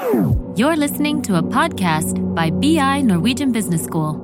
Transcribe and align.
You're 0.00 0.76
listening 0.76 1.20
to 1.22 1.36
a 1.36 1.42
podcast 1.42 2.16
by 2.34 2.48
BI 2.48 3.02
Norwegian 3.02 3.52
Business 3.52 3.84
School. 3.84 4.14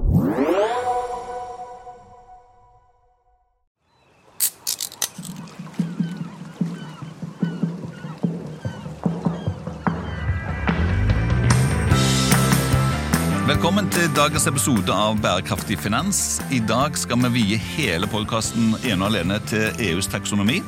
Velkommen 13.47 13.91
til 13.91 14.09
dagens 14.17 14.47
episode 14.47 14.93
av 14.93 15.21
Bærekraftig 15.21 15.77
finans. 15.79 16.41
I 16.51 16.63
dag 16.65 16.97
skal 16.97 17.21
vi 17.29 17.35
vie 17.37 17.61
hele 17.77 18.09
podkasten 18.09 18.79
ene 18.81 19.05
og 19.05 19.13
alene 19.13 19.43
til 19.45 19.69
EUs 19.91 20.09
taksonomi. 20.09 20.63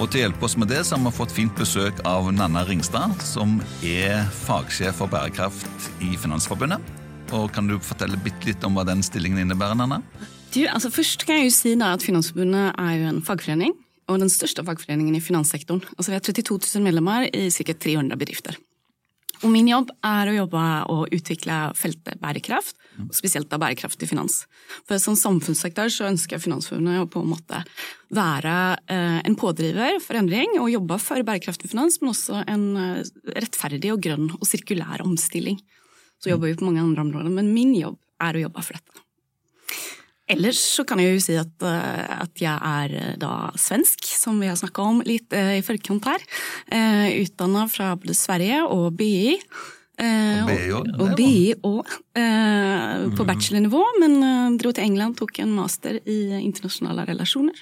Og 0.00 0.08
til 0.08 0.22
å 0.22 0.24
hjelpe 0.24 0.46
oss 0.46 0.54
med 0.56 0.70
det 0.72 0.78
så 0.88 0.96
har 0.96 1.02
vi 1.04 1.10
fått 1.12 1.32
fint 1.36 1.52
besøk 1.58 1.98
av 2.08 2.30
Nanna 2.32 2.62
Ringstad, 2.64 3.20
som 3.20 3.58
er 3.84 4.22
fagsjef 4.46 4.96
for 4.96 5.12
bærekraft 5.12 5.90
i 6.06 6.14
Finansforbundet. 6.16 6.80
Og 7.36 7.52
Kan 7.52 7.68
du 7.68 7.76
fortelle 7.84 8.16
litt 8.46 8.64
om 8.64 8.78
hva 8.78 8.86
den 8.88 9.04
stillingen 9.04 9.42
innebærer, 9.44 9.76
Nanna? 9.76 10.00
Du, 10.54 10.64
altså 10.64 10.88
Først 10.88 11.26
kan 11.28 11.42
jeg 11.42 11.50
jo 11.50 11.52
si 11.58 11.74
da 11.76 11.92
at 11.98 12.06
Finansforbundet 12.06 12.80
er 12.80 12.96
jo 12.96 13.12
en 13.12 13.20
fagforening, 13.20 13.76
og 14.08 14.24
den 14.24 14.32
største 14.32 14.64
fagforeningen 14.64 15.20
i 15.20 15.20
finanssektoren. 15.20 15.84
Altså 15.98 16.14
Vi 16.14 16.16
har 16.16 16.24
32 16.24 16.58
000 16.80 16.88
medlemmer 16.88 17.28
i 17.28 17.50
ca. 17.52 17.76
300 17.76 18.16
bedrifter. 18.16 18.56
Og 19.40 19.48
min 19.52 19.68
jobb 19.70 19.88
er 20.04 20.28
å 20.28 20.34
jobbe 20.34 20.62
og 20.92 21.14
utvikle 21.16 21.56
feltet 21.78 22.20
bærekraft, 22.20 22.76
og 23.00 23.14
spesielt 23.16 23.48
da 23.48 23.56
bærekraftig 23.60 24.10
finans. 24.10 24.42
For 24.84 25.00
Som 25.00 25.16
samfunnssektor 25.16 25.88
så 25.92 26.10
ønsker 26.10 26.36
jeg 26.36 26.44
Finansforbundet 26.44 27.00
å 27.00 27.08
på 27.08 27.22
en 27.24 27.30
måte 27.32 27.62
være 28.12 28.54
eh, 28.92 29.20
en 29.24 29.38
pådriver 29.40 30.00
for 30.04 30.20
endring 30.20 30.58
og 30.60 30.72
jobbe 30.72 30.98
for 31.00 31.24
bærekraftig 31.24 31.72
finans, 31.72 32.00
men 32.02 32.12
også 32.12 32.42
en 32.44 32.66
eh, 32.76 33.12
rettferdig 33.38 33.94
og 33.94 34.02
grønn 34.04 34.28
og 34.36 34.44
sirkulær 34.48 35.06
omstilling. 35.06 35.60
Så 36.20 36.34
jobber 36.34 36.50
vi 36.50 36.58
på 36.60 36.68
mange 36.68 36.84
andre 36.84 37.06
områder, 37.06 37.32
men 37.32 37.54
min 37.54 37.72
jobb 37.78 37.96
er 38.20 38.36
å 38.36 38.44
jobbe 38.44 38.66
for 38.66 38.76
dette. 38.76 39.06
Ellers 40.30 40.60
så 40.76 40.84
kan 40.86 41.00
jeg 41.02 41.16
jo 41.16 41.22
si 41.24 41.34
at, 41.38 41.52
eh, 41.66 42.22
at 42.22 42.42
jeg 42.42 42.54
er 42.54 42.94
eh, 43.00 43.16
da 43.20 43.50
svensk, 43.58 44.06
som 44.14 44.38
vi 44.42 44.50
har 44.50 44.58
snakka 44.58 44.86
om 44.86 45.02
litt 45.06 45.34
eh, 45.36 45.56
i 45.58 45.66
forkant 45.66 46.06
her. 46.06 46.24
Utdanna 47.20 47.66
fra 47.70 47.92
både 47.98 48.14
Sverige 48.14 48.62
og 48.70 48.94
BI. 48.98 49.36
Og 50.00 50.46
BI 50.48 50.70
òg? 50.76 50.92
Og 51.02 51.10
BI 51.18 51.50
òg, 51.66 51.96
på 53.18 53.26
bachelornivå. 53.28 53.82
Men 54.00 54.56
dro 54.60 54.72
til 54.72 54.86
England, 54.86 55.18
tok 55.18 55.42
en 55.42 55.52
master 55.58 55.98
i 56.08 56.20
internasjonale 56.38 57.04
relasjoner. 57.10 57.58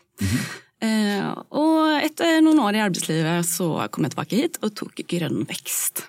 og 1.50 1.80
etter 2.04 2.38
noen 2.44 2.62
år 2.62 2.78
i 2.78 2.84
arbeidslivet 2.84 3.48
så 3.48 3.72
kom 3.90 4.06
jeg 4.06 4.14
tilbake 4.14 4.38
hit 4.38 4.62
og 4.62 4.76
tok 4.78 5.02
grønn 5.10 5.42
vekst. 5.48 6.04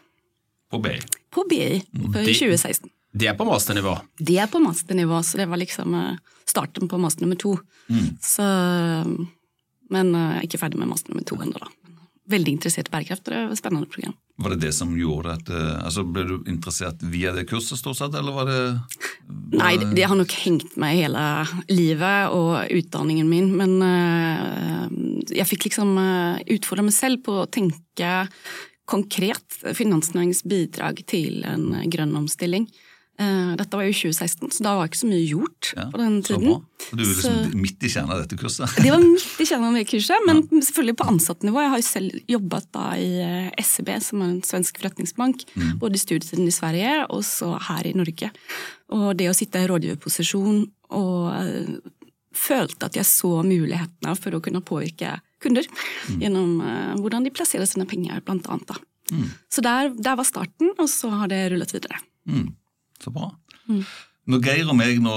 På 0.69 0.83
BI? 0.83 0.99
På 1.33 1.47
BI, 1.49 1.81
for 2.11 2.21
2016. 2.21 2.91
Det 3.11 3.29
er 3.31 3.38
på 3.38 3.47
masternivå? 3.47 3.95
Det 4.19 4.38
er 4.38 4.49
på 4.52 4.61
masternivå, 4.61 5.23
så 5.25 5.41
det 5.41 5.49
var 5.49 5.61
liksom 5.61 5.97
starten 6.49 6.89
på 6.89 6.97
master 7.02 7.25
nummer 7.25 7.39
to. 7.39 7.55
Mm. 7.89 8.07
Så, 8.21 8.45
men 9.89 10.13
jeg 10.13 10.38
er 10.38 10.47
ikke 10.47 10.61
ferdig 10.61 10.81
med 10.81 10.91
master 10.91 11.13
nummer 11.13 11.25
to 11.25 11.39
ennå, 11.41 11.57
da. 11.57 11.71
Veldig 12.29 12.51
interessert 12.53 12.91
i 12.91 12.93
bærekraft, 12.93 13.23
og 13.25 13.33
det 13.33 13.39
var 13.39 13.53
et 13.55 13.57
spennende 13.57 13.89
program. 13.89 14.13
Var 14.39 14.53
det 14.53 14.59
det 14.61 14.73
som 14.77 14.91
gjorde 14.95 15.33
at 15.33 15.47
altså 15.81 16.03
Ble 16.05 16.21
du 16.27 16.35
interessert 16.47 17.01
via 17.01 17.33
det 17.33 17.47
kurset, 17.49 17.79
stort 17.79 17.97
sett, 17.97 18.13
eller 18.16 18.35
var 18.35 18.45
det 18.47 18.59
var 19.25 19.63
Nei, 19.63 19.71
det, 19.81 19.89
det, 19.97 20.05
har 20.05 20.17
nok 20.19 20.35
hengt 20.45 20.77
meg 20.79 21.01
hele 21.01 21.23
livet 21.73 22.35
og 22.38 22.69
utdanningen 22.77 23.27
min, 23.29 23.49
men 23.57 25.25
jeg 25.33 25.49
fikk 25.49 25.71
liksom 25.71 25.97
utfordre 25.97 26.85
meg 26.85 26.95
selv 26.95 27.25
på 27.25 27.41
å 27.41 27.49
tenke 27.49 28.13
konkret 28.89 29.59
finansnæringens 29.77 30.45
bidrag 30.49 31.01
til 31.09 31.44
en 31.49 31.73
grønn 31.89 32.16
omstilling. 32.17 32.69
Dette 33.20 33.75
var 33.75 33.84
jo 33.84 33.92
2016, 33.92 34.52
så 34.56 34.64
da 34.64 34.73
var 34.80 34.88
ikke 34.88 35.02
så 35.02 35.09
mye 35.09 35.23
gjort 35.28 35.72
ja, 35.75 35.86
på 35.92 36.00
den 36.00 36.14
tiden. 36.23 36.53
Så 36.80 36.96
du 36.96 37.02
er 37.03 37.09
liksom 37.09 37.35
så, 37.35 37.59
midt 37.59 37.84
i 37.84 37.91
kjernen 37.91 38.13
av 38.16 38.22
dette 38.22 38.38
kurset? 38.40 38.78
Det 38.80 38.94
var 38.94 39.03
midt 39.03 39.44
i 39.44 39.47
kjernen 39.50 39.68
av 39.68 39.75
det 39.75 39.85
kurset, 39.90 40.25
men 40.28 40.40
ja. 40.40 40.62
selvfølgelig 40.69 40.96
på 41.02 41.07
ansattnivå. 41.12 41.63
Jeg 41.66 41.74
har 41.74 41.81
jo 41.81 41.88
selv 41.90 42.31
jobbet 42.31 42.69
da 42.78 42.85
i 42.96 43.09
SEB, 43.59 43.94
som 44.06 44.24
er 44.24 44.31
en 44.31 44.41
svensk 44.47 44.79
forretningsbank, 44.79 45.44
mm. 45.52 45.72
både 45.84 46.00
i 46.00 46.03
studietiden 46.06 46.47
i 46.47 46.56
Sverige 46.56 46.94
og 47.09 47.24
så 47.28 47.53
her 47.68 47.90
i 47.90 47.96
Norge. 47.97 48.31
Og 48.96 49.08
det 49.19 49.28
å 49.29 49.35
sitte 49.38 49.62
i 49.63 49.69
rådgiverposisjon 49.69 50.63
og 50.96 51.90
følte 52.40 52.88
at 52.88 52.96
jeg 52.97 53.09
så 53.09 53.41
mulighetene 53.44 54.16
for 54.16 54.38
å 54.38 54.44
kunne 54.44 54.63
påvirke 54.63 55.18
kunder 55.44 55.68
mm. 55.68 56.22
gjennom 56.24 56.56
hvordan 57.02 57.28
de 57.28 57.34
plasserer 57.35 57.68
sine 57.68 57.88
penger, 57.90 58.24
blant 58.24 58.47
annet. 58.47 58.72
Da. 58.72 58.79
Mm. 59.12 59.28
Så 59.50 59.62
der, 59.66 59.91
der, 59.97 60.16
var 60.19 60.28
starten, 60.28 60.74
og 60.78 60.90
så 60.91 61.12
har 61.22 61.31
det 61.31 61.41
rullet 61.53 61.74
videre. 61.74 62.00
Mm. 62.29 62.50
Så 62.99 63.13
bra. 63.15 63.31
Mm. 63.69 63.83
Når 64.29 64.45
Geir 64.45 64.69
og 64.69 64.77
meg 64.77 64.99
nå, 65.01 65.15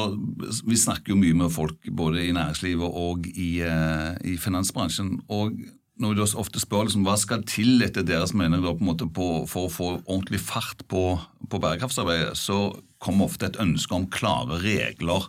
Vi 0.69 0.79
snakker 0.79 1.13
jo 1.13 1.21
mye 1.21 1.37
med 1.37 1.53
folk 1.53 1.89
både 1.91 2.25
i 2.25 2.33
næringslivet 2.33 2.99
og 3.03 3.27
i, 3.29 3.61
uh, 3.67 4.17
i 4.25 4.37
finansbransjen. 4.41 5.21
og 5.29 5.57
når 6.01 6.15
vi 6.17 6.25
ofte 6.41 6.59
spør 6.59 6.87
liksom, 6.89 7.05
hva 7.07 7.15
skal 7.21 7.45
til 7.47 7.83
etter 7.85 8.03
deres 8.03 8.33
mening 8.35 8.65
da, 8.65 8.73
på 8.73 9.09
på, 9.13 9.27
for 9.47 9.69
å 9.69 9.73
få 9.73 9.89
ordentlig 10.01 10.41
fart 10.41 10.83
på, 10.89 11.21
på 11.49 11.61
bærekraftsarbeidet, 11.63 12.35
så 12.39 12.73
kommer 12.99 13.29
ofte 13.29 13.47
et 13.47 13.61
ønske 13.61 13.95
om 13.95 14.09
klare 14.11 14.59
regler 14.63 15.29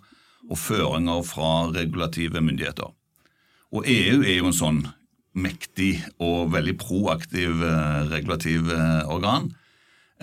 og 0.50 0.58
føringer 0.60 1.22
fra 1.28 1.70
regulative 1.74 2.42
myndigheter. 2.42 2.90
Og 3.74 3.88
EU 3.90 4.22
er 4.24 4.38
jo 4.38 4.50
en 4.50 4.58
sånn 4.58 4.82
mektig 5.34 5.98
og 6.22 6.52
veldig 6.54 6.76
proaktiv 6.78 7.64
eh, 7.66 8.02
regulativ 8.12 8.70
eh, 8.70 9.02
organ. 9.10 9.50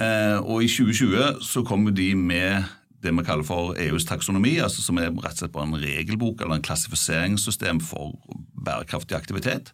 Eh, 0.00 0.38
og 0.40 0.64
i 0.64 0.70
2020 0.70 1.42
så 1.44 1.64
kommer 1.66 1.94
de 1.94 2.14
med 2.16 2.68
det 3.00 3.12
vi 3.16 3.24
kaller 3.24 3.46
for 3.48 3.76
EUs 3.80 4.04
taksonomi, 4.08 4.58
altså 4.60 4.84
som 4.84 4.98
er 5.00 5.08
rett 5.08 5.36
og 5.36 5.42
slett 5.42 5.54
bare 5.54 5.68
en 5.68 5.80
regelbok 5.80 6.42
eller 6.42 6.58
en 6.58 6.64
klassifiseringssystem 6.64 7.80
for 7.84 8.16
bærekraftig 8.60 9.16
aktivitet. 9.16 9.72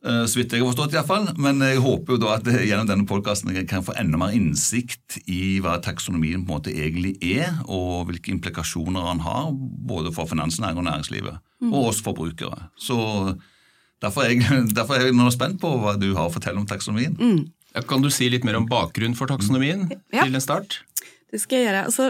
Så 0.00 0.38
vidt 0.38 0.54
jeg 0.54 0.62
har 0.62 0.70
forstått, 0.70 0.94
iallfall. 0.96 1.26
Men 1.36 1.60
jeg 1.60 1.82
håper 1.84 2.14
jo 2.14 2.20
da 2.22 2.38
at 2.38 2.46
gjennom 2.48 2.88
denne 2.88 3.04
podkasten 3.08 3.52
kan 3.68 3.84
få 3.84 3.92
enda 4.00 4.16
mer 4.16 4.32
innsikt 4.32 5.18
i 5.28 5.58
hva 5.60 5.74
taksonomien 5.84 6.40
på 6.40 6.54
en 6.54 6.56
måte 6.56 6.72
egentlig 6.72 7.18
er, 7.20 7.58
og 7.68 8.08
hvilke 8.08 8.32
implikasjoner 8.32 9.10
han 9.10 9.20
har, 9.26 9.50
både 9.52 10.14
for 10.16 10.30
finansnæringen 10.30 10.80
og 10.80 10.88
næringslivet, 10.88 11.36
mm. 11.60 11.74
og 11.74 11.90
oss 11.90 12.00
forbrukere. 12.06 12.70
Så 12.80 12.96
derfor 14.00 14.24
er, 14.24 14.38
jeg, 14.38 14.70
derfor 14.78 14.96
er 14.96 15.10
jeg 15.10 15.18
nå 15.18 15.28
spent 15.36 15.60
på 15.60 15.74
hva 15.82 15.98
du 16.00 16.14
har 16.14 16.30
å 16.30 16.32
fortelle 16.32 16.62
om 16.62 16.68
taksonomien. 16.70 17.18
Mm. 17.20 17.44
Kan 17.88 18.02
du 18.02 18.10
si 18.12 18.28
litt 18.32 18.46
mer 18.46 18.58
om 18.58 18.68
bakgrunnen 18.70 19.16
for 19.18 19.30
taksonomien 19.30 19.86
ja. 20.10 20.24
til 20.24 20.34
en 20.34 20.42
start? 20.42 20.80
Det 21.30 21.38
skal 21.38 21.60
jeg 21.60 21.68
gjøre. 21.68 21.82
Altså, 21.86 22.06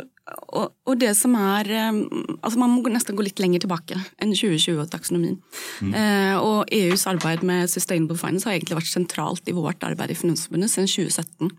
og, 0.56 0.70
og, 0.86 0.94
det 1.00 1.10
som 1.18 1.34
er 1.36 1.68
altså 1.76 2.60
Man 2.60 2.72
må 2.72 2.92
nesten 2.92 3.18
gå 3.18 3.24
litt 3.26 3.40
lenger 3.42 3.64
tilbake 3.64 3.98
enn 4.22 4.32
2020 4.32 4.78
og 4.80 4.92
taksonomien. 4.92 5.36
Mm. 5.84 5.90
Eh, 5.92 6.36
og 6.40 6.70
EUs 6.72 7.04
arbeid 7.10 7.44
med 7.46 7.68
sustainable 7.72 8.16
finance 8.20 8.48
har 8.48 8.56
egentlig 8.56 8.78
vært 8.78 8.92
sentralt 8.92 9.50
i 9.50 9.56
vårt 9.56 9.84
arbeid 9.84 10.14
i 10.14 10.16
Finansforbundet 10.16 10.72
siden 10.72 10.88
2017. 10.88 11.52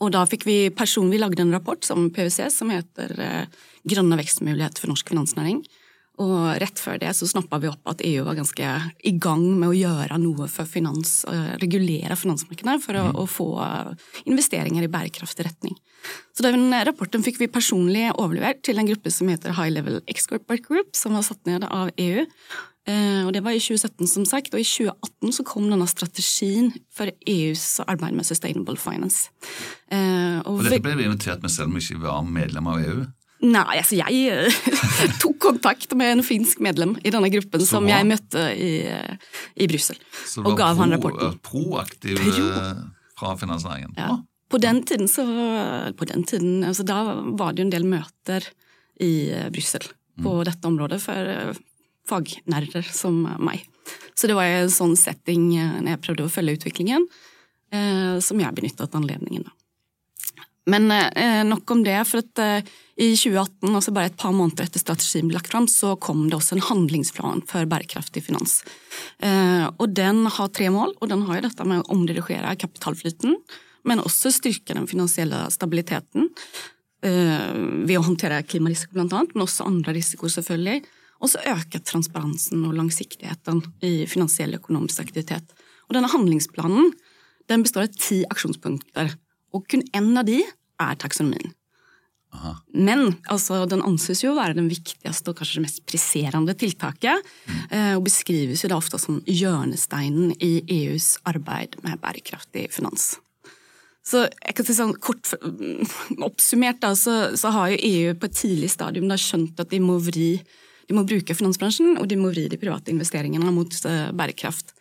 Og 0.00 0.12
da 0.14 0.24
fikk 0.28 0.46
vi 0.48 0.56
personlig 0.74 1.20
lagd 1.20 1.40
en 1.42 1.52
rapport 1.54 1.84
som 1.84 2.08
PwC 2.14 2.48
som 2.54 2.72
heter 2.72 3.14
eh, 3.20 3.60
Grønne 3.88 4.16
vekstmuligheter 4.20 4.78
for 4.78 4.92
norsk 4.92 5.08
finansnæring. 5.10 5.64
Og 6.22 6.34
rett 6.62 6.78
før 6.78 7.00
det 7.02 7.10
så 7.18 7.26
snappa 7.26 7.58
vi 7.62 7.70
opp 7.70 7.90
at 7.90 8.02
EU 8.06 8.22
var 8.26 8.38
ganske 8.38 8.72
i 9.08 9.14
gang 9.22 9.42
med 9.58 9.70
å 9.70 9.76
gjøre 9.76 10.18
noe 10.22 10.48
for 10.52 10.68
finans, 10.68 11.22
regulere 11.62 12.18
finansmarkedene 12.18 12.78
for 12.82 13.00
å, 13.00 13.06
mm. 13.10 13.18
å, 13.18 13.26
få 13.26 13.48
investeringer 14.30 14.86
i 14.86 14.90
bærekraftig 14.92 15.48
retning. 15.48 15.78
Så 16.36 16.46
den 16.46 16.70
rapporten 16.86 17.24
fikk 17.24 17.40
vi 17.42 17.50
personlig 17.50 18.08
overlevert 18.12 18.62
til 18.66 18.78
en 18.78 18.88
gruppe 18.90 19.10
som 19.14 19.30
heter 19.32 19.56
High 19.58 19.74
Level 19.74 20.02
Expert 20.10 20.46
Group, 20.66 20.94
som 20.98 21.16
var 21.16 21.26
satt 21.26 21.42
ned 21.48 21.66
av 21.68 21.90
EU. 21.96 22.26
Uh, 22.82 23.26
og 23.26 23.32
Det 23.32 23.44
var 23.44 23.54
i 23.54 23.62
2017, 23.62 24.08
som 24.10 24.24
sagt, 24.26 24.54
og 24.54 24.60
i 24.60 24.66
2018 24.66 25.34
så 25.36 25.44
kom 25.46 25.68
denne 25.70 25.86
strategien 25.86 26.72
for 26.90 27.12
EUs 27.30 27.78
arbeid 27.86 28.16
med 28.18 28.26
sustainable 28.26 28.74
finance. 28.74 29.30
Uh, 29.86 30.42
og, 30.42 30.56
og 30.56 30.64
dette 30.66 30.82
ble 30.82 30.96
vi 30.98 31.06
invitert 31.06 31.44
med 31.44 31.54
selv 31.54 31.70
om 31.70 31.78
vi 31.78 31.84
ikke 31.84 32.02
var 32.02 32.26
medlem 32.26 32.70
av 32.72 32.82
EU? 32.82 33.04
Nei, 33.42 33.78
altså 33.80 33.96
jeg 33.98 34.18
eh, 34.30 34.58
tok 35.22 35.38
kontakt 35.42 35.94
med 35.98 36.16
en 36.16 36.24
finsk 36.26 36.60
medlem 36.62 36.94
i 37.02 37.10
denne 37.10 37.30
gruppen 37.32 37.64
som 37.66 37.88
jeg 37.90 38.06
møtte 38.06 38.44
i, 38.54 38.72
i 39.58 39.66
Brussel. 39.70 39.98
Og 40.44 40.54
ga 40.58 40.70
han 40.78 40.94
rapporten. 40.94 41.34
Proaktiv 41.42 42.20
Pro. 42.22 42.44
Eh, 42.46 42.84
fra 43.18 43.34
finansnæringen. 43.40 43.96
Ja. 43.98 44.20
På 44.52 44.60
den 44.62 44.82
tiden, 44.86 45.08
så, 45.08 45.24
på 45.96 46.04
den 46.04 46.26
tiden 46.28 46.64
altså 46.68 46.84
Da 46.84 46.98
var 47.38 47.54
det 47.54 47.62
jo 47.62 47.66
en 47.70 47.74
del 47.74 47.86
møter 47.88 48.46
i 49.00 49.30
eh, 49.32 49.48
Brussel 49.50 49.88
på 50.22 50.28
mm. 50.28 50.44
dette 50.46 50.68
området 50.68 51.00
for 51.02 51.60
fagnerder 52.08 52.86
som 52.94 53.24
meg. 53.42 53.64
Så 54.14 54.28
det 54.28 54.36
var 54.36 54.50
en 54.50 54.70
sånn 54.70 54.94
setting 54.98 55.48
når 55.56 55.94
jeg 55.94 56.02
prøvde 56.04 56.26
å 56.26 56.32
følge 56.32 56.58
utviklingen, 56.60 57.06
eh, 57.72 58.20
som 58.22 58.42
jeg 58.42 58.54
benyttet 58.54 58.98
anledningen. 58.98 59.48
da. 59.48 59.56
Men 60.70 60.90
eh, 60.94 61.42
nok 61.42 61.70
om 61.74 61.80
det. 61.82 61.96
for 62.06 62.22
at 62.22 62.38
eh, 62.38 62.68
I 63.02 63.08
2018, 63.16 63.74
altså 63.74 63.94
bare 63.96 64.12
et 64.12 64.20
par 64.20 64.30
måneder 64.36 64.68
etter 64.68 64.82
strategien 64.82 65.26
ble 65.26 65.38
lagt 65.40 65.50
fram, 65.50 65.66
så 65.66 65.96
kom 65.96 66.28
det 66.28 66.38
også 66.38 66.54
en 66.58 66.66
handlingsplan 66.68 67.42
for 67.50 67.66
bærekraftig 67.66 68.22
finans. 68.28 68.60
Eh, 69.18 69.66
og 69.72 69.90
Den 69.96 70.26
har 70.26 70.54
tre 70.54 70.70
mål. 70.70 70.94
og 71.00 71.10
Den 71.10 71.26
har 71.26 71.40
jo 71.40 71.48
dette 71.48 71.66
med 71.66 71.82
å 71.82 71.90
omdirigere 71.96 72.54
kapitalflyten 72.56 73.38
men 73.88 74.02
også 74.02 74.32
styrke 74.32 74.76
den 74.76 74.88
finansielle 74.90 75.44
stabiliteten 75.54 76.28
eh, 77.04 77.52
ved 77.86 77.96
å 77.98 78.04
håndtere 78.06 78.42
klimarisiko 78.46 78.96
blant 78.96 79.14
annet, 79.16 79.34
men 79.34 79.46
også 79.46 79.66
andre 79.68 79.96
risikoer 79.96 80.34
selvfølgelig. 80.36 80.84
Og 81.22 81.30
så 81.30 81.42
øke 81.52 81.82
transparensen 81.86 82.64
og 82.66 82.76
langsiktigheten 82.78 83.62
i 83.86 83.92
finansiell 84.10 84.56
økonomisk 84.58 85.04
aktivitet. 85.04 85.54
Og 85.86 85.96
denne 85.96 86.10
handlingsplanen 86.10 86.90
den 87.50 87.66
består 87.66 87.86
av 87.86 87.98
ti 87.98 88.22
aksjonspunkter, 88.30 89.12
og 89.52 89.66
kun 89.70 89.84
én 89.92 90.12
av 90.18 90.28
de 90.28 90.40
er 90.42 91.00
taksonomien. 91.00 91.52
Aha. 92.32 92.54
Men 92.72 93.10
altså, 93.28 93.58
den 93.68 93.82
anses 93.84 94.22
jo 94.22 94.32
å 94.32 94.38
være 94.38 94.56
den 94.56 94.70
viktigste 94.70 95.32
og 95.32 95.36
kanskje 95.36 95.58
det 95.58 95.64
mest 95.66 95.82
presserende 95.88 96.54
tiltaket, 96.56 97.20
mm. 97.20 97.58
eh, 97.68 97.90
og 97.98 98.06
beskrives 98.06 98.64
jo 98.64 98.70
da 98.72 98.78
ofte 98.80 99.00
som 99.00 99.20
hjørnesteinen 99.28 100.32
i 100.40 100.54
EUs 100.80 101.18
arbeid 101.28 101.76
med 101.84 102.00
bærekraftig 102.00 102.70
finans. 102.72 103.12
Så 104.02 104.24
jeg 104.26 104.56
kan 104.58 104.66
si 104.66 104.74
sånn 104.74 104.96
kort 104.98 105.30
Oppsummert 106.26 106.80
da, 106.82 106.90
så, 106.98 107.36
så, 107.38 107.52
har 107.54 107.70
jo 107.70 107.82
EU 107.86 108.16
på 108.18 108.26
et 108.26 108.34
tidlig 108.40 108.72
stadium 108.72 109.06
da 109.10 109.18
skjønt 109.20 109.60
at 109.62 109.70
de 109.70 109.78
må, 109.82 110.00
vri, 110.02 110.34
de 110.88 110.96
må 110.96 111.04
bruke 111.06 111.36
finansbransjen 111.38 112.00
og 112.00 112.08
de 112.10 112.18
må 112.18 112.32
vri 112.32 112.48
de 112.50 112.58
private 112.58 112.90
investeringene 112.90 113.52
mot 113.54 113.76
uh, 113.86 114.08
bærekraft. 114.16 114.74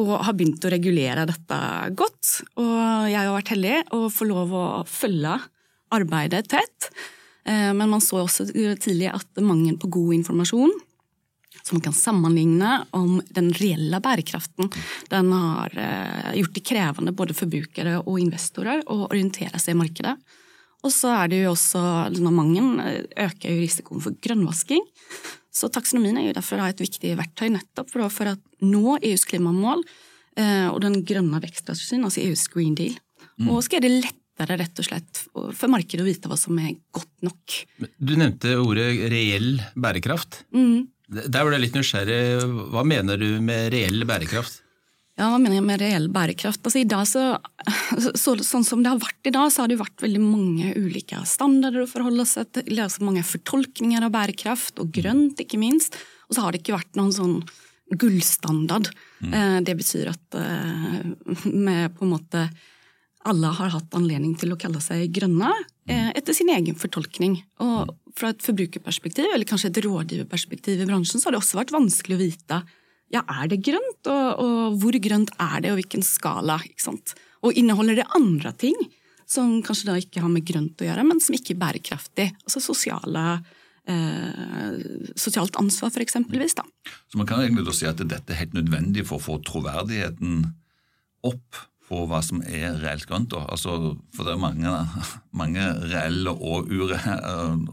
Og 0.00 0.14
har 0.26 0.34
begynt 0.34 0.64
å 0.64 0.72
regulere 0.72 1.26
dette 1.28 1.58
godt. 1.94 2.40
Og 2.58 3.10
jeg 3.10 3.20
har 3.20 3.34
vært 3.36 3.52
heldig 3.54 3.76
å 3.94 4.06
få 4.10 4.26
lov 4.26 4.54
å 4.54 4.64
følge 4.90 5.36
arbeidet 5.94 6.48
tett. 6.50 6.90
Uh, 7.46 7.70
men 7.76 7.86
man 7.92 8.02
så 8.02 8.24
også 8.24 8.48
tidlig 8.50 9.12
at 9.12 9.44
mangel 9.44 9.78
på 9.78 9.92
god 9.94 10.18
informasjon 10.18 10.74
som 11.62 11.76
man 11.78 11.82
kan 11.82 11.92
sammenligne 11.92 12.86
om 12.90 13.22
den 13.32 13.52
reelle 13.56 14.00
bærekraften. 14.00 14.68
Den 15.08 15.32
har 15.32 15.72
eh, 15.80 16.34
gjort 16.40 16.56
det 16.58 16.64
krevende 16.66 17.14
både 17.16 17.36
forbrukere 17.36 18.00
og 18.02 18.18
investorer 18.20 18.82
å 18.92 19.06
orientere 19.06 19.60
seg 19.62 19.72
i 19.72 19.80
markedet. 19.80 20.14
Og 20.84 20.92
så 20.92 21.14
er 21.16 21.30
det 21.32 21.40
jo 21.40 21.54
også 21.54 21.84
denne 22.12 22.34
mangelen 22.34 22.82
eh, 22.84 23.06
øker 23.28 23.54
jo 23.54 23.62
risikoen 23.62 24.04
for 24.04 24.18
grønnvasking. 24.26 24.84
Så 25.54 25.70
taksonomien 25.70 26.18
er 26.18 26.28
jo 26.28 26.34
derfor 26.36 26.62
et 26.64 26.82
viktig 26.82 27.14
verktøy 27.18 27.48
nettopp 27.54 27.92
for, 27.92 28.10
for 28.10 28.32
å 28.32 28.34
nå 28.66 28.98
EUs 28.98 29.26
klimamål 29.30 29.84
eh, 30.40 30.66
og 30.66 30.80
den 30.82 30.98
grønne 31.06 31.38
vekststrategien, 31.44 32.02
altså 32.06 32.24
EUs 32.24 32.48
Green 32.50 32.74
Deal. 32.78 32.96
Mm. 33.38 33.52
Og 33.52 33.62
skal 33.66 33.84
det 33.84 33.92
lettere 33.94 34.58
rett 34.58 34.82
og 34.82 34.88
slett 34.88 35.22
for 35.30 35.70
markedet 35.70 36.02
å 36.02 36.08
vite 36.08 36.30
hva 36.30 36.38
som 36.38 36.58
er 36.58 36.74
godt 36.94 37.12
nok. 37.26 37.60
Du 38.02 38.16
nevnte 38.18 38.56
ordet 38.58 38.88
reell 39.12 39.62
bærekraft. 39.78 40.42
Mm. 40.54 40.90
Der 41.14 41.46
ble 41.46 41.54
jeg 41.54 41.66
litt 41.68 41.78
nysgjerrig. 41.78 42.20
Hva 42.74 42.82
mener 42.88 43.20
du 43.20 43.28
med 43.44 43.70
reell 43.74 44.02
bærekraft? 44.08 44.63
Ja, 45.14 45.28
hva 45.30 45.38
mener 45.38 45.60
jeg 45.60 45.66
med 45.66 45.78
reell 45.78 46.08
bærekraft? 46.10 46.64
Altså, 46.66 47.24
så, 48.02 48.14
så, 48.18 48.34
Sånn 48.42 48.66
som 48.66 48.82
det 48.82 48.90
har 48.90 49.02
vært 49.02 49.30
i 49.30 49.34
dag, 49.34 49.52
så 49.52 49.62
har 49.62 49.70
det 49.70 49.78
vært 49.78 50.02
veldig 50.02 50.22
mange 50.22 50.72
ulike 50.74 51.20
standarder 51.28 51.84
å 51.84 51.90
forholde 51.90 52.26
seg 52.26 52.50
til. 52.56 52.80
Altså 52.82 53.06
mange 53.06 53.22
fortolkninger 53.26 54.02
av 54.02 54.14
bærekraft, 54.14 54.82
og 54.82 54.90
grønt 54.94 55.40
ikke 55.44 55.60
minst. 55.62 56.00
Og 56.26 56.36
så 56.36 56.44
har 56.44 56.52
det 56.54 56.64
ikke 56.64 56.78
vært 56.80 56.98
noen 56.98 57.14
sånn 57.14 57.38
gullstandard. 57.94 58.90
Mm. 59.22 59.32
Eh, 59.38 59.58
det 59.68 59.78
betyr 59.78 60.10
at 60.10 60.38
med 61.46 61.84
eh, 61.84 61.90
på 61.94 62.06
en 62.06 62.14
måte 62.16 62.48
alle 63.24 63.50
har 63.56 63.72
hatt 63.72 63.96
anledning 63.96 64.34
til 64.36 64.52
å 64.52 64.58
kalle 64.60 64.82
seg 64.84 65.08
grønne 65.14 65.48
eh, 65.88 66.10
etter 66.12 66.36
sin 66.36 66.50
egen 66.52 66.76
fortolkning. 66.76 67.38
Og 67.64 67.94
fra 68.18 68.34
et 68.34 68.42
forbrukerperspektiv, 68.44 69.30
eller 69.32 69.48
kanskje 69.48 69.70
et 69.70 69.80
rådgiverperspektiv 69.86 70.82
i 70.82 70.88
bransjen, 70.88 71.22
så 71.22 71.30
har 71.30 71.36
det 71.36 71.40
også 71.40 71.62
vært 71.62 71.72
vanskelig 71.74 72.18
å 72.18 72.24
vite 72.24 72.64
ja, 73.14 73.22
er 73.30 73.50
det 73.52 73.62
grønt, 73.64 74.10
og, 74.10 74.44
og 74.44 74.78
hvor 74.82 74.98
grønt 75.02 75.32
er 75.38 75.56
det, 75.64 75.72
og 75.72 75.80
hvilken 75.80 76.04
skala. 76.06 76.58
ikke 76.66 76.84
sant? 76.84 77.14
Og 77.44 77.56
inneholder 77.56 78.02
det 78.02 78.10
andre 78.16 78.54
ting 78.58 78.78
som 79.30 79.60
kanskje 79.64 79.88
da 79.88 79.98
ikke 79.98 80.22
har 80.24 80.32
med 80.32 80.44
grønt 80.46 80.82
å 80.82 80.88
gjøre, 80.88 81.04
men 81.06 81.22
som 81.22 81.36
ikke 81.36 81.54
er 81.54 81.62
bærekraftig? 81.62 82.32
Altså 82.44 82.62
sosiale 82.64 83.26
Eh, 83.84 84.76
sosialt 85.12 85.58
ansvar, 85.60 85.90
for 85.92 86.00
eksempelvis. 86.00 86.54
Da. 86.56 86.64
Så 87.12 87.18
man 87.20 87.26
kan 87.28 87.42
egentlig 87.42 87.66
da 87.66 87.74
si 87.76 87.84
at 87.84 88.00
dette 88.00 88.32
er 88.32 88.40
helt 88.40 88.56
nødvendig 88.56 89.04
for 89.04 89.20
å 89.20 89.24
få 89.24 89.38
troverdigheten 89.44 90.46
opp 91.28 91.58
på 91.84 92.06
hva 92.08 92.22
som 92.24 92.40
er 92.48 92.78
reelt 92.80 93.04
grønt. 93.10 93.36
Altså, 93.36 93.92
for 94.16 94.24
det 94.24 94.32
er 94.32 94.40
mange, 94.40 94.72
mange 95.36 95.66
reelle 95.84 96.32
og, 96.32 96.72
ure, 96.72 96.96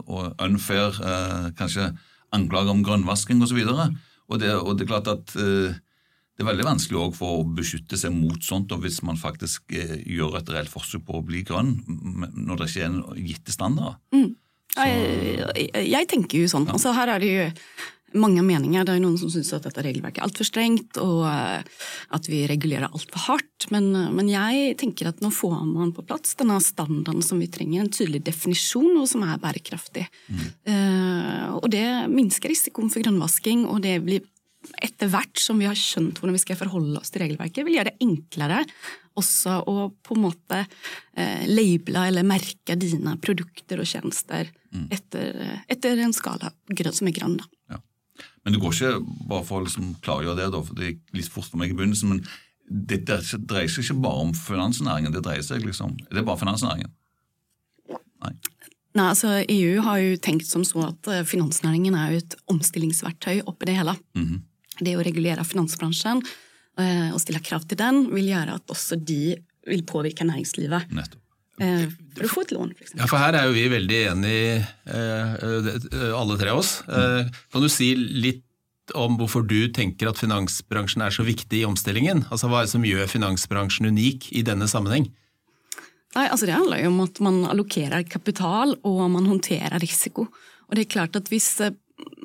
og 0.04 0.36
unfair 0.36 1.00
eh, 1.00 1.48
kanskje 1.56 1.88
anklager 2.32 2.74
om 2.74 2.84
grønnvasking 2.84 3.40
osv. 3.44 3.62
Og, 3.72 3.96
og, 4.32 4.38
det, 4.40 4.52
og 4.56 4.76
det 4.76 4.86
er 4.86 4.90
klart 4.90 5.10
at 5.12 5.34
eh, 5.36 5.80
det 6.32 6.44
er 6.44 6.48
veldig 6.48 6.64
vanskelig 6.66 7.10
for 7.18 7.42
å 7.42 7.48
beskytte 7.58 7.98
seg 8.00 8.14
mot 8.16 8.40
sånt 8.44 8.72
og 8.72 8.84
hvis 8.84 9.02
man 9.06 9.20
faktisk 9.20 9.74
eh, 9.76 9.98
gjør 10.08 10.40
et 10.40 10.52
reelt 10.54 10.72
forsøk 10.72 11.04
på 11.08 11.20
å 11.20 11.26
bli 11.26 11.44
grønn 11.46 11.74
når 11.86 12.62
det 12.62 12.70
ikke 12.70 12.88
er 12.88 13.26
gitte 13.28 13.54
standarder. 13.54 13.98
Mm. 14.16 14.30
Jeg, 14.72 15.00
jeg, 15.52 15.88
jeg, 15.92 16.08
tenker 16.08 16.40
jo 16.40 16.48
sånn. 16.48 16.64
Ja. 16.70 16.78
Altså, 16.78 16.94
her 16.96 17.12
er 17.12 17.20
det 17.20 17.28
jo 17.28 17.48
mange 18.18 18.42
meninger. 18.44 18.84
Det 18.86 18.94
er 18.94 19.02
noen 19.02 19.18
som 19.20 19.30
syns 19.32 19.52
at 19.56 19.66
dette 19.66 19.84
regelverket 19.84 20.22
er 20.22 20.26
altfor 20.26 20.48
strengt, 20.48 20.98
og 21.02 21.24
eh, 21.28 21.84
at 22.16 22.28
vi 22.30 22.42
regulerer 22.50 22.90
altfor 22.90 23.26
hardt. 23.28 23.68
Men, 23.74 23.90
eh, 23.98 24.10
men, 24.14 24.30
jeg 24.32 24.76
tenker 24.80 25.10
at 25.10 25.22
nå 25.24 25.32
får 25.34 25.56
man 25.68 25.94
på 25.96 26.04
plass 26.08 26.36
denne 26.40 26.58
standarden 26.62 27.24
som 27.24 27.42
vi 27.42 27.50
trenger, 27.52 27.84
en 27.84 27.92
tydelig 27.92 28.22
definisjon 28.26 28.94
og 28.96 29.08
som 29.10 29.24
er 29.26 29.40
bærekraftig. 29.42 30.06
Mm. 30.28 30.44
Uh, 30.68 31.46
og 31.58 31.66
det 31.72 31.86
minsker 32.12 32.52
risikoen 32.52 32.90
for 32.92 33.04
grønnvasking, 33.04 33.66
og 33.68 33.82
det 33.84 33.98
blir 34.04 34.22
etter 34.82 35.10
hvert 35.10 35.40
som 35.42 35.58
vi 35.58 35.66
har 35.66 35.78
skjønt 35.78 36.20
hvordan 36.20 36.36
vi 36.36 36.42
skal 36.42 36.58
forholde 36.60 37.00
oss 37.00 37.10
til 37.10 37.24
regelverket, 37.24 37.64
vil 37.66 37.78
gjøre 37.78 37.90
det 37.90 38.04
enklere 38.06 38.60
også 39.18 39.58
å 39.68 39.88
på 40.04 40.16
en 40.16 40.24
måte 40.24 40.60
eh, 40.62 41.44
labele 41.50 42.06
eller 42.08 42.26
merke 42.26 42.76
dine 42.80 43.16
produkter 43.22 43.82
og 43.82 43.88
tjenester 43.88 44.48
mm. 44.72 44.86
etter, 44.94 45.40
etter, 45.72 46.00
en 46.00 46.14
skala 46.16 46.52
som 46.92 47.10
er 47.10 47.16
grønn. 47.16 47.36
Da. 47.40 47.50
Ja. 47.74 47.80
Men 48.44 48.54
det 48.54 48.62
går 48.62 48.74
ikke, 48.74 49.18
bare 49.30 49.44
for 49.46 49.60
å 49.60 49.66
liksom 49.66 49.92
klargjøre 50.04 50.38
det, 50.40 50.48
da, 50.54 50.62
for 50.66 50.78
det 50.78 50.90
gikk 50.90 51.02
litt 51.18 51.30
fort 51.32 51.48
for 51.50 51.60
meg 51.60 51.72
i 51.72 51.76
begynnelsen, 51.78 52.14
men 52.14 52.24
det, 52.72 53.02
det 53.08 53.20
dreier 53.48 53.70
seg 53.70 53.84
ikke 53.84 54.02
bare 54.04 54.26
om 54.26 54.32
finansnæringen. 54.36 55.14
Det 55.14 55.22
dreier 55.24 55.44
seg 55.46 55.64
liksom, 55.66 55.96
Er 56.10 56.18
det 56.18 56.26
bare 56.26 56.40
finansnæringen? 56.40 56.92
Nei. 58.22 58.32
Nei, 58.92 59.06
altså 59.08 59.38
EU 59.40 59.82
har 59.86 60.00
jo 60.02 60.18
tenkt 60.20 60.46
som 60.48 60.64
så 60.68 60.84
at 60.90 61.08
eh, 61.10 61.24
finansnæringen 61.28 61.96
er 61.96 62.12
jo 62.12 62.22
et 62.22 62.36
omstillingsverktøy 62.52 63.40
oppi 63.48 63.70
det 63.70 63.78
hele. 63.78 63.96
Mm 64.14 64.26
-hmm. 64.26 64.40
Det 64.84 64.96
å 64.96 65.04
regulere 65.04 65.44
finansbransjen 65.44 66.22
eh, 66.78 67.12
og 67.12 67.20
stille 67.20 67.40
krav 67.40 67.64
til 67.68 67.78
den 67.78 68.14
vil 68.14 68.28
gjøre 68.28 68.54
at 68.54 68.68
også 68.68 68.96
de 68.96 69.36
vil 69.66 69.82
påvirke 69.82 70.24
næringslivet. 70.24 70.92
Nettopp. 70.92 71.21
Eh, 71.62 71.84
for 72.16 72.26
å 72.26 72.30
få 72.30 72.44
et 72.44 72.54
lån, 72.56 72.72
f.eks. 72.74 72.94
Ja, 72.98 73.08
for 73.10 73.22
her 73.22 73.36
er 73.38 73.48
jo 73.48 73.54
vi 73.54 73.66
veldig 73.70 74.00
enige, 74.10 74.62
eh, 74.90 76.08
alle 76.18 76.38
tre 76.40 76.52
av 76.52 76.62
oss. 76.62 76.80
Eh, 76.88 77.28
kan 77.52 77.64
du 77.64 77.70
si 77.70 77.92
litt 77.96 78.42
om 78.98 79.14
hvorfor 79.20 79.44
du 79.46 79.70
tenker 79.72 80.10
at 80.10 80.18
finansbransjen 80.18 81.04
er 81.06 81.14
så 81.14 81.24
viktig 81.24 81.62
i 81.62 81.66
omstillingen? 81.68 82.24
Altså 82.34 82.50
Hva 82.50 82.60
er 82.60 82.66
det 82.66 82.74
som 82.74 82.86
gjør 82.86 83.10
finansbransjen 83.10 83.88
unik 83.94 84.32
i 84.34 84.42
denne 84.46 84.66
sammenheng? 84.68 85.06
Nei, 86.16 86.26
altså 86.26 86.48
Det 86.48 86.56
handler 86.56 86.82
jo 86.82 86.90
om 86.90 87.04
at 87.06 87.20
man 87.24 87.38
allokerer 87.48 88.04
kapital 88.10 88.74
og 88.82 89.04
man 89.14 89.30
håndterer 89.30 89.80
risiko. 89.80 90.26
Og 90.68 90.76
det 90.76 90.84
er 90.84 90.94
klart 90.98 91.16
at 91.16 91.30
Hvis, 91.30 91.54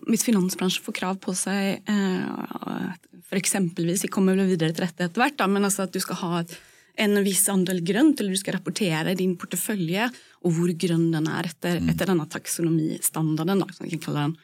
hvis 0.09 0.25
finansbransjen 0.25 0.83
får 0.83 0.97
krav 0.97 1.21
på 1.23 1.35
seg 1.37 1.85
eh, 1.87 2.89
eksempelvis, 3.37 4.03
Vi 4.03 4.11
kommer 4.11 4.35
vel 4.35 4.49
videre 4.49 4.73
til 4.73 4.83
dette 4.87 5.07
etter 5.07 5.21
hvert, 5.21 5.37
da, 5.37 5.47
men 5.47 5.63
altså 5.63 5.85
at 5.85 5.93
du 5.93 6.01
skal 6.03 6.19
ha 6.25 6.41
et 6.41 6.57
en 6.97 7.19
viss 7.25 7.45
andel 7.51 7.83
grønt, 7.85 8.19
eller 8.19 8.33
du 8.33 8.39
skal 8.39 8.57
rapportere 8.57 9.15
din 9.17 9.35
portefølje 9.39 10.09
og 10.45 10.53
hvor 10.55 10.71
grønn 10.79 11.09
den 11.13 11.29
er 11.29 11.49
etter, 11.49 11.79
mm. 11.81 11.91
etter 11.93 12.11
denne 12.11 12.25
taksonomistandarden, 12.31 13.63
da, 13.63 13.67
som 13.75 13.89
kan 13.89 14.03
kalle 14.03 14.25
den, 14.27 14.35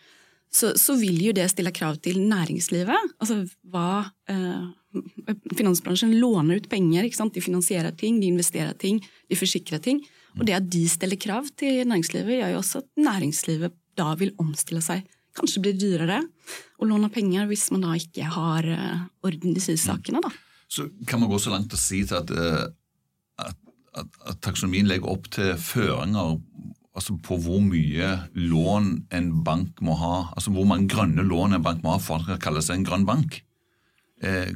så, 0.54 0.74
så, 0.78 0.94
vil 1.00 1.18
jo 1.18 1.34
det 1.34 1.48
stille 1.50 1.74
krav 1.74 1.98
til 2.06 2.20
næringslivet. 2.30 3.14
Altså 3.18 3.40
hva 3.74 4.04
eh, 4.30 4.70
Finansbransjen 5.58 6.12
låner 6.22 6.60
ut 6.62 6.68
penger, 6.70 7.08
de 7.10 7.42
finansierer 7.42 7.96
ting, 7.98 8.20
de 8.22 8.30
investerer 8.30 8.76
ting, 8.78 9.00
de 9.02 9.38
forsikrer 9.40 9.82
ting. 9.82 10.04
Og 10.38 10.46
det 10.46 10.54
at 10.60 10.68
de 10.70 10.84
stiller 10.90 11.18
krav 11.18 11.50
til 11.58 11.82
næringslivet, 11.90 12.38
gjør 12.38 12.54
jo 12.54 12.62
også 12.62 12.84
at 12.84 12.90
næringslivet 13.02 13.74
da 13.98 14.14
vil 14.20 14.36
omstille 14.42 14.84
seg. 14.86 15.02
Kanskje 15.34 15.64
blir 15.66 15.78
dyrere 15.78 16.20
å 16.78 16.86
låne 16.86 17.10
penger 17.14 17.50
hvis 17.50 17.72
man 17.74 17.88
da 17.88 17.98
ikke 17.98 18.30
har 18.36 18.70
uh, 18.70 19.06
orden 19.26 19.58
i 19.58 19.62
sysakene, 19.62 20.22
sakene. 20.22 20.22
da 20.22 20.53
så 20.74 20.88
kan 21.08 21.22
man 21.22 21.30
gå 21.30 21.40
så 21.42 21.54
langt 21.54 21.74
å 21.76 21.80
si 21.80 22.02
til 22.08 22.18
at, 22.18 22.32
eh, 22.34 22.64
at, 23.44 23.60
at, 24.00 24.22
at 24.32 24.40
taksonomien 24.46 24.90
legger 24.90 25.12
opp 25.14 25.30
til 25.34 25.54
føringer 25.62 26.38
altså 26.94 27.16
på 27.26 27.38
hvor 27.42 27.62
mye 27.66 28.10
lån 28.38 28.90
en 29.18 29.30
bank 29.46 29.82
må 29.86 29.96
ha, 29.98 30.16
altså 30.34 30.54
hvor 30.54 30.68
mange 30.70 30.90
grønne 30.92 31.26
lån 31.26 31.58
en 31.58 31.66
bank 31.66 31.82
må 31.86 31.96
ha 31.96 32.02
for 32.02 32.22
at 32.22 32.28
den 32.28 32.36
skal 32.36 32.44
kalle 32.48 32.64
seg 32.66 32.80
en 32.80 32.88
grønn 32.88 33.08
bank. 33.10 33.40
Eh, 34.24 34.54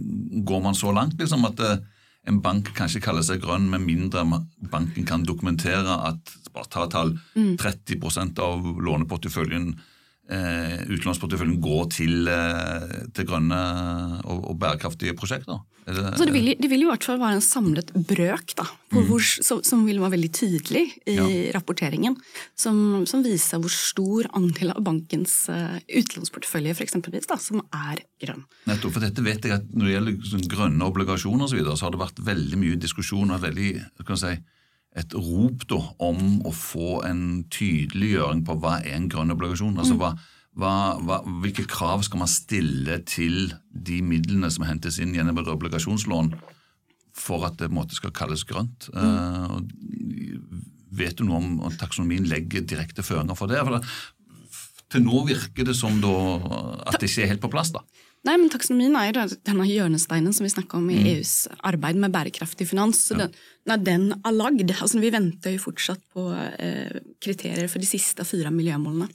går 0.47 0.61
man 0.63 0.77
så 0.77 0.93
langt 0.95 1.17
liksom 1.19 1.47
at 1.49 1.63
eh, 1.65 1.79
en 2.29 2.41
bank 2.43 2.69
kan 2.77 2.91
ikke 2.91 3.07
kalle 3.07 3.23
seg 3.25 3.41
grønn 3.41 3.69
med 3.71 3.85
mindre 3.87 4.23
banken 4.71 5.07
kan 5.07 5.25
dokumentere 5.25 5.97
at 6.09 6.33
bare 6.53 6.69
ta 6.71 6.85
tall, 6.91 7.13
30 7.35 7.97
mm. 7.97 8.33
av 8.43 8.67
låneporteføljen 8.83 9.71
eh, 10.33 10.83
utlånsporteføljen 10.91 11.57
går 11.63 11.89
til, 11.95 12.27
eh, 12.31 12.99
til 13.15 13.27
grønne 13.29 13.61
og, 14.25 14.51
og 14.51 14.59
bærekraftige 14.61 15.15
prosjekter? 15.17 15.59
Det, 15.87 16.01
altså 16.03 16.25
det, 16.27 16.33
vil, 16.35 16.49
det, 16.59 16.67
vil, 16.67 16.81
i 16.83 16.87
hvert 16.89 17.05
fall 17.07 17.19
være 17.21 17.37
en 17.37 17.43
samlet 17.43 17.93
brøk 17.95 18.51
da, 18.59 18.65
mm. 18.91 18.97
hvor, 19.07 19.23
som, 19.23 19.61
som, 19.63 19.85
vil 19.87 20.01
være 20.01 20.17
veldig 20.17 20.29
tydelig 20.35 20.81
i 21.07 21.15
ja. 21.15 21.27
rapporteringen. 21.55 22.17
Som, 22.59 23.05
som, 23.07 23.23
viser 23.23 23.61
hvor 23.63 23.71
stor 23.71 24.27
andel 24.35 24.73
av 24.73 24.83
bankens 24.83 25.45
uh, 25.47 25.79
utlånsportefølje 25.87 26.75
for 26.75 26.87
eksempelvis, 26.89 27.29
da, 27.31 27.39
som 27.39 27.63
er 27.71 28.03
grønn. 28.19 28.43
Nettopp, 28.67 28.97
for 28.97 29.07
dette 29.07 29.23
vet 29.23 29.47
jeg 29.47 29.55
at 29.55 29.71
Når 29.71 29.87
det 29.87 29.95
gjelder 29.95 30.29
sånn 30.33 30.51
grønne 30.51 30.91
obligasjoner 30.91 31.47
og 31.47 31.53
så, 31.53 31.59
videre, 31.61 31.79
så 31.79 31.87
har 31.87 31.95
det 31.95 32.03
vært 32.03 32.21
veldig 32.33 32.59
mye 32.65 32.83
diskusjon 32.83 33.31
og 33.31 33.43
veldig, 33.47 33.71
kan 34.03 34.19
si, 34.19 34.35
et 34.97 35.13
rop 35.13 35.67
da, 35.69 35.77
om 36.03 36.41
å 36.47 36.53
få 36.55 37.03
en 37.05 37.43
tydeliggjøring 37.53 38.41
på 38.47 38.57
hva 38.61 38.79
er 38.81 38.97
en 38.97 39.09
grønn 39.11 39.33
obligasjon. 39.35 39.77
altså 39.77 39.97
mm. 39.97 40.01
hva 40.01 40.15
hva, 40.57 40.97
hva, 41.05 41.19
hvilke 41.43 41.67
krav 41.69 42.01
skal 42.07 42.23
man 42.23 42.29
stille 42.31 42.95
til 43.05 43.51
de 43.69 43.99
midlene 44.01 44.49
som 44.49 44.65
hentes 44.65 44.97
inn 45.03 45.13
gjennom 45.13 45.37
et 45.37 45.51
obligasjonslån, 45.53 46.31
for 47.17 47.45
at 47.45 47.59
det 47.61 47.69
måte 47.73 47.97
skal 47.97 48.13
kalles 48.15 48.45
grønt? 48.49 48.89
Mm. 48.89 49.61
Uh, 49.61 50.65
vet 50.97 51.19
du 51.19 51.27
noe 51.27 51.41
om 51.43 51.59
at 51.67 51.77
taksonomien 51.77 52.25
legger 52.29 52.65
direkte 52.65 53.05
føringer 53.05 53.37
for 53.37 53.53
det? 53.53 53.61
For 53.61 53.77
det, 53.77 53.83
til 54.93 55.03
nå 55.05 55.21
virker 55.27 55.67
det 55.67 55.75
som 55.77 56.01
da, 56.01 56.15
at 56.87 56.97
det 56.97 57.11
ikke 57.11 57.25
er 57.25 57.33
helt 57.35 57.43
på 57.43 57.51
plass. 57.53 57.73
da. 57.75 57.83
Nei, 58.27 58.35
men 58.35 58.49
Taksonomien 58.51 58.95
er 58.99 59.09
jo 59.09 59.25
denne 59.47 59.67
hjørnesteinen 59.69 60.35
som 60.35 60.43
vi 60.43 60.51
snakker 60.51 60.81
om 60.81 60.89
i 60.91 60.97
mm. 60.99 61.07
EUs 61.13 61.35
arbeid 61.67 61.99
med 62.01 62.11
bærekraftig 62.11 62.67
finans. 62.67 63.05
så 63.07 63.15
ja. 63.15 63.27
den, 63.27 63.37
Når 63.69 63.85
den 63.85 64.09
er 64.17 64.35
lagd 64.35 64.73
altså 64.75 64.99
Vi 64.99 65.13
venter 65.13 65.55
jo 65.55 65.63
fortsatt 65.63 66.03
på 66.13 66.27
eh, 66.35 66.99
kriterier 67.23 67.71
for 67.71 67.83
de 67.83 67.89
siste 67.89 68.27
fire 68.27 68.51
miljømålene. 68.51 69.07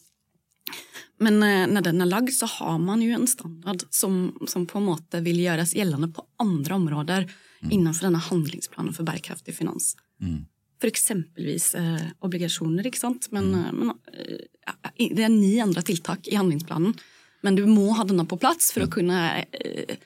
Men 1.23 1.42
eh, 1.45 1.66
når 1.69 1.87
den 1.90 2.00
er 2.02 2.11
lagd, 2.11 2.33
så 2.35 2.49
har 2.57 2.78
man 2.83 3.02
jo 3.04 3.12
en 3.14 3.28
standard 3.31 3.85
som, 3.92 4.33
som 4.49 4.64
på 4.66 4.81
en 4.81 4.88
måte 4.88 5.21
vil 5.25 5.42
gjøres 5.45 5.76
gjeldende 5.76 6.09
på 6.14 6.25
andre 6.42 6.78
områder 6.81 7.28
mm. 7.28 7.69
innenfor 7.69 8.09
denne 8.09 8.23
handlingsplanen 8.31 8.97
for 8.97 9.07
bærekraftig 9.07 9.54
finans. 9.61 9.92
Mm. 10.23 10.42
For 10.83 10.90
eksempelvis 10.90 11.73
eh, 11.78 12.09
obligasjoner, 12.26 12.88
ikke 12.88 13.04
sant. 13.04 13.28
Men, 13.35 13.52
mm. 13.52 13.61
Eh, 13.62 13.73
men 13.78 14.88
eh, 14.97 15.11
det 15.14 15.26
er 15.28 15.35
ni 15.35 15.54
andre 15.62 15.85
tiltak 15.87 16.26
i 16.26 16.38
handlingsplanen. 16.40 16.97
Men 17.42 17.58
du 17.58 17.64
må 17.66 17.90
ha 17.99 18.06
denne 18.06 18.25
på 18.28 18.38
plass 18.40 18.70
for 18.75 18.87
å 18.87 18.90
kunne 18.92 19.18
eh, 19.42 19.96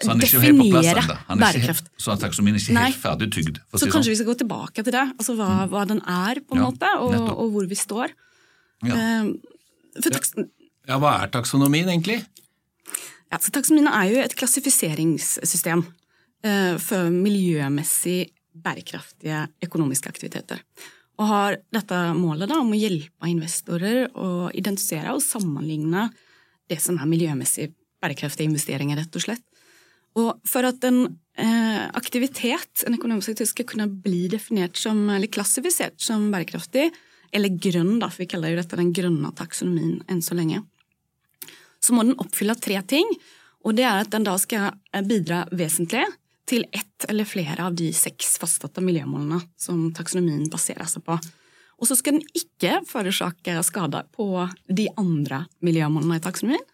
så 0.00 0.08
han 0.08 0.20
er 0.22 0.26
ikke 0.26 0.40
helt 0.42 0.60
på 0.60 0.66
plass 0.72 0.88
ennå? 0.88 1.74
Så 2.00 2.16
taksonomien 2.20 2.56
er 2.56 2.62
ikke 2.62 2.84
helt 2.86 3.00
ferdig 3.02 3.28
tygd. 3.34 3.60
Så 3.74 3.86
kanskje 3.86 3.92
sånn. 3.92 4.08
vi 4.08 4.18
skal 4.20 4.28
gå 4.30 4.36
tilbake 4.42 4.84
til 4.86 4.94
det, 4.94 5.04
altså 5.12 5.36
hva, 5.38 5.48
mm. 5.52 5.70
hva 5.74 5.84
den 5.90 6.00
er, 6.00 6.40
på 6.40 6.56
en 6.56 6.62
ja, 6.62 6.68
måte, 6.70 6.92
og, 7.04 7.16
og, 7.34 7.46
hvor 7.54 7.68
vi 7.70 7.78
står. 7.78 8.14
Ja. 8.88 9.00
Um, 9.20 9.34
ja, 10.88 10.96
Hva 11.02 11.12
er 11.20 11.32
taksonomien 11.34 11.90
egentlig? 11.92 12.22
Ja, 13.30 13.38
så 13.38 13.52
Taksonomien 13.54 13.90
er 13.92 14.08
jo 14.10 14.22
et 14.22 14.34
klassifiseringssystem 14.38 15.84
uh, 15.84 16.74
for 16.82 17.12
miljømessig 17.12 18.32
bærekraftige 18.60 19.44
økonomiske 19.66 20.10
aktiviteter. 20.10 20.64
Og 21.20 21.28
har 21.28 21.60
dette 21.74 22.00
målet 22.16 22.48
da, 22.50 22.62
om 22.62 22.72
å 22.72 22.80
hjelpe 22.80 23.28
investorer 23.28 24.08
å 24.16 24.48
identifisere 24.56 25.12
og 25.12 25.22
sammenligne 25.22 26.08
det 26.70 26.80
som 26.82 26.98
er 26.98 27.10
miljømessig 27.10 27.70
bærekraftige 28.00 28.48
investeringer, 28.48 28.98
rett 29.00 29.18
og 29.18 29.24
slett. 29.26 29.44
Og 30.18 30.40
for 30.48 30.66
at 30.66 30.82
en 30.88 31.04
eh, 31.38 31.84
aktivitet, 31.94 32.82
en 32.86 32.96
økonomisk 32.96 33.30
aktivitet 33.30 33.52
skal 33.52 33.68
kunne 33.70 33.88
bli 34.02 34.24
definert 34.32 34.78
som, 34.80 35.04
eller 35.12 35.30
klassifisert 35.30 36.00
som 36.02 36.30
bærekraftig, 36.32 36.88
eller 37.30 37.60
grønn, 37.62 37.98
da, 38.02 38.08
for 38.10 38.24
vi 38.24 38.30
kaller 38.32 38.54
jo 38.54 38.58
dette 38.58 38.78
den 38.78 38.94
grønne 38.94 39.30
taksonomien 39.38 40.00
enn 40.10 40.22
så 40.24 40.34
lenge, 40.34 40.64
så 41.80 41.94
må 41.94 42.02
den 42.04 42.18
oppfylle 42.20 42.56
tre 42.58 42.80
ting. 42.90 43.06
Og 43.64 43.76
det 43.76 43.84
er 43.86 44.02
at 44.02 44.10
den 44.12 44.26
da 44.26 44.34
skal 44.40 44.72
eh, 44.72 45.04
bidra 45.06 45.44
vesentlig 45.52 46.06
til 46.50 46.64
ett 46.74 47.06
eller 47.08 47.28
flere 47.28 47.68
av 47.68 47.76
de 47.78 47.92
seks 47.94 48.34
fastsatte 48.42 48.82
miljømålene 48.82 49.38
som 49.60 49.90
taksonomien 49.94 50.48
baserer 50.50 50.88
seg 50.90 51.04
på. 51.06 51.18
Og 51.80 51.88
så 51.88 51.96
skal 51.96 52.18
den 52.18 52.26
ikke 52.36 52.82
forårsake 52.88 53.56
skader 53.66 54.08
på 54.12 54.28
de 54.68 54.86
andre 55.00 55.46
miljømålene 55.64 56.20
i 56.20 56.24
taksonomien. 56.24 56.64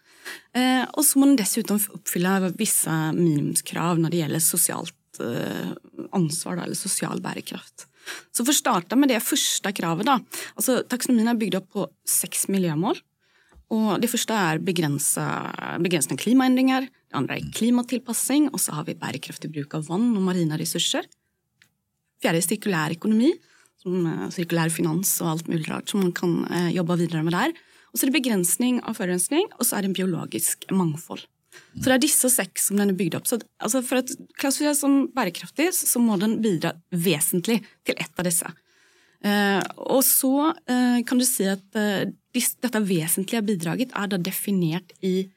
Eh, 0.51 0.83
og 0.83 1.03
så 1.07 1.19
må 1.19 1.29
den 1.29 1.39
dessuten 1.39 1.79
oppfylle 1.79 2.51
visse 2.59 2.93
minimumskrav 3.15 4.01
når 4.01 4.11
det 4.11 4.23
gjelder 4.23 4.43
sosialt 4.43 5.21
eh, 5.23 5.71
ansvar 6.15 6.59
eller 6.63 6.75
sosial 6.75 7.23
bærekraft. 7.23 7.87
Så 8.31 8.43
for 8.43 8.53
å 8.53 8.57
starte 8.57 8.97
med 8.99 9.11
det 9.11 9.23
første 9.23 9.71
kravet, 9.75 10.07
da. 10.07 10.17
Altså, 10.55 10.79
taksonomien 10.87 11.31
er 11.31 11.39
bygd 11.39 11.59
opp 11.59 11.69
på 11.75 11.87
seks 12.07 12.47
miljømål. 12.51 12.99
Og 13.75 13.99
Det 13.99 14.07
første 14.07 14.31
er 14.31 14.61
begrensende 14.63 16.19
klimaendringer, 16.21 16.87
det 16.87 17.17
andre 17.19 17.35
er 17.35 17.49
klimatilpassing, 17.51 18.47
og 18.53 18.61
så 18.63 18.77
har 18.77 18.85
vi 18.87 18.95
bærekraftig 18.95 19.51
bruk 19.51 19.75
av 19.75 19.89
vann 19.89 20.13
og 20.15 20.23
marine 20.23 20.55
ressurser. 20.59 21.03
Fjerde 22.23 22.39
er 22.39 22.45
sirkulær 22.45 22.95
økonomi, 22.95 23.33
som 23.87 24.11
eh, 24.11 24.27
sirkulær 24.35 24.73
finans 24.73 25.15
og 25.23 25.31
alt 25.35 25.49
mulig 25.51 25.65
rart 25.69 25.89
som 25.91 26.03
man 26.03 26.13
kan 26.15 26.43
eh, 26.51 26.69
jobbe 26.75 26.99
videre 26.99 27.23
med 27.25 27.35
der. 27.35 27.55
Og 27.91 27.97
så 27.97 28.05
er 28.05 28.11
det 28.11 28.19
begrensning 28.19 28.83
av 28.83 28.99
forurensning, 28.99 29.47
og 29.57 29.65
så 29.65 29.77
er 29.77 29.85
det 29.85 29.91
en 29.93 29.97
biologisk 29.97 30.67
mangfold. 30.75 31.23
Så 31.77 31.87
det 31.87 31.95
er 31.95 32.03
disse 32.03 32.29
seks 32.29 32.67
som 32.69 32.77
den 32.77 32.91
er 32.91 32.97
bygd 32.97 33.17
opp. 33.17 33.27
Så, 33.29 33.39
altså 33.63 33.81
for 33.85 34.01
å 34.01 34.05
klassifiseres 34.37 34.81
som 34.83 35.07
bærekraftig, 35.15 35.71
så 35.73 36.01
må 36.01 36.17
den 36.21 36.37
bidra 36.43 36.75
vesentlig 36.93 37.61
til 37.87 37.97
ett 37.97 38.13
av 38.19 38.27
disse. 38.27 38.51
Eh, 39.25 39.61
og 39.89 40.03
så 40.05 40.51
eh, 40.69 40.99
kan 41.07 41.17
du 41.17 41.25
si 41.25 41.47
at 41.49 41.79
eh, 41.79 42.09
dette 42.37 42.83
vesentlige 42.85 43.41
bidraget 43.47 43.95
er 43.97 44.11
da 44.11 44.19
definert 44.21 44.93
i 45.01 45.31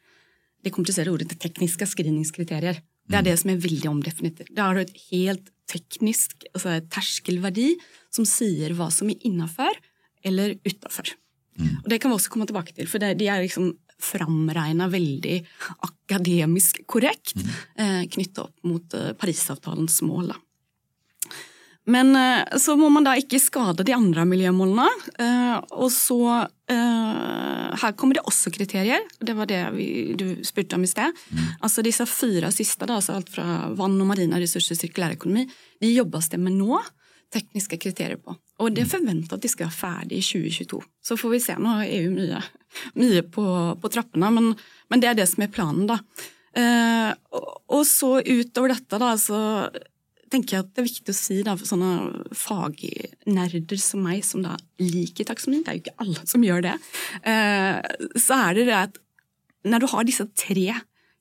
det 0.61 0.73
kompliserte 0.75 1.13
ordet 1.13 1.31
til 1.31 1.41
tekniske 1.41 1.89
screeningskriterier. 1.89 2.83
Det 3.11 3.19
er 3.19 3.27
det 3.27 3.37
som 3.41 3.53
er 3.53 3.63
veldig 3.63 3.91
omdefinert. 3.91 4.45
Da 4.55 4.69
har 4.69 4.79
du 4.79 4.85
et 4.85 5.01
helt 5.11 5.51
teknisk 5.71 6.47
altså 6.53 6.79
terskelverdi 6.91 7.75
som 8.11 8.27
sier 8.27 8.75
hva 8.79 8.91
som 8.95 9.11
er 9.11 9.21
innafor 9.27 9.77
eller 10.27 10.57
utafor. 10.67 11.13
Mm. 11.59 11.77
Og 11.83 11.89
Det 11.91 12.01
kan 12.01 12.11
vi 12.11 12.19
også 12.19 12.33
komme 12.33 12.49
tilbake 12.49 12.75
til, 12.77 12.89
for 12.91 13.03
det, 13.03 13.17
de 13.21 13.29
er 13.31 13.43
liksom 13.45 13.73
framregna 14.01 14.89
veldig 14.89 15.37
akademisk 15.87 16.81
korrekt 16.89 17.35
mm. 17.37 17.51
eh, 17.83 18.03
knytta 18.15 18.47
opp 18.47 18.65
mot 18.67 18.97
eh, 18.97 19.13
Parisavtalens 19.19 20.01
mål. 20.07 20.33
Men 21.89 22.17
eh, 22.17 22.59
så 22.59 22.77
må 22.77 22.91
man 22.93 23.07
da 23.07 23.15
ikke 23.19 23.41
skade 23.41 23.85
de 23.87 23.95
andre 23.97 24.27
miljømålene. 24.29 24.87
Eh, 25.23 25.57
og 25.81 25.89
så 25.95 26.21
eh, 26.71 27.67
Her 27.81 27.95
kommer 27.99 28.19
det 28.19 28.27
også 28.29 28.53
kriterier. 28.53 29.07
Det 29.19 29.35
var 29.37 29.49
det 29.49 29.63
vi, 29.77 29.89
du 30.19 30.43
spurte 30.47 30.77
om 30.77 30.85
i 30.85 30.91
sted. 30.91 31.17
Mm. 31.31 31.43
Altså 31.61 31.85
Disse 31.87 32.07
fire 32.11 32.53
siste, 32.55 32.87
da, 32.87 32.99
altså 33.01 33.17
alt 33.17 33.33
fra 33.33 33.47
vann 33.79 33.99
og 34.01 34.11
marine 34.13 34.41
ressurser, 34.43 34.79
sirkulærøkonomi, 34.79 35.47
de 35.81 35.93
jobbes 35.95 36.31
det 36.33 36.41
med 36.43 36.59
nå 36.59 36.81
tekniske 37.31 37.79
kriterier 37.79 38.19
på. 38.19 38.35
Og 38.61 38.75
det 38.75 38.83
er 38.85 38.91
forventa 38.91 39.37
at 39.37 39.45
de 39.45 39.49
skal 39.49 39.69
være 39.69 39.79
ferdig 39.79 40.19
i 40.19 40.25
2022. 40.27 40.81
Så 41.07 41.17
får 41.17 41.33
vi 41.33 41.39
se. 41.45 41.55
Nå 41.63 41.77
har 41.79 41.87
EU 41.87 42.11
mye, 42.13 42.41
mye 42.99 43.23
på, 43.23 43.45
på, 43.81 43.91
trappene, 43.95 44.33
men, 44.35 44.51
men, 44.91 45.03
det 45.03 45.13
er 45.13 45.21
det 45.21 45.29
som 45.31 45.47
er 45.47 45.53
planen, 45.55 45.87
da. 45.89 46.01
Og, 47.31 47.47
og, 47.71 47.85
så 47.87 48.17
utover 48.19 48.75
dette, 48.75 48.99
da, 48.99 49.13
så 49.23 49.39
tenker 50.31 50.57
jeg 50.57 50.65
at 50.65 50.71
det 50.75 50.83
er 50.83 50.89
viktig 50.89 51.15
å 51.15 51.19
si 51.19 51.39
da, 51.47 51.57
for 51.59 51.69
sånne 51.69 52.35
fagnerder 52.39 53.81
som 53.83 54.05
meg, 54.07 54.23
som 54.27 54.45
da 54.45 54.57
liker 54.81 55.29
taksonomi, 55.29 55.65
det 55.67 55.73
er 55.73 55.79
jo 55.79 55.85
ikke 55.85 56.07
alle 56.07 56.27
som 56.31 56.47
gjør 56.47 56.67
det, 56.69 56.77
eh, 57.33 57.81
så 58.15 58.39
er 58.47 58.61
det 58.61 58.69
det 58.71 58.79
at 58.79 59.01
når 59.71 59.83
du 59.83 59.91
har 59.93 60.07
disse 60.09 60.25
tre 60.39 60.79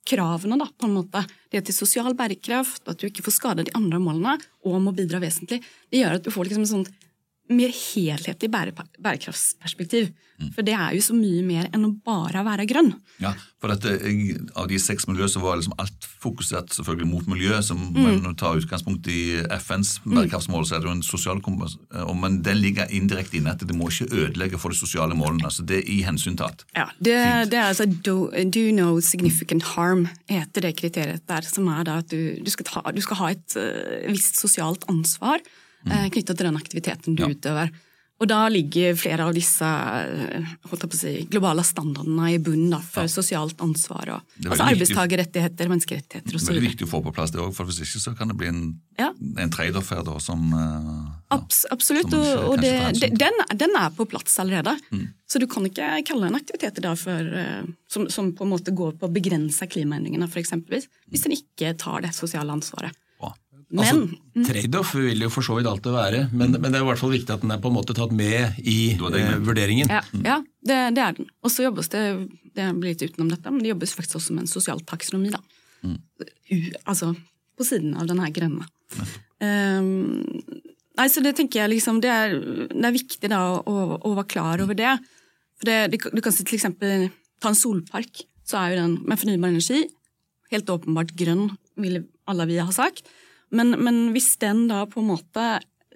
kravene, 0.09 0.57
da, 0.57 0.65
på 0.65 0.87
en 0.87 0.95
måte. 0.95 1.21
Det 1.51 1.61
til 1.67 1.75
sosial 1.75 2.15
bærekraft, 2.17 2.87
at 2.89 2.97
du 2.99 3.07
ikke 3.09 3.25
får 3.27 3.35
skade 3.35 3.65
de 3.67 3.75
andre 3.77 3.99
målene, 4.01 4.37
og 4.65 4.81
må 4.81 4.93
bidra 4.95 5.21
vesentlig. 5.21 5.61
Det 5.91 6.01
gjør 6.01 6.17
at 6.17 6.25
du 6.25 6.31
får 6.33 6.49
liksom 6.49 6.65
et 6.65 6.71
sånt 6.71 6.91
mer 7.49 7.71
helhetlig 7.73 8.49
bærekraftsperspektiv. 8.53 10.11
Mm. 10.39 10.51
For 10.55 10.63
det 10.63 10.73
er 10.77 10.93
jo 10.95 11.01
så 11.03 11.15
mye 11.17 11.41
mer 11.43 11.65
enn 11.75 11.83
å 11.83 11.91
bare 12.05 12.45
være 12.45 12.63
grønn. 12.69 12.93
Ja, 13.19 13.33
for 13.59 13.73
dette, 13.73 13.97
Av 14.55 14.69
de 14.71 14.77
seks 14.79 15.03
miljøene 15.09 15.31
så 15.33 15.41
var 15.43 15.57
liksom 15.59 15.75
alt 15.81 16.07
fokusert 16.23 16.71
selvfølgelig 16.77 17.09
mot 17.09 17.27
miljø. 17.27 17.57
som 17.65 17.81
mm. 17.91 18.21
Man 18.23 18.37
tar 18.39 18.59
utgangspunkt 18.61 19.09
i 19.11 19.41
FNs 19.57 19.97
mm. 20.05 20.13
bærekraftsmål, 20.13 20.65
så 20.65 20.77
er 20.77 20.83
det 20.83 20.87
jo 20.87 20.95
en 20.95 21.03
sosial 21.03 21.41
Men 22.15 22.41
den 22.45 22.61
ligger 22.61 22.87
indirekte 22.87 23.37
inne 23.37 23.51
at 23.51 23.65
det 23.67 23.75
må 23.75 23.89
ikke 23.89 24.13
ødelegge 24.15 24.59
for 24.59 24.69
de 24.69 24.79
sosiale 24.79 25.15
målene. 25.15 25.51
så 25.51 25.63
Det 25.63 25.81
er 25.81 25.91
i 25.91 26.01
hensyntatt. 26.07 26.63
Ja, 26.75 26.87
det, 26.99 27.51
det, 27.51 27.59
er 27.59 27.67
altså 27.73 27.85
do, 27.85 28.31
do 28.31 28.71
no 28.71 28.99
significant 29.01 29.63
harm, 29.75 30.07
heter 30.29 30.61
det 30.61 30.77
kriteriet 30.77 31.27
der. 31.27 31.41
Som 31.41 31.67
er 31.67 31.83
da 31.83 31.99
at 31.99 32.11
du, 32.11 32.39
du, 32.39 32.49
skal, 32.51 32.65
ta, 32.65 32.85
du 32.95 33.01
skal, 33.01 33.19
ha 33.19 33.31
et 33.35 33.57
uh, 33.59 34.07
visst 34.07 34.39
sosialt 34.39 34.87
ansvar 34.87 35.43
mm. 35.85 35.91
Eh, 35.91 36.09
knytta 36.15 36.35
til 36.35 36.49
den 36.49 36.59
aktiviteten 36.59 37.15
du 37.15 37.23
ja. 37.25 37.31
utøver. 37.35 37.71
Og 38.19 38.27
da 38.27 38.39
ligger 38.51 38.97
flere 38.99 39.23
av 39.29 39.31
disse 39.35 39.63
eh, 39.63 40.47
si, 40.91 41.11
globale 41.31 41.63
standardene 41.63 42.33
i 42.33 42.39
bunnen 42.43 42.73
da, 42.73 42.81
for 42.83 43.07
ja. 43.07 43.11
sosialt 43.13 43.61
ansvar. 43.63 44.11
Og, 44.17 44.33
altså 44.43 44.65
Arbeidstakerrettigheter, 44.65 45.71
menneskerettigheter 45.71 46.35
osv. 46.35 46.43
Det 46.43 46.51
er 46.51 46.57
veldig 46.57 46.71
viktig 46.73 46.89
å 46.89 46.91
få 46.91 47.01
på 47.05 47.13
plass 47.15 47.31
det 47.31 47.39
òg, 47.39 47.53
for 47.55 47.69
hvis 47.69 47.79
ikke 47.85 48.03
så 48.03 48.13
kan 48.19 48.33
det 48.33 48.35
bli 48.41 48.51
en, 48.51 48.61
ja. 48.99 49.13
en 49.39 49.55
trade-off 49.55 49.93
her 49.95 50.03
da, 50.03 50.17
som, 50.23 50.51
eh, 50.51 50.99
Abs 51.37 51.63
absolutt, 51.71 52.11
Som 52.11 52.27
ikke 52.27 52.43
og 52.49 52.59
det, 52.65 52.75
den, 53.23 53.43
den 53.55 53.79
er 53.79 53.95
på 53.95 54.07
plass 54.11 54.35
allerede. 54.43 54.75
Mm. 54.91 55.07
Så 55.29 55.39
du 55.39 55.47
kan 55.47 55.71
ikke 55.71 55.87
kalle 56.09 56.27
en 56.27 56.39
aktivitet 56.41 56.81
i 56.81 56.87
dag 56.89 56.99
for, 56.99 57.35
som, 57.87 58.09
som 58.11 58.33
på 58.35 58.43
en 58.43 58.51
måte 58.51 58.75
går 58.75 58.97
på 58.99 59.07
å 59.07 59.13
begrense 59.13 59.63
klimaendringene, 59.69 60.27
eksempelvis, 60.27 60.89
hvis 61.07 61.23
den 61.23 61.37
ikke 61.37 61.71
tar 61.79 62.03
det 62.03 62.11
sosiale 62.17 62.51
ansvaret. 62.51 62.97
Bra. 63.69 63.83
Men 63.85 64.09
Altså, 64.39 64.51
Trade-off 64.53 64.91
vil 64.95 65.19
jo 65.21 65.29
for 65.29 65.45
så 65.45 65.55
vidt 65.59 65.67
alltid 65.69 65.91
være, 65.93 66.19
men, 66.33 66.55
men 66.57 66.71
det 66.71 66.79
er 66.79 66.83
i 66.85 66.87
hvert 66.87 66.97
fall 67.01 67.11
viktig 67.13 67.33
at 67.35 67.41
den 67.43 67.51
er 67.53 67.59
på 67.61 67.69
en 67.69 67.75
måte 67.75 67.93
tatt 67.97 68.11
med 68.15 68.55
i 68.65 68.95
Det 68.97 69.11
det 69.13 69.21
eh, 69.27 69.35
vurderingen. 69.45 69.89
ja, 69.93 69.99
ja 70.25 70.37
det, 70.65 70.77
det 70.97 71.03
er 71.05 71.17
den. 71.19 71.27
Og 71.45 71.51
så 71.53 71.67
jobbes 71.67 71.89
det 71.93 72.03
det 72.55 72.65
blir 72.79 72.95
litt 72.95 73.03
utenom 73.05 73.29
dette, 73.29 73.51
men 73.53 73.61
det 73.61 73.69
jobbes 73.75 73.93
faktisk 73.93 74.17
også 74.17 74.33
med 74.33 74.47
en 74.47 74.49
sosial 74.51 74.79
taksonomi. 74.89 75.29
da. 75.35 75.39
U, 75.85 76.57
altså 76.89 77.11
på 77.59 77.67
siden 77.67 77.93
av 77.99 78.07
denne 78.09 78.25
grenda. 78.33 78.65
Um, 79.39 80.23
nei, 80.97 81.05
så 81.11 81.21
det 81.23 81.35
tenker 81.37 81.61
jeg 81.63 81.73
liksom, 81.75 82.01
det 82.03 82.09
er, 82.11 82.33
det 82.73 82.85
er 82.89 82.95
viktig 82.95 83.29
da 83.31 83.39
å, 83.61 83.75
å 84.01 84.11
være 84.17 84.27
klar 84.33 84.63
over 84.65 84.75
det. 84.77 84.95
For 85.59 85.69
det, 85.69 85.77
du, 85.93 85.97
kan- 86.01 86.15
du 86.15 86.21
kan 86.25 86.35
si 86.35 86.43
til 86.47 86.57
eksempel 86.57 87.07
ta 87.39 87.51
en 87.53 87.59
solpark, 87.59 88.23
så 88.47 88.59
er 88.63 88.73
jo 88.73 88.81
den 88.81 88.97
med 89.07 89.19
fornybar 89.21 89.53
energi 89.53 89.85
helt 90.49 90.69
åpenbart 90.73 91.13
grønn, 91.19 91.51
vil 91.77 92.01
alle 92.29 92.47
vi 92.49 92.57
ha 92.59 92.71
sagt. 92.73 93.05
Men, 93.55 93.75
men 93.81 94.01
hvis 94.13 94.35
den 94.41 94.67
da 94.69 94.83
på 94.89 95.01
en 95.01 95.11
måte 95.13 95.47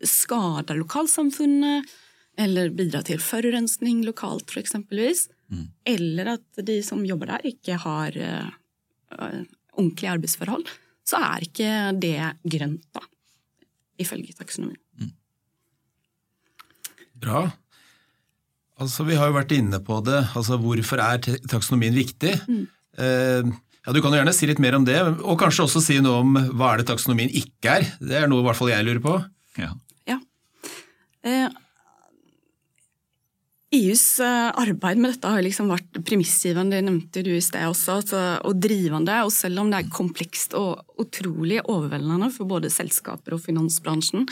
skader 0.04 0.80
lokalsamfunnet, 0.80 1.90
eller 2.40 2.72
bidrar 2.74 3.06
til 3.06 3.22
forurensning 3.22 4.02
lokalt 4.08 4.50
for 4.50 4.64
eksempelvis, 4.64 5.28
eller 5.86 6.34
at 6.38 6.64
de 6.66 6.80
som 6.86 7.04
jobber 7.06 7.30
der 7.30 7.44
ikke 7.52 7.78
har 7.84 8.16
eh, 8.18 8.48
ordentlige 9.78 10.14
arbeidsforhold, 10.16 10.66
så 11.06 11.20
er 11.20 11.46
ikke 11.46 11.74
det 12.02 12.18
grønt, 12.56 12.86
da. 12.96 13.04
Ifølge 14.02 14.34
taksonomien. 14.34 14.80
Bra. 17.24 17.44
Altså, 18.82 19.06
Vi 19.08 19.16
har 19.16 19.30
jo 19.30 19.38
vært 19.38 19.54
inne 19.56 19.80
på 19.80 20.00
det. 20.04 20.24
altså 20.36 20.58
Hvorfor 20.58 21.00
er 21.04 21.22
taksonomien 21.48 21.94
viktig? 21.96 22.34
Eh, 22.98 23.54
ja, 23.86 23.92
Du 23.92 24.02
kan 24.02 24.13
jo 24.13 24.22
gjerne 24.22 24.36
si 24.36 24.48
litt 24.48 24.62
mer 24.63 24.78
om 24.78 24.86
det, 24.88 25.00
og 25.02 25.40
kanskje 25.40 25.66
også 25.66 25.82
si 25.84 25.98
noe 26.04 26.22
om 26.24 26.38
hva 26.56 26.74
er 26.74 26.82
det 26.84 26.90
taksonomien 26.92 27.34
ikke 27.36 27.80
er. 27.80 27.90
Det 28.00 28.22
er 28.22 28.30
noe 28.32 28.44
i 28.44 28.48
hvert 28.48 28.60
fall 28.60 28.72
jeg 28.72 28.88
lurer 28.88 29.04
på. 29.04 29.18
Ja. 29.60 29.74
Ja. 30.10 30.20
Eh, 31.28 31.50
EUs 33.74 34.20
eh, 34.22 34.52
arbeid 34.62 35.00
med 35.02 35.16
dette 35.16 35.30
har 35.34 35.42
liksom 35.42 35.72
vært 35.72 35.98
premissgivende, 36.06 36.78
det 36.78 36.86
nevnte 36.86 37.24
du 37.25 37.32
i 37.34 37.42
sted 37.42 37.66
også, 37.66 37.98
altså, 38.00 38.22
og 38.46 38.60
drivende. 38.62 39.18
Og 39.25 39.34
selv 39.34 39.63
om 39.63 39.72
det 39.74 39.82
er 39.82 39.92
komplekst 39.94 40.54
og 40.60 41.02
utrolig 41.02 41.60
overveldende 41.63 42.30
for 42.36 42.50
både 42.50 42.72
selskaper 42.74 43.36
og 43.36 43.44
finansbransjen, 43.44 44.28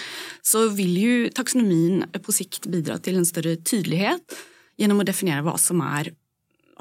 så 0.45 0.67
vil 0.77 0.95
jo 1.01 1.15
taksonomien 1.33 2.05
på 2.21 2.37
sikt 2.37 2.69
bidra 2.71 2.99
til 3.01 3.17
en 3.17 3.27
større 3.27 3.57
tydelighet 3.57 4.39
gjennom 4.79 5.01
å 5.01 5.07
definere 5.09 5.43
hva 5.45 5.57
som 5.59 5.81
er 5.89 6.13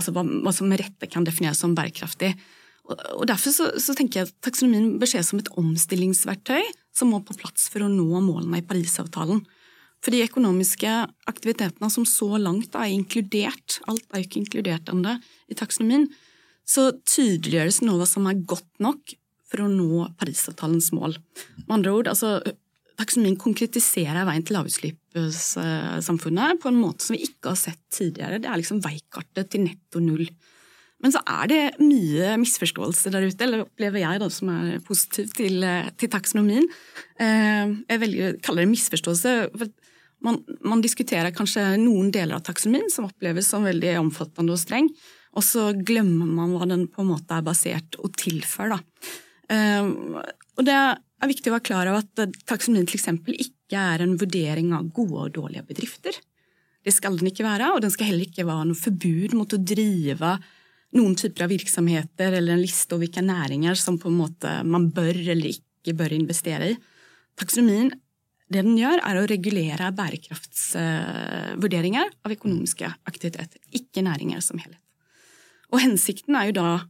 altså 0.00 0.14
hva, 0.16 0.24
hva 0.24 0.52
som 0.54 0.68
med 0.70 0.80
rette 0.80 1.08
kan 1.10 1.26
defineres 1.26 1.60
som 1.60 1.74
bærekraftig. 1.76 2.34
Og, 2.90 3.24
Derfor 3.30 3.54
så, 3.54 3.70
så 3.78 3.94
tenker 3.96 4.20
jeg 4.20 4.30
at 4.30 4.36
taksonomien 4.44 4.98
bør 5.00 5.12
ses 5.12 5.30
som 5.30 5.40
et 5.40 5.50
omstillingsverktøy 5.60 6.64
som 6.96 7.12
må 7.12 7.22
på 7.24 7.36
plass 7.38 7.68
for 7.72 7.86
å 7.86 7.92
nå 7.92 8.22
målene 8.24 8.60
i 8.60 8.66
Parisavtalen. 8.66 9.44
For 10.00 10.14
de 10.14 10.24
økonomiske 10.24 10.90
aktivitetene 11.28 11.90
som 11.92 12.06
så 12.08 12.38
langt 12.40 12.76
er 12.78 12.92
inkludert, 12.94 13.80
alt 13.90 14.06
er 14.08 14.22
jo 14.22 14.28
ikke 14.28 14.40
inkludert 14.40 14.88
ennå 14.92 15.18
i 15.50 15.58
taksonomien, 15.58 16.08
så 16.64 16.90
tydeliggjøres 17.04 17.82
hva 17.84 18.06
som 18.08 18.28
er 18.30 18.40
godt 18.48 18.82
nok 18.82 19.14
for 19.50 19.64
å 19.64 19.70
nå 19.70 20.06
Parisavtalens 20.20 20.90
mål. 20.96 21.18
Med 21.66 21.80
andre 21.80 21.94
ord, 21.98 22.10
altså, 22.12 22.38
taksonomien 23.00 23.38
konkretiserer 23.40 24.26
veien 24.28 24.44
til 24.46 24.56
lavutslippssamfunnet 24.58 26.60
på 26.62 26.70
en 26.70 26.80
måte 26.80 27.06
som 27.06 27.16
vi 27.16 27.26
ikke 27.26 27.52
har 27.52 27.60
sett 27.60 27.82
tidligere. 27.92 28.40
Det 28.40 28.50
er 28.50 28.60
liksom 28.60 28.82
veikartet 28.84 29.52
til 29.52 29.66
netto 29.66 30.02
null. 30.04 30.26
Men 31.00 31.14
så 31.14 31.20
er 31.24 31.48
det 31.48 31.60
mye 31.80 32.34
misforståelse 32.42 33.12
der 33.14 33.24
ute, 33.24 33.44
eller 33.46 33.62
opplever 33.64 34.02
jeg 34.02 34.20
da, 34.20 34.26
som 34.32 34.50
er 34.52 34.82
positiv 34.84 35.30
til, 35.36 35.64
til 35.96 36.10
taksonomien. 36.12 36.66
Eh, 37.16 37.72
Jeg 37.88 38.02
velger 38.02 38.34
å 38.34 38.40
kalle 38.44 38.66
det 38.66 38.72
misforståelse. 38.74 39.32
for 39.56 39.72
man, 40.20 40.36
man 40.60 40.82
diskuterer 40.84 41.32
kanskje 41.32 41.62
noen 41.80 42.10
deler 42.12 42.36
av 42.36 42.44
taksonomien 42.44 42.90
som 42.92 43.06
oppleves 43.08 43.48
som 43.48 43.64
veldig 43.64 43.94
omfattende 44.02 44.52
og 44.52 44.60
streng, 44.60 44.90
og 45.32 45.46
så 45.46 45.70
glemmer 45.72 46.28
man 46.28 46.52
hva 46.52 46.68
den 46.68 46.84
på 46.92 47.00
en 47.00 47.12
måte 47.14 47.32
er 47.38 47.46
basert 47.46 47.96
og 48.02 48.12
tilfører. 48.20 48.76
Da. 48.76 49.14
Eh, 49.48 50.26
Og 50.60 50.66
det 50.68 50.76
er 50.76 51.30
viktig 51.30 51.48
å 51.48 51.54
være 51.56 51.64
klar 51.64 51.88
over 51.88 52.04
at 52.04 52.36
taksonomien 52.44 52.84
f.eks. 52.84 53.08
ikke 53.32 53.80
er 53.80 54.02
en 54.04 54.18
vurdering 54.20 54.74
av 54.76 54.90
gode 54.92 55.30
og 55.30 55.32
dårlige 55.38 55.64
bedrifter. 55.64 56.12
Det 56.84 56.92
skal 56.92 57.16
den 57.16 57.28
ikke 57.30 57.44
være, 57.46 57.72
og 57.72 57.80
den 57.80 57.92
skal 57.92 58.10
heller 58.10 58.26
ikke 58.28 58.44
være 58.44 58.68
noe 58.68 58.76
forbud 58.76 59.34
mot 59.36 59.52
å 59.56 59.64
drive 59.64 60.34
noen 60.96 61.14
typer 61.18 61.44
av 61.46 61.52
virksomheter 61.52 62.34
eller 62.34 62.52
en 62.56 62.62
liste 62.62 62.94
over 62.94 63.04
hvilke 63.06 63.22
næringer 63.22 63.74
som 63.78 63.98
på 64.00 64.08
en 64.10 64.20
måte 64.20 64.50
man 64.66 64.84
bør 64.94 65.14
eller 65.14 65.48
ikke 65.52 65.92
bør 65.96 66.12
investere 66.16 66.64
i. 66.72 66.74
Taksonomien 67.38 67.90
det 68.50 68.64
den 68.66 68.74
gjør, 68.74 68.98
er 69.06 69.14
å 69.14 69.30
regulere 69.30 69.94
bærekraftsvurderinger 69.94 72.02
av 72.26 72.34
økonomiske 72.34 72.82
aktiviteter, 73.06 73.62
ikke 73.78 74.02
næringer 74.02 74.42
som 74.42 74.58
helhet. 74.58 74.82
Og 75.70 75.78
hensikten 75.84 76.34
er 76.34 76.48
jo 76.48 76.58
da, 76.58 76.82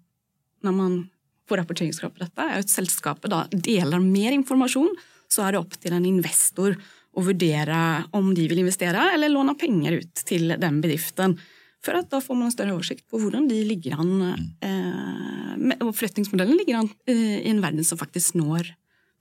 når 0.64 0.72
man 0.78 1.12
får 1.50 1.58
rapporteringskrav 1.60 2.10
på 2.14 2.22
dette, 2.22 2.40
er 2.40 2.62
at 2.62 2.72
selskapet 2.72 3.28
da 3.32 3.40
deler 3.52 4.00
mer 4.00 4.32
informasjon, 4.38 4.92
så 5.30 5.38
er 5.44 5.50
det 5.52 5.60
opp 5.60 5.74
til 5.76 5.92
en 5.92 6.06
investor 6.08 6.72
å 7.12 7.20
vurdere 7.26 8.04
om 8.16 8.34
de 8.34 8.48
vil 8.48 8.58
investere 8.62 9.12
eller 9.12 9.28
låne 9.32 9.54
penger 9.60 9.92
ut 10.00 10.14
til 10.24 10.56
den 10.56 10.80
bedriften. 10.80 11.38
For 11.84 11.96
at 11.96 12.10
da 12.12 12.20
får 12.20 12.36
man 12.36 12.50
en 12.50 12.54
større 12.54 12.74
oversikt 12.76 13.06
på 13.08 13.20
hvordan 13.22 13.46
de 13.48 13.62
ligger 13.64 14.00
an, 14.02 14.10
eh, 14.60 15.78
og 15.80 15.94
forretningsmodellen 15.96 16.58
ligger 16.60 16.82
an 16.82 16.90
eh, 17.08 17.40
i 17.40 17.48
en 17.52 17.62
verden 17.64 17.86
som 17.86 18.00
faktisk 18.00 18.36
når 18.36 18.74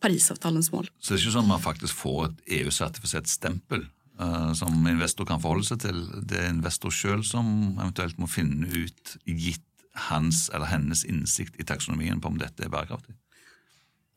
Parisavtalens 0.04 0.72
mål. 0.72 0.88
Så 1.00 1.13
det 1.13 1.17
er 1.17 1.24
ikke 1.26 1.36
sånn 1.38 1.48
at 1.48 1.54
man 1.54 1.63
faktisk 1.63 1.98
får 2.00 2.19
et 2.30 2.43
EU-sertifisert 2.60 3.32
stempel 3.32 3.86
eh, 4.19 4.52
som 4.60 4.76
investor 4.91 5.28
kan 5.28 5.41
forholde 5.43 5.67
seg 5.72 5.82
til. 5.84 6.04
Det 6.28 6.39
er 6.39 6.52
investor 6.52 6.93
sjøl 6.93 7.24
som 7.28 7.50
eventuelt 7.78 8.19
må 8.19 8.30
finne 8.32 8.67
ut, 8.67 9.15
gitt 9.28 9.65
hans 10.10 10.48
eller 10.54 10.72
hennes 10.72 11.04
innsikt 11.08 11.60
i 11.60 11.67
taksonomien, 11.67 12.19
på 12.22 12.32
om 12.32 12.39
dette 12.39 12.63
er 12.63 12.72
bærekraftig. 12.72 13.15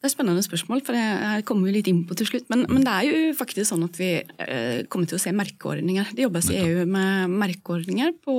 Det 0.03 0.09
er 0.09 0.15
spennende 0.17 0.43
spørsmål, 0.43 0.81
for 0.83 0.99
det 0.99 1.03
her 1.03 1.45
kommer 1.47 1.69
vi 1.69 1.77
litt 1.77 1.87
inn 1.87 2.01
på 2.09 2.17
til 2.19 2.27
slutt. 2.27 2.49
Men, 2.51 2.65
men 2.67 2.83
det 2.83 2.91
er 2.91 3.07
jo 3.07 3.37
faktisk 3.39 3.69
sånn 3.69 3.85
at 3.87 4.01
vi 4.01 4.09
eh, 4.19 4.81
kommer 4.91 5.07
til 5.07 5.15
å 5.15 5.23
se 5.23 5.31
merkeordninger. 5.31 6.11
Det 6.19 6.25
jobbes 6.25 6.51
i 6.51 6.59
EU 6.59 6.83
med 6.91 7.31
merkeordninger 7.39 8.11
på 8.25 8.35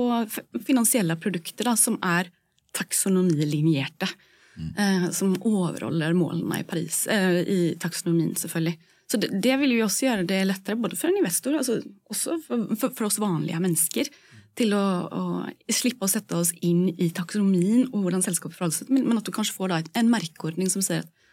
finansielle 0.66 1.16
produkter 1.16 1.70
da, 1.70 1.72
som 1.80 1.96
er 2.04 2.28
taksonomilinjerte. 2.76 4.10
Eh, 4.54 5.06
som 5.10 5.32
overholder 5.40 6.12
målene 6.14 6.60
i 6.60 6.66
Paris, 6.68 7.06
eh, 7.10 7.40
i 7.48 7.60
taksonomien 7.80 8.36
selvfølgelig. 8.38 8.76
Så 9.10 9.18
det, 9.18 9.32
det 9.42 9.56
vil 9.58 9.74
jo 9.74 9.88
også 9.88 10.06
gjøre 10.06 10.28
det 10.28 10.44
lettere 10.46 10.78
både 10.78 11.00
for 11.00 11.10
en 11.10 11.18
investor, 11.18 11.56
altså 11.58 11.80
også 12.12 12.38
for, 12.44 12.68
for, 12.76 12.92
for 12.94 13.08
oss 13.08 13.18
vanlige 13.22 13.64
mennesker, 13.64 14.12
til 14.54 14.76
å, 14.78 14.84
å 15.10 15.72
slippe 15.72 16.06
å 16.06 16.12
sette 16.12 16.38
oss 16.38 16.52
inn 16.62 16.86
i 16.92 17.08
taksonomien 17.16 17.88
og 17.88 18.04
hvordan 18.04 18.22
selskapet 18.22 18.54
forholder 18.54 18.84
seg, 18.84 18.92
men, 18.94 19.08
men 19.08 19.18
at 19.18 19.26
du 19.26 19.32
kanskje 19.34 19.56
får 19.56 19.72
da 19.72 19.80
en 19.98 20.12
merkeordning 20.12 20.70
som 20.70 20.84
sier 20.84 21.02
at 21.02 21.23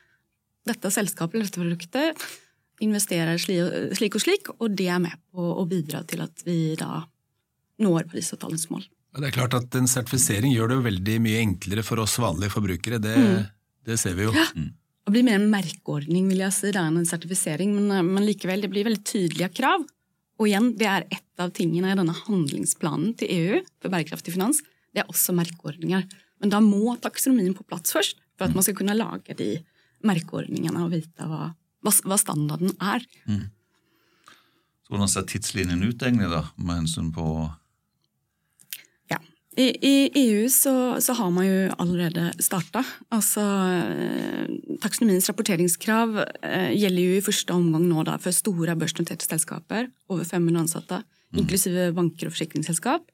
dette 0.68 0.92
selskapet 0.94 1.38
eller 1.38 1.50
dette 1.50 1.62
produktet 1.62 2.26
investerer 2.82 3.38
slik 3.42 4.16
og 4.18 4.24
slik, 4.24 4.50
og 4.58 4.74
det 4.78 4.90
er 4.90 5.02
med 5.04 5.18
på 5.34 5.46
å 5.62 5.66
bidra 5.70 6.02
til 6.08 6.24
at 6.26 6.44
vi 6.48 6.74
da 6.80 7.04
når 7.82 8.10
Parisavtalens 8.10 8.68
mål. 8.74 8.84
Det 9.20 9.28
er 9.28 9.36
klart 9.36 9.56
at 9.58 9.76
En 9.76 9.90
sertifisering 9.90 10.54
gjør 10.54 10.72
det 10.72 10.78
jo 10.78 10.86
veldig 10.86 11.16
mye 11.26 11.42
enklere 11.44 11.84
for 11.84 12.00
oss 12.04 12.16
vanlige 12.22 12.54
forbrukere. 12.54 13.02
Det, 13.04 13.16
det 13.88 13.98
ser 14.00 14.16
vi 14.18 14.28
jo. 14.30 14.36
Ja. 14.36 14.46
Det 15.02 15.14
blir 15.16 15.26
mer 15.28 15.40
en 15.40 15.50
merkeordning, 15.52 16.30
vil 16.30 16.44
jeg 16.46 16.56
si, 16.56 16.70
det 16.72 16.80
er 16.80 16.88
en 16.88 17.10
sertifisering, 17.10 17.74
men, 17.76 17.90
eh, 17.92 18.06
men 18.06 18.26
likevel, 18.28 18.62
det 18.64 18.70
blir 18.72 18.86
veldig 18.88 19.02
tydelige 19.04 19.50
krav. 19.58 19.84
Og 20.40 20.48
igjen, 20.48 20.72
det 20.78 20.88
er 20.90 21.06
et 21.12 21.42
av 21.42 21.52
tingene 21.58 21.92
i 21.92 21.98
denne 21.98 22.16
handlingsplanen 22.16 23.16
til 23.18 23.34
EU 23.36 23.60
for 23.82 23.94
bærekraftig 23.94 24.36
finans. 24.38 24.62
Det 24.94 25.04
er 25.04 25.12
også 25.12 25.36
merkeordninger. 25.38 26.06
Men 26.42 26.54
da 26.54 26.62
må 26.64 26.96
taksonomien 27.02 27.54
på 27.58 27.66
plass 27.68 27.94
først, 27.94 28.22
for 28.38 28.48
at 28.48 28.56
man 28.58 28.66
skal 28.66 28.78
kunne 28.78 28.98
lage 28.98 29.36
de 29.38 29.52
merkeordningene 30.08 30.84
og 30.86 30.94
vite 30.94 31.28
hva, 31.28 31.52
hva, 31.86 32.20
standarden 32.20 32.74
er. 32.82 33.06
Så 34.86 34.94
Hvordan 34.94 35.12
ser 35.12 35.28
tidslinjen 35.30 35.84
ut 35.84 36.04
egentlig 36.04 36.30
da, 36.32 36.46
med 36.58 36.84
hensyn 36.84 37.12
på 37.16 37.26
Ja. 39.12 39.20
I, 39.60 39.68
I 39.72 39.96
EU 40.24 40.50
så, 40.52 40.74
så 41.04 41.16
har 41.20 41.32
man 41.36 41.48
jo 41.48 41.70
allerede 41.84 42.32
starta. 42.44 42.84
Altså, 43.12 43.44
eh, 43.44 44.52
taksonomiens 44.84 45.30
rapporteringskrav 45.32 46.22
eh, 46.24 46.72
gjelder 46.76 47.02
jo 47.02 47.18
i 47.18 47.26
første 47.26 47.56
omgang 47.56 47.88
nå 47.88 48.06
da 48.08 48.18
for 48.22 48.36
store 48.36 48.76
børsnoterte 48.80 49.28
selskaper, 49.28 49.92
over 50.12 50.28
500 50.28 50.66
ansatte, 50.66 51.04
inklusive 51.36 51.92
banker 51.96 52.28
og 52.28 52.36
forsikringsselskap. 52.36 53.08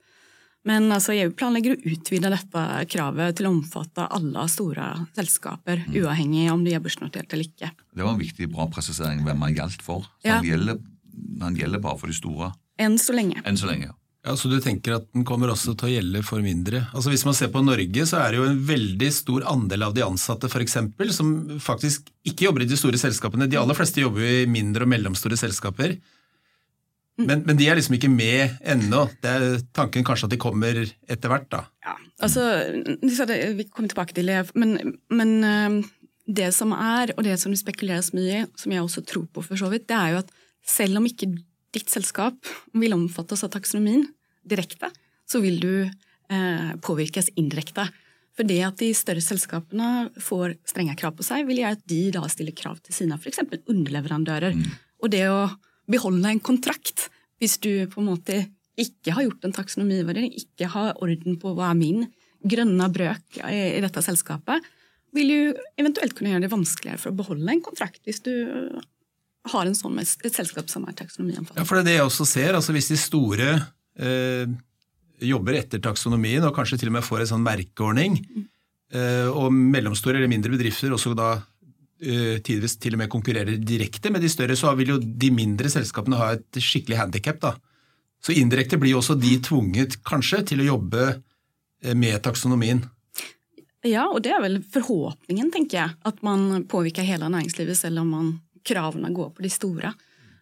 Men 0.68 0.90
altså, 0.92 1.14
EU 1.16 1.32
planlegger 1.38 1.76
å 1.78 1.94
utvide 1.94 2.32
dette 2.34 2.64
kravet 2.92 3.38
til 3.40 3.48
å 3.48 3.54
omfatte 3.56 4.08
alle 4.12 4.48
store 4.52 4.90
selskaper, 5.16 5.86
uavhengig 5.96 6.50
om 6.52 6.66
de 6.66 6.76
er 6.76 6.84
børsnotert 6.84 7.32
eller 7.32 7.48
ikke. 7.48 7.72
Det 7.96 8.04
var 8.04 8.14
en 8.14 8.22
viktig, 8.22 8.50
bra 8.52 8.68
presisering 8.72 9.24
hvem 9.26 9.40
man 9.46 9.56
gjaldt 9.56 9.86
for. 9.86 10.04
Så 10.20 10.28
Ja. 10.28 10.42
han, 10.42 10.50
gjelder 10.50 10.82
han 11.42 11.56
gjelder 11.56 11.80
bare 11.80 11.98
for 11.98 12.08
de 12.12 12.18
store. 12.18 12.52
Enn 12.78 13.00
så 13.02 13.16
lenge. 13.16 13.42
Enn 13.46 13.58
så 13.58 13.70
lenge, 13.70 13.90
ja. 13.92 13.96
Ja, 14.28 14.36
Så 14.36 14.50
du 14.52 14.60
tenker 14.60 14.98
at 14.98 15.06
den 15.14 15.24
kommer 15.24 15.48
også 15.54 15.72
til 15.78 15.88
å 15.88 15.92
gjelde 15.94 16.22
for 16.26 16.44
mindre? 16.44 16.90
Altså 16.92 17.14
Hvis 17.14 17.24
man 17.24 17.34
ser 17.38 17.48
på 17.48 17.64
Norge, 17.64 18.04
så 18.10 18.20
er 18.20 18.32
det 18.34 18.42
jo 18.42 18.48
en 18.50 18.60
veldig 18.68 19.12
stor 19.14 19.46
andel 19.48 19.86
av 19.88 19.94
de 19.96 20.04
ansatte 20.04 20.50
for 20.52 20.60
eksempel, 20.60 21.14
som 21.16 21.60
faktisk 21.64 22.10
ikke 22.28 22.50
jobber 22.50 22.66
i 22.66 22.68
de 22.68 22.76
store 22.76 23.00
selskapene. 23.00 23.48
De 23.48 23.56
aller 23.56 23.78
fleste 23.78 24.04
jobber 24.04 24.26
jo 24.26 24.44
i 24.44 24.50
mindre 24.52 24.84
og 24.84 24.92
mellomstore 24.92 25.40
selskaper. 25.40 25.96
Men, 27.18 27.42
men, 27.48 27.58
de 27.58 27.66
er 27.66 27.80
liksom 27.80 27.96
ikke 27.98 28.12
med 28.14 28.60
ennå. 28.62 29.08
Det 29.24 29.32
er 29.32 29.62
tanken 29.74 30.06
kanskje 30.06 30.28
at 30.28 30.34
de 30.36 30.42
kommer 30.42 30.84
etter 30.86 31.32
hvert, 31.32 31.48
da. 31.50 31.64
Ja, 31.86 31.96
altså, 32.22 32.46
Vi 32.78 33.66
kommer 33.72 33.90
tilbake 33.90 34.14
til 34.14 34.30
det, 34.30 34.44
men, 34.54 34.98
men 35.10 35.32
eh, 35.42 35.80
det 36.28 36.52
som 36.54 36.76
er, 36.76 37.16
og 37.18 37.26
det 37.26 37.40
som 37.42 37.54
det 37.54 37.62
spekuleres 37.62 38.12
mye 38.14 38.44
i, 38.44 38.46
som 38.60 38.74
jeg 38.74 38.84
også 38.84 39.06
tror 39.08 39.26
på 39.34 39.44
for 39.46 39.60
så 39.60 39.72
vidt, 39.72 39.88
det 39.90 39.98
er 39.98 40.14
jo 40.14 40.22
at 40.22 40.34
selv 40.68 41.00
om 41.00 41.08
ikke 41.08 41.32
ditt 41.76 41.90
selskap 41.92 42.38
vil 42.78 42.96
omfattes 42.96 43.46
av 43.48 43.54
taksonomien, 43.56 44.06
direkte, 44.48 44.92
så 45.28 45.42
vil 45.44 45.58
du 45.64 45.72
eh, 45.88 46.74
påvirkes 46.84 47.32
indirekte. 47.40 47.88
For 48.38 48.46
det 48.48 48.60
at 48.62 48.78
de 48.78 48.92
større 48.94 49.24
selskapene 49.24 50.12
får 50.22 50.60
strenge 50.70 50.94
krav 51.00 51.16
på 51.18 51.26
seg, 51.26 51.48
vil 51.50 51.64
gjøre 51.64 51.80
at 51.80 51.88
de 51.90 52.02
da 52.14 52.28
stiller 52.30 52.56
krav 52.56 52.78
til 52.86 52.94
sine 52.94 53.18
f.eks. 53.18 53.42
underleverandører. 53.66 54.54
Mm. 54.54 54.76
Og 55.02 55.12
det 55.14 55.26
å 55.32 55.48
beholde 55.92 56.32
en 56.32 56.44
kontrakt, 56.44 57.08
hvis 57.42 57.58
du 57.64 57.88
på 57.92 58.02
en 58.02 58.10
måte 58.12 58.42
ikke 58.78 59.14
har 59.16 59.26
gjort 59.26 59.48
en 59.48 59.56
taksonomivurdering, 59.56 60.34
ikke 60.38 60.70
har 60.74 60.98
orden 61.02 61.38
på 61.42 61.54
hva 61.58 61.72
er 61.72 61.80
min 61.80 62.04
grønne 62.48 62.90
brøk 62.94 63.40
i, 63.42 63.80
dette 63.82 64.04
selskapet, 64.06 64.66
vil 65.16 65.32
jo 65.32 65.56
eventuelt 65.80 66.14
kunne 66.18 66.36
gjøre 66.36 66.46
det 66.46 66.54
vanskeligere 66.54 67.02
for 67.02 67.14
å 67.14 67.18
beholde 67.18 67.50
en 67.50 67.64
kontrakt 67.66 68.04
hvis 68.06 68.22
du 68.26 68.34
har 69.48 69.66
en 69.66 69.78
sånn, 69.78 69.98
et 69.98 70.36
selskap 70.36 70.70
som 70.70 70.86
er 70.90 70.98
taksonomiomfattet. 71.00 71.62
Ja, 71.62 71.66
for 71.66 71.80
det 71.80 71.86
er 71.86 71.90
det 71.90 71.98
jeg 71.98 72.10
også 72.10 72.28
ser. 72.28 72.58
altså 72.58 72.76
Hvis 72.76 72.92
de 72.92 73.00
store 73.00 73.50
eh, 73.96 74.52
jobber 75.24 75.58
etter 75.58 75.82
taksonomien 75.82 76.46
og 76.46 76.54
kanskje 76.56 76.82
til 76.82 76.92
og 76.92 76.98
med 76.98 77.06
får 77.08 77.24
en 77.24 77.32
sånn 77.32 77.46
merkeordning. 77.46 78.20
Eh, 78.94 79.28
og 79.32 79.50
mellomstore 79.56 80.20
eller 80.20 80.32
mindre 80.32 80.54
bedrifter 80.54 80.94
også 80.96 81.16
da 81.18 81.38
tidvis 81.98 82.76
til 82.78 82.94
og 82.94 83.00
med 83.02 83.10
konkurrerer 83.10 83.58
direkte 83.58 84.12
med 84.14 84.22
de 84.22 84.30
større, 84.30 84.54
så 84.60 84.70
vil 84.78 84.92
jo 84.94 84.98
de 85.02 85.32
mindre 85.34 85.72
selskapene 85.74 86.20
ha 86.20 86.34
et 86.36 86.60
skikkelig 86.62 87.00
handikap. 87.00 87.48
Så 88.24 88.36
indirekte 88.36 88.80
blir 88.82 88.98
også 88.98 89.16
de 89.20 89.38
tvunget 89.44 90.00
kanskje 90.06 90.44
til 90.52 90.64
å 90.64 90.70
jobbe 90.74 91.04
eh, 91.10 91.96
med 91.98 92.20
taksonomien. 92.26 92.84
Ja, 93.86 94.08
og 94.10 94.24
det 94.26 94.34
er 94.36 94.44
vel 94.44 94.60
forhåpningen, 94.74 95.52
tenker 95.54 95.80
jeg. 95.80 95.98
At 96.08 96.24
man 96.26 96.66
påvirker 96.70 97.08
hele 97.08 97.30
næringslivet 97.32 97.78
selv 97.80 98.02
om 98.04 98.14
man, 98.16 98.32
kravene 98.68 99.14
går 99.16 99.30
på 99.38 99.46
de 99.46 99.52
store. 99.54 99.94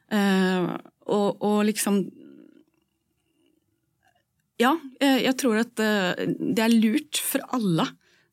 Uh, 0.10 0.72
og, 1.14 1.42
og, 1.44 1.60
liksom 1.68 2.00
ja, 4.62 4.72
eh, 5.04 5.20
jeg 5.26 5.36
tror 5.42 5.60
at 5.60 5.82
eh, 5.84 6.30
det 6.40 6.64
er 6.64 6.74
lurt 6.74 7.20
for 7.20 7.44
alle 7.58 7.86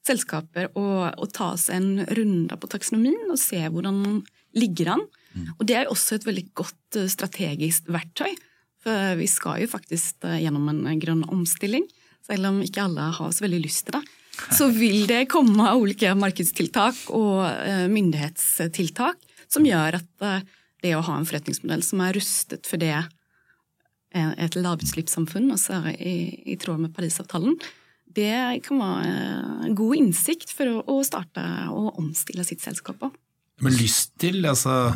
selskaper 0.06 0.70
å, 0.78 0.86
å 1.10 1.26
ta 1.30 1.52
seg 1.60 1.78
en 1.78 2.14
runde 2.18 2.58
på 2.58 2.70
taksonomien 2.70 3.30
og 3.30 3.40
se 3.40 3.60
hvordan 3.62 4.00
man 4.00 4.22
ligger 4.56 4.96
an. 4.96 5.04
Mm. 5.32 5.50
Og 5.56 5.66
det 5.68 5.76
er 5.78 5.90
også 5.90 6.18
et 6.18 6.26
veldig 6.28 6.46
godt 6.58 6.98
eh, 7.00 7.10
strategisk 7.12 7.88
verktøy. 7.92 8.34
For 8.82 9.14
vi 9.14 9.28
skal 9.30 9.60
jo 9.62 9.70
faktisk 9.70 10.24
gjennom 10.26 10.66
en 10.72 10.98
grønn 10.98 11.20
omstilling, 11.30 11.84
selv 12.26 12.48
om 12.48 12.56
ikke 12.64 12.82
alle 12.82 13.12
har 13.14 13.30
så 13.30 13.44
veldig 13.44 13.60
lyst 13.62 13.86
til 13.86 13.94
det. 13.94 14.00
Så 14.58 14.66
vil 14.74 15.04
det 15.06 15.28
komme 15.30 15.68
ulike 15.78 16.10
markedstiltak 16.18 17.04
og 17.14 17.44
myndighetstiltak 17.92 19.22
som 19.46 19.68
gjør 19.68 20.00
at 20.00 20.26
det 20.82 20.96
å 20.96 21.04
ha 21.06 21.14
en 21.14 21.28
forretningsmodell 21.28 21.84
som 21.86 22.02
er 22.02 22.16
rustet 22.18 22.66
for 22.66 22.82
det 22.82 22.96
et 24.12 24.56
lavutslippssamfunn, 24.58 25.50
altså 25.54 25.78
i, 25.94 26.42
i, 26.44 26.56
tråd 26.60 26.82
med 26.82 26.92
Parisavtalen, 26.96 27.56
det 28.16 28.62
kan 28.66 28.80
være 28.82 29.72
god 29.78 29.98
innsikt 29.98 30.52
for 30.54 30.82
å, 30.82 31.00
starte 31.06 31.42
og 31.72 31.98
omstille 32.00 32.44
sitt 32.46 32.62
selskap 32.64 33.00
på. 33.00 33.10
Men 33.62 33.76
lyst 33.78 34.14
til, 34.20 34.40
altså 34.48 34.94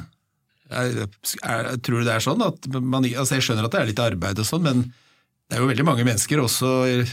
jeg, 0.71 1.09
jeg, 1.39 1.81
Tror 1.87 2.01
du 2.01 2.07
det 2.09 2.15
er 2.17 2.25
sånn 2.25 2.43
at 2.43 2.65
man, 2.75 3.05
altså 3.05 3.37
Jeg 3.37 3.45
skjønner 3.47 3.69
at 3.69 3.75
det 3.75 3.81
er 3.81 3.91
litt 3.93 4.01
arbeid 4.03 4.41
og 4.43 4.49
sånn, 4.49 4.65
men 4.65 4.87
det 5.47 5.55
er 5.55 5.63
jo 5.63 5.69
veldig 5.71 5.85
mange 5.87 6.07
mennesker, 6.09 6.41
også 6.43 6.71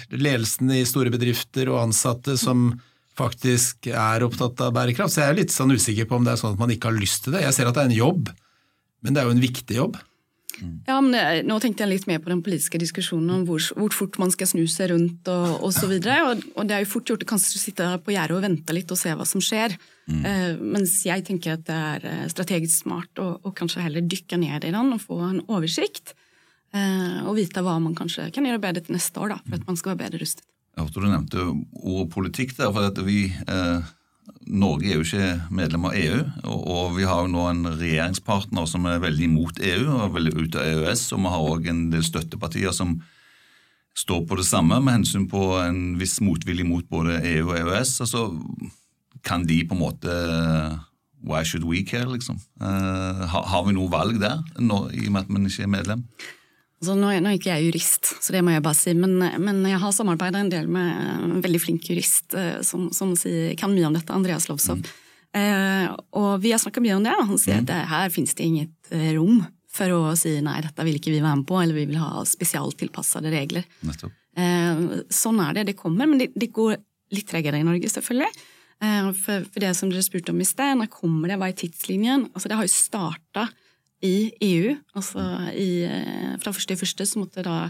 ledelsen 0.09 0.71
i 0.73 0.81
store 0.89 1.11
bedrifter 1.13 1.69
og 1.69 1.83
ansatte, 1.83 2.33
som 2.41 2.71
faktisk 3.13 3.91
er 3.93 4.25
opptatt 4.25 4.57
av 4.65 4.71
bærekraft. 4.73 5.13
Så 5.13 5.21
jeg 5.21 5.33
er 5.33 5.37
litt 5.37 5.53
sånn 5.53 5.73
usikker 5.75 6.07
på 6.09 6.17
om 6.17 6.25
det 6.25 6.33
er 6.33 6.41
sånn 6.41 6.55
at 6.55 6.63
man 6.63 6.73
ikke 6.73 6.89
har 6.89 6.97
lyst 6.97 7.27
til 7.27 7.35
det. 7.35 7.43
Jeg 7.45 7.53
ser 7.53 7.69
at 7.69 7.77
det 7.77 7.83
er 7.83 7.91
en 7.91 7.99
jobb, 7.99 8.31
men 9.05 9.13
det 9.13 9.21
er 9.21 9.29
jo 9.29 9.35
en 9.35 9.43
viktig 9.43 9.77
jobb. 9.77 9.99
Mm. 10.61 10.75
Ja, 10.87 10.97
men 11.01 11.15
eh, 11.17 11.41
Nå 11.45 11.57
tenkte 11.61 11.85
jeg 11.85 11.91
litt 11.93 12.07
mer 12.09 12.21
på 12.23 12.31
den 12.31 12.43
politiske 12.45 12.79
diskusjonen 12.81 13.31
om 13.37 13.45
hvor, 13.47 13.63
hvor 13.77 13.95
fort 13.95 14.19
man 14.21 14.33
skal 14.33 14.49
snu 14.49 14.63
seg 14.69 14.91
rundt 14.93 15.29
og 15.31 15.65
osv. 15.69 15.95
Og, 15.95 16.07
og, 16.07 16.43
og 16.57 16.69
det 16.69 16.77
er 16.77 16.83
jo 16.83 16.91
fort 16.93 17.09
gjort 17.11 17.25
å 17.25 17.29
kanskje 17.33 17.61
sitte 17.61 17.89
på 18.03 18.15
gjerdet 18.15 18.37
og 18.37 18.45
vente 18.45 18.75
litt 18.75 18.93
og 18.93 18.99
se 18.99 19.15
hva 19.17 19.27
som 19.27 19.43
skjer. 19.43 19.77
Mm. 20.11 20.21
Eh, 20.29 20.49
mens 20.75 20.97
jeg 21.07 21.25
tenker 21.27 21.57
at 21.57 21.65
det 21.69 21.79
er 21.93 22.09
eh, 22.11 22.25
strategisk 22.33 22.83
smart 22.83 23.23
å, 23.23 23.29
å, 23.41 23.55
kanskje 23.55 23.85
heller 23.85 24.05
dykke 24.05 24.39
ned 24.41 24.69
i 24.69 24.75
den 24.75 24.93
og 24.95 25.01
få 25.03 25.19
en 25.31 25.41
oversikt. 25.47 26.15
Og 26.73 27.35
vite 27.37 27.61
hva 27.61 27.75
man 27.77 27.93
kanskje 27.93 28.31
kan 28.33 28.47
gjøre 28.47 28.57
bedre 28.63 28.81
til 28.81 28.95
neste 28.95 29.21
år 29.21 29.35
da, 29.35 29.35
for 29.43 29.59
at 29.59 29.67
man 29.67 29.75
skal 29.77 29.91
være 29.91 30.07
bedre 30.07 30.23
rustet. 30.23 30.41
Jeg 30.73 30.87
håper 30.87 31.03
du 31.03 31.05
nevnte 31.05 31.43
ordet 31.83 32.07
politikk 32.15 32.55
der. 32.57 32.71
for 32.73 32.89
at 32.89 33.03
vi... 33.05 33.27
Eh 33.29 33.91
Norge 34.47 34.89
er 34.89 34.99
jo 34.99 35.06
ikke 35.06 35.56
medlem 35.56 35.88
av 35.88 35.95
EU, 35.97 36.19
og 36.51 36.95
vi 36.97 37.08
har 37.08 37.23
jo 37.23 37.32
nå 37.32 37.47
en 37.49 37.67
regjeringspartner 37.69 38.67
som 38.69 38.86
er 38.89 39.01
veldig 39.03 39.27
imot 39.29 39.62
EU 39.63 39.84
og 39.95 40.15
veldig 40.17 40.34
ut 40.38 40.58
av 40.60 40.69
EØS. 40.69 41.03
Og 41.15 41.21
vi 41.23 41.34
har 41.34 41.49
òg 41.53 41.67
en 41.71 41.84
del 41.93 42.06
støttepartier 42.06 42.75
som 42.75 42.97
står 43.97 44.23
på 44.27 44.38
det 44.39 44.47
samme 44.47 44.79
med 44.82 44.99
hensyn 44.99 45.27
på 45.29 45.41
en 45.62 45.95
viss 45.99 46.17
motvilje 46.25 46.65
mot 46.67 46.88
både 46.89 47.21
EU 47.36 47.51
og 47.51 47.58
EØS. 47.62 47.95
Altså, 48.06 48.25
kan 49.23 49.45
de 49.47 49.62
på 49.67 49.77
en 49.77 49.84
måte 49.84 50.17
Why 51.23 51.45
should 51.47 51.63
we 51.63 51.86
care, 51.88 52.10
liksom? 52.12 52.36
Uh, 52.60 53.23
har, 53.32 53.62
vi 53.63 53.71
noe 53.77 53.88
valg 53.88 54.17
der, 54.19 54.41
når, 54.60 54.89
i 54.91 55.06
og 55.08 55.13
med 55.15 55.21
at 55.21 55.29
man 55.32 55.45
ikke 55.47 55.63
er 55.63 55.71
medlem? 55.71 56.01
Altså, 56.83 56.97
nå, 56.99 57.13
nå, 57.23 57.29
er 57.31 57.37
ikke 57.37 57.53
jeg 57.53 57.69
jurist, 57.69 58.09
så 58.19 58.33
det 58.35 58.41
må 58.43 58.51
jeg 58.51 58.63
bare 58.65 58.75
si, 58.75 58.91
men, 58.91 59.13
men 59.39 59.61
jeg 59.69 59.79
har 59.79 59.93
samarbeida 59.95 60.41
en 60.43 60.49
del 60.51 60.65
med 60.67 60.89
en 61.13 61.37
veldig 61.45 61.61
flink 61.63 61.87
jurist 61.87 62.35
eh, 62.35 62.57
som, 62.67 62.89
som 62.91 63.13
sier, 63.15 63.53
kan 63.55 63.71
mye 63.71 63.87
om 63.87 63.95
dette, 63.95 64.11
Andreas 64.11 64.49
Lovsov. 64.51 64.81
Mm. 64.83 64.89
Eh, 65.39 65.85
og 66.19 66.43
vi 66.43 66.51
har 66.51 66.59
snakka 66.59 66.83
mye 66.83 66.97
om 66.97 67.05
det, 67.07 67.13
og 67.15 67.29
han 67.29 67.39
sier 67.39 67.61
mm. 67.61 67.69
at 67.71 67.87
her 67.93 68.11
finnes 68.11 68.35
det 68.35 68.49
inget 68.49 68.91
eh, 68.91 69.13
rom 69.15 69.45
for 69.71 69.95
å 69.95 70.01
si 70.19 70.35
nei, 70.43 70.59
dette 70.65 70.83
vil 70.83 70.99
ikke 70.99 71.13
vi 71.15 71.23
være 71.23 71.39
med 71.39 71.47
på, 71.47 71.61
eller 71.63 71.79
vi 71.79 71.87
vil 71.93 72.03
ha 72.03 72.25
spesialtilpassede 72.27 73.31
regler. 73.31 73.63
Eh, 73.87 74.83
sånn 75.07 75.39
er 75.45 75.55
det, 75.55 75.69
det 75.71 75.79
kommer, 75.79 76.11
men 76.11 76.19
det, 76.19 76.33
det 76.35 76.51
går 76.51 76.75
litt 77.15 77.31
tregere 77.31 77.63
i 77.63 77.65
Norge, 77.65 77.95
selvfølgelig. 77.95 78.43
Eh, 78.83 79.09
for, 79.15 79.47
for, 79.47 79.63
det 79.63 79.71
som 79.79 79.87
dere 79.87 80.03
spurte 80.03 80.35
om 80.35 80.43
i 80.43 80.51
sted, 80.51 80.75
når 80.77 80.91
kommer 80.93 81.31
det, 81.31 81.39
hva 81.39 81.47
er 81.47 81.57
tidslinjen? 81.63 82.27
Altså, 82.33 82.51
det 82.51 82.59
har 82.59 82.67
jo 82.67 82.75
starta 82.75 83.47
i 84.03 84.33
EU. 84.43 84.75
Altså 84.97 85.21
i, 85.55 85.85
eh, 85.87 86.35
fra 86.43 86.51
første 86.53 86.73
i 86.75 86.79
første 86.79 87.05
så 87.07 87.19
måtte 87.21 87.43
da 87.45 87.69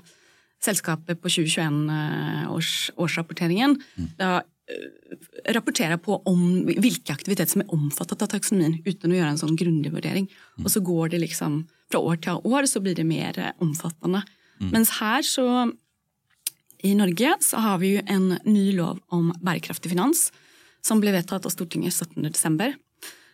selskapet 0.63 1.21
på 1.21 1.27
2021-årsrapporteringen 1.29 3.71
års, 3.75 3.81
da 4.19 4.29
eh, 4.39 4.43
rapportere 5.55 5.97
på 5.99 6.21
om 6.29 6.41
hvilke 6.67 7.13
aktiviteter 7.13 7.51
som 7.51 7.61
er 7.65 7.73
omfattet 7.75 8.21
av 8.23 8.29
taksonomien, 8.31 8.81
uten 8.85 9.11
å 9.11 9.15
gjøre 9.17 9.31
en 9.35 9.43
sånn 9.43 9.59
grundig 9.59 9.91
vurdering. 9.93 10.25
Mm. 10.57 10.63
Og 10.63 10.69
så 10.71 10.79
går 10.85 11.05
det 11.13 11.19
liksom 11.25 11.51
fra 11.91 11.99
år 11.99 12.17
til 12.23 12.35
år, 12.47 12.63
så 12.69 12.77
blir 12.83 12.95
det 12.97 13.05
mer 13.07 13.31
eh, 13.39 13.57
omfattende. 13.63 14.21
Mm. 14.61 14.69
Mens 14.77 14.89
her 15.01 15.21
så 15.27 15.45
i 16.83 16.91
Norge 16.99 17.29
så 17.43 17.57
har 17.63 17.77
vi 17.79 17.87
jo 17.95 18.01
en 18.11 18.25
ny 18.43 18.65
lov 18.75 18.99
om 19.15 19.25
bærekraftig 19.43 19.89
finans, 19.93 20.19
som 20.83 20.99
ble 20.99 21.13
vedtatt 21.15 21.45
av 21.47 21.51
Stortinget 21.53 21.95
17.12. 21.95 22.75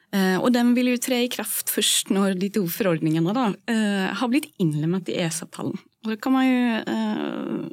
Eh, 0.10 0.38
og 0.41 0.50
den 0.56 0.72
vil 0.74 0.89
jo 0.93 1.02
tre 1.02 1.22
i 1.26 1.30
kraft 1.30 1.69
først 1.69 2.10
når 2.13 2.34
de 2.41 2.50
to 2.56 2.63
forordningene 2.72 3.34
da, 3.36 3.52
eh, 3.69 4.10
har 4.17 4.32
blitt 4.32 4.50
innlemmet 4.58 5.10
i 5.12 5.19
EØS-avtalen. 5.22 5.78
Og 6.06 6.13
det 6.13 6.19
kan 6.24 6.34
man 6.34 6.45
jo 6.48 6.60
uh, 6.88 7.65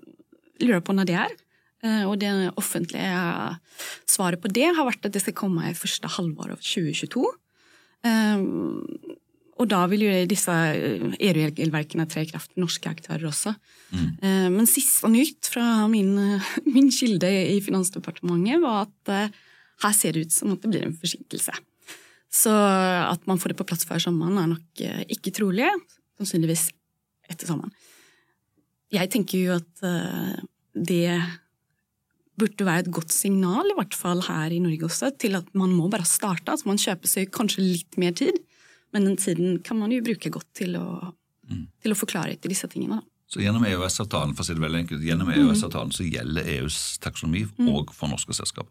lure 0.66 0.81
på 0.83 0.96
når 0.96 1.07
det 1.07 1.14
er. 1.22 1.35
og 2.09 2.16
det 2.18 2.31
offentlige 2.59 3.59
svaret 4.11 4.40
på 4.42 4.51
det 4.51 4.72
har 4.75 4.87
vært 4.88 5.07
at 5.07 5.12
det 5.14 5.20
skal 5.22 5.37
komme 5.38 5.68
i 5.68 5.77
første 5.77 6.09
halvår 6.11 6.57
av 6.57 6.59
2022. 6.59 7.22
og 9.61 9.68
da 9.70 9.85
vil 9.87 10.03
jo 10.03 10.25
disse 10.27 10.51
EU-regelverkene 10.51 12.09
tre 12.11 12.25
i 12.25 12.31
kraft 12.33 12.51
for 12.51 12.64
norske 12.64 12.90
aktører 12.90 13.29
også. 13.29 13.55
Mm. 13.92 14.57
men 14.57 14.66
siste 14.66 15.07
nytt 15.07 15.46
fra 15.53 15.87
min, 15.87 16.40
min 16.75 16.90
kilde 16.90 17.31
i 17.31 17.61
Finansdepartementet 17.62 18.59
var 18.64 18.88
at 18.88 19.31
her 19.85 19.94
ser 19.94 20.16
det 20.16 20.27
ut 20.27 20.35
som 20.35 20.57
at 20.57 20.64
det 20.64 20.72
blir 20.72 20.88
en 20.88 20.99
forsinkelse. 20.99 21.55
Så 22.37 22.53
at 22.53 23.22
man 23.31 23.40
får 23.40 23.53
det 23.53 23.59
på 23.61 23.66
plass 23.68 23.87
før 23.88 24.03
sommeren, 24.03 24.37
er 24.40 24.51
nok 24.51 24.85
eh, 24.85 25.03
ikke 25.16 25.33
trolig. 25.38 25.68
Sannsynligvis 26.20 26.68
etter 27.31 27.49
sommeren. 27.49 27.72
Jeg 28.94 29.11
tenker 29.12 29.40
jo 29.40 29.57
at 29.57 29.85
eh, 29.87 30.37
det 30.77 31.16
burde 32.37 32.66
være 32.68 32.85
et 32.85 32.92
godt 32.92 33.14
signal, 33.14 33.70
i 33.72 33.77
hvert 33.79 33.96
fall 33.96 34.20
her 34.27 34.53
i 34.53 34.61
Norge 34.61 34.90
også, 34.90 35.14
til 35.16 35.38
at 35.38 35.49
man 35.57 35.72
må 35.72 35.88
bare 35.92 36.05
starte. 36.09 36.53
Altså 36.53 36.68
man 36.68 36.81
kjøper 36.81 37.09
seg 37.09 37.33
kanskje 37.35 37.64
litt 37.64 37.96
mer 38.01 38.12
tid, 38.16 38.37
men 38.92 39.09
den 39.09 39.16
tiden 39.20 39.62
kan 39.64 39.81
man 39.81 39.94
jo 39.94 40.05
bruke 40.05 40.33
godt 40.33 40.51
til 40.61 40.77
å 40.79 40.87
mm. 41.51 41.66
til 41.83 41.94
å 41.94 41.99
forklare 41.99 42.35
klarhet 42.35 42.51
disse 42.51 42.68
tingene. 42.72 43.01
Så 43.27 43.42
gjennom 43.42 43.64
EØS-avtalen 43.66 44.37
for 44.37 44.44
å 44.44 44.46
si 44.46 44.55
det 44.55 44.62
veldig 44.62 44.83
enkelt, 44.85 45.03
gjennom 45.03 45.31
EØS-avtalen 45.35 45.94
så 45.94 46.07
gjelder 46.07 46.46
EUs 46.57 46.79
taksonomi 47.03 47.42
òg 47.72 47.90
for 47.94 48.12
norske 48.12 48.37
selskaper. 48.37 48.70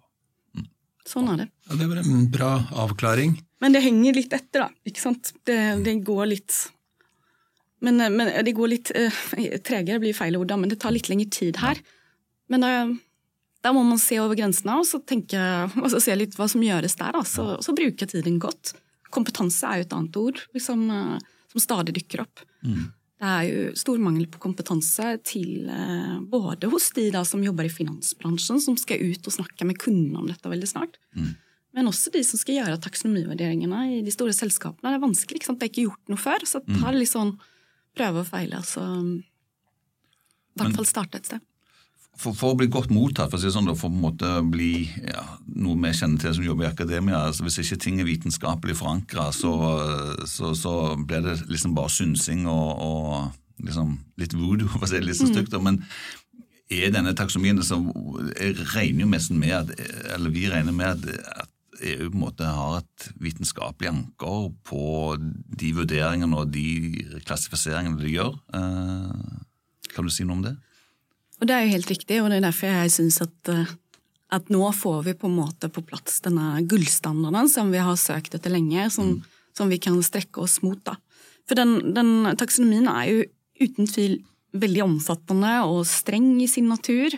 Mm. 0.56 0.70
Sånn 1.10 1.28
er 1.34 1.42
det. 1.44 1.48
Ja, 1.68 1.80
det 1.82 1.90
var 1.92 2.00
en 2.02 2.30
bra 2.32 2.52
avklaring. 2.86 3.36
Men 3.64 3.76
det 3.76 3.84
henger 3.86 4.18
litt 4.18 4.34
etter, 4.36 4.66
da. 4.66 4.88
ikke 4.88 5.04
sant? 5.04 5.32
Det, 5.48 5.60
det 5.86 6.00
går 6.06 6.26
litt 6.34 6.56
men, 7.84 8.00
men, 8.16 8.32
det 8.46 8.56
går 8.58 8.72
litt 8.72 8.92
uh, 8.96 9.18
tregere, 9.68 10.02
blir 10.02 10.16
feil 10.18 10.38
ord, 10.40 10.50
da, 10.50 10.58
men 10.58 10.72
det 10.72 10.80
tar 10.82 10.96
litt 10.96 11.10
lengre 11.12 11.30
tid 11.34 11.60
her. 11.62 11.82
Men 12.52 12.64
da, 12.64 12.72
da 13.66 13.74
må 13.76 13.84
man 13.86 14.02
se 14.02 14.18
over 14.22 14.38
grensene 14.38 14.80
og 14.80 14.88
så, 14.90 15.02
tenke, 15.06 15.40
og 15.82 15.88
så 15.94 16.02
se 16.02 16.16
litt 16.18 16.38
hva 16.40 16.48
som 16.52 16.64
gjøres 16.66 16.98
der. 17.00 17.14
Da. 17.18 17.24
Så, 17.30 17.48
så 17.66 17.76
bruke 17.78 18.08
tiden 18.10 18.40
godt. 18.42 18.74
Kompetanse 19.14 19.70
er 19.70 19.82
jo 19.82 19.88
et 19.88 19.96
annet 19.96 20.20
ord 20.20 20.42
liksom, 20.56 20.86
som 21.52 21.64
stadig 21.64 21.96
dukker 22.00 22.26
opp. 22.26 22.42
Mm. 22.66 22.88
Det 23.16 23.32
er 23.32 23.46
jo 23.48 23.60
stor 23.80 24.00
mangel 24.04 24.28
på 24.28 24.42
kompetanse 24.44 25.14
til 25.26 25.70
eh, 25.72 26.18
både 26.30 26.68
hos 26.70 26.90
de 26.98 27.08
da, 27.16 27.22
som 27.28 27.44
jobber 27.44 27.70
i 27.70 27.72
finansbransjen, 27.72 28.60
som 28.62 28.76
skal 28.78 29.02
ut 29.02 29.30
og 29.30 29.36
snakke 29.38 29.68
med 29.68 29.80
kundene 29.80 30.20
om 30.20 30.28
dette 30.28 30.52
veldig 30.52 30.68
snart, 30.68 31.00
mm. 31.16 31.30
Men 31.76 31.92
også 31.92 32.14
de 32.14 32.22
som 32.24 32.40
skal 32.40 32.62
gjøre 32.62 32.82
taksonomivurderingene 32.84 33.82
i 33.98 34.04
de 34.06 34.14
store 34.14 34.36
selskapene. 34.36 34.88
Det 34.88 34.98
er 34.98 35.04
vanskelig, 35.04 35.42
ikke 35.42 35.50
sant? 35.52 35.60
det 35.60 35.68
er 35.68 35.74
ikke 35.74 35.90
gjort 35.90 36.14
noe 36.14 36.22
før. 36.22 36.46
Så 36.48 36.62
det 36.64 36.80
er 36.80 36.96
litt 36.96 37.12
sånn 37.12 37.34
prøve 37.96 38.24
og 38.24 38.30
feile. 38.30 38.62
Altså, 38.62 38.86
I 38.86 40.62
hvert 40.62 40.80
fall 40.80 40.88
starte 40.88 41.20
et 41.20 41.30
sted 41.30 41.44
for, 42.16 42.36
for, 42.36 42.54
å 42.54 42.60
bli 42.60 42.68
godt 42.72 42.92
mottatt, 42.94 43.32
for 43.32 43.40
å 43.40 43.44
si 43.44 43.52
sånn, 43.52 43.70
for 43.78 43.92
å 43.92 44.04
måte 44.06 44.30
bli 44.48 44.88
ja, 45.04 45.24
noe 45.60 45.80
vi 45.84 45.94
kjenner 45.98 46.22
til 46.22 46.36
som 46.38 46.46
jobber 46.48 46.68
i 46.68 46.72
akademia 46.72 47.26
altså 47.28 47.46
Hvis 47.46 47.60
ikke 47.64 47.80
ting 47.84 48.00
er 48.00 48.08
vitenskapelig 48.08 48.78
forankra, 48.80 49.30
så, 49.36 49.54
så, 50.30 50.54
så, 50.58 50.76
blir 50.96 51.26
det 51.26 51.38
liksom 51.52 51.76
bare 51.78 51.92
synsing 51.92 52.46
og, 52.52 52.86
og 52.86 53.66
liksom 53.66 53.98
litt 54.22 54.36
voodoo, 54.38 54.70
for 54.74 54.88
å 54.88 54.92
si 54.92 55.00
det 55.00 55.10
litt 55.10 55.20
så 55.20 55.30
stygt. 55.30 55.56
Mm. 55.56 55.68
Men 55.68 55.82
er 56.72 56.94
denne 56.94 57.14
taksonomien 57.14 57.60
som 57.62 57.92
Jeg 58.34 58.56
regner 58.72 59.06
jo 59.06 59.12
mest 59.12 59.34
med 59.36 59.54
at, 59.54 59.76
eller 60.16 60.34
vi 60.34 60.48
regner 60.50 60.74
med 60.74 60.96
at, 60.96 61.44
at 61.44 61.52
EU 61.86 62.10
på 62.10 62.18
en 62.18 62.24
måte 62.26 62.48
har 62.50 62.80
et 62.82 63.08
vitenskapelig 63.22 63.92
anker 63.92 64.50
på 64.68 64.84
de 65.20 65.72
vurderingene 65.78 66.42
og 66.42 66.52
de 66.54 67.22
klassifiseringene 67.28 68.02
de 68.02 68.14
gjør. 68.16 68.36
Eh, 68.58 69.90
kan 69.96 70.08
du 70.08 70.14
si 70.14 70.26
noe 70.28 70.40
om 70.40 70.46
det? 70.46 70.56
Og 71.40 71.48
Det 71.48 71.56
er 71.56 71.66
jo 71.66 71.74
helt 71.76 71.92
riktig, 71.92 72.22
og 72.22 72.30
det 72.32 72.40
er 72.40 72.48
derfor 72.48 72.72
jeg 72.72 72.94
syns 72.96 73.22
at, 73.22 73.52
eh, 73.52 73.74
at, 74.32 74.50
nå 74.50 74.72
får 74.74 75.04
vi 75.06 75.14
på 75.14 75.28
en 75.28 75.38
måte 75.38 75.70
på 75.70 75.84
plass 75.86 76.22
denne 76.26 76.64
gullstandarden 76.68 77.50
som 77.52 77.72
vi 77.72 77.82
har 77.84 77.98
søkt 78.00 78.36
etter 78.36 78.54
lenge, 78.54 78.90
som, 78.90 79.18
mm. 79.18 79.24
som 79.58 79.70
vi 79.70 79.80
kan 79.80 79.98
strekke 80.04 80.42
oss 80.42 80.62
mot. 80.64 80.80
da. 80.84 80.96
For 81.46 81.60
den, 81.60 81.94
den, 81.94 82.38
taksonomien 82.40 82.88
er 82.90 83.10
jo 83.12 83.26
uten 83.62 83.88
tvil 83.88 84.20
veldig 84.56 84.86
omfattende 84.86 85.58
og 85.68 85.84
streng 85.88 86.34
i 86.42 86.48
sin 86.48 86.70
natur, 86.72 87.14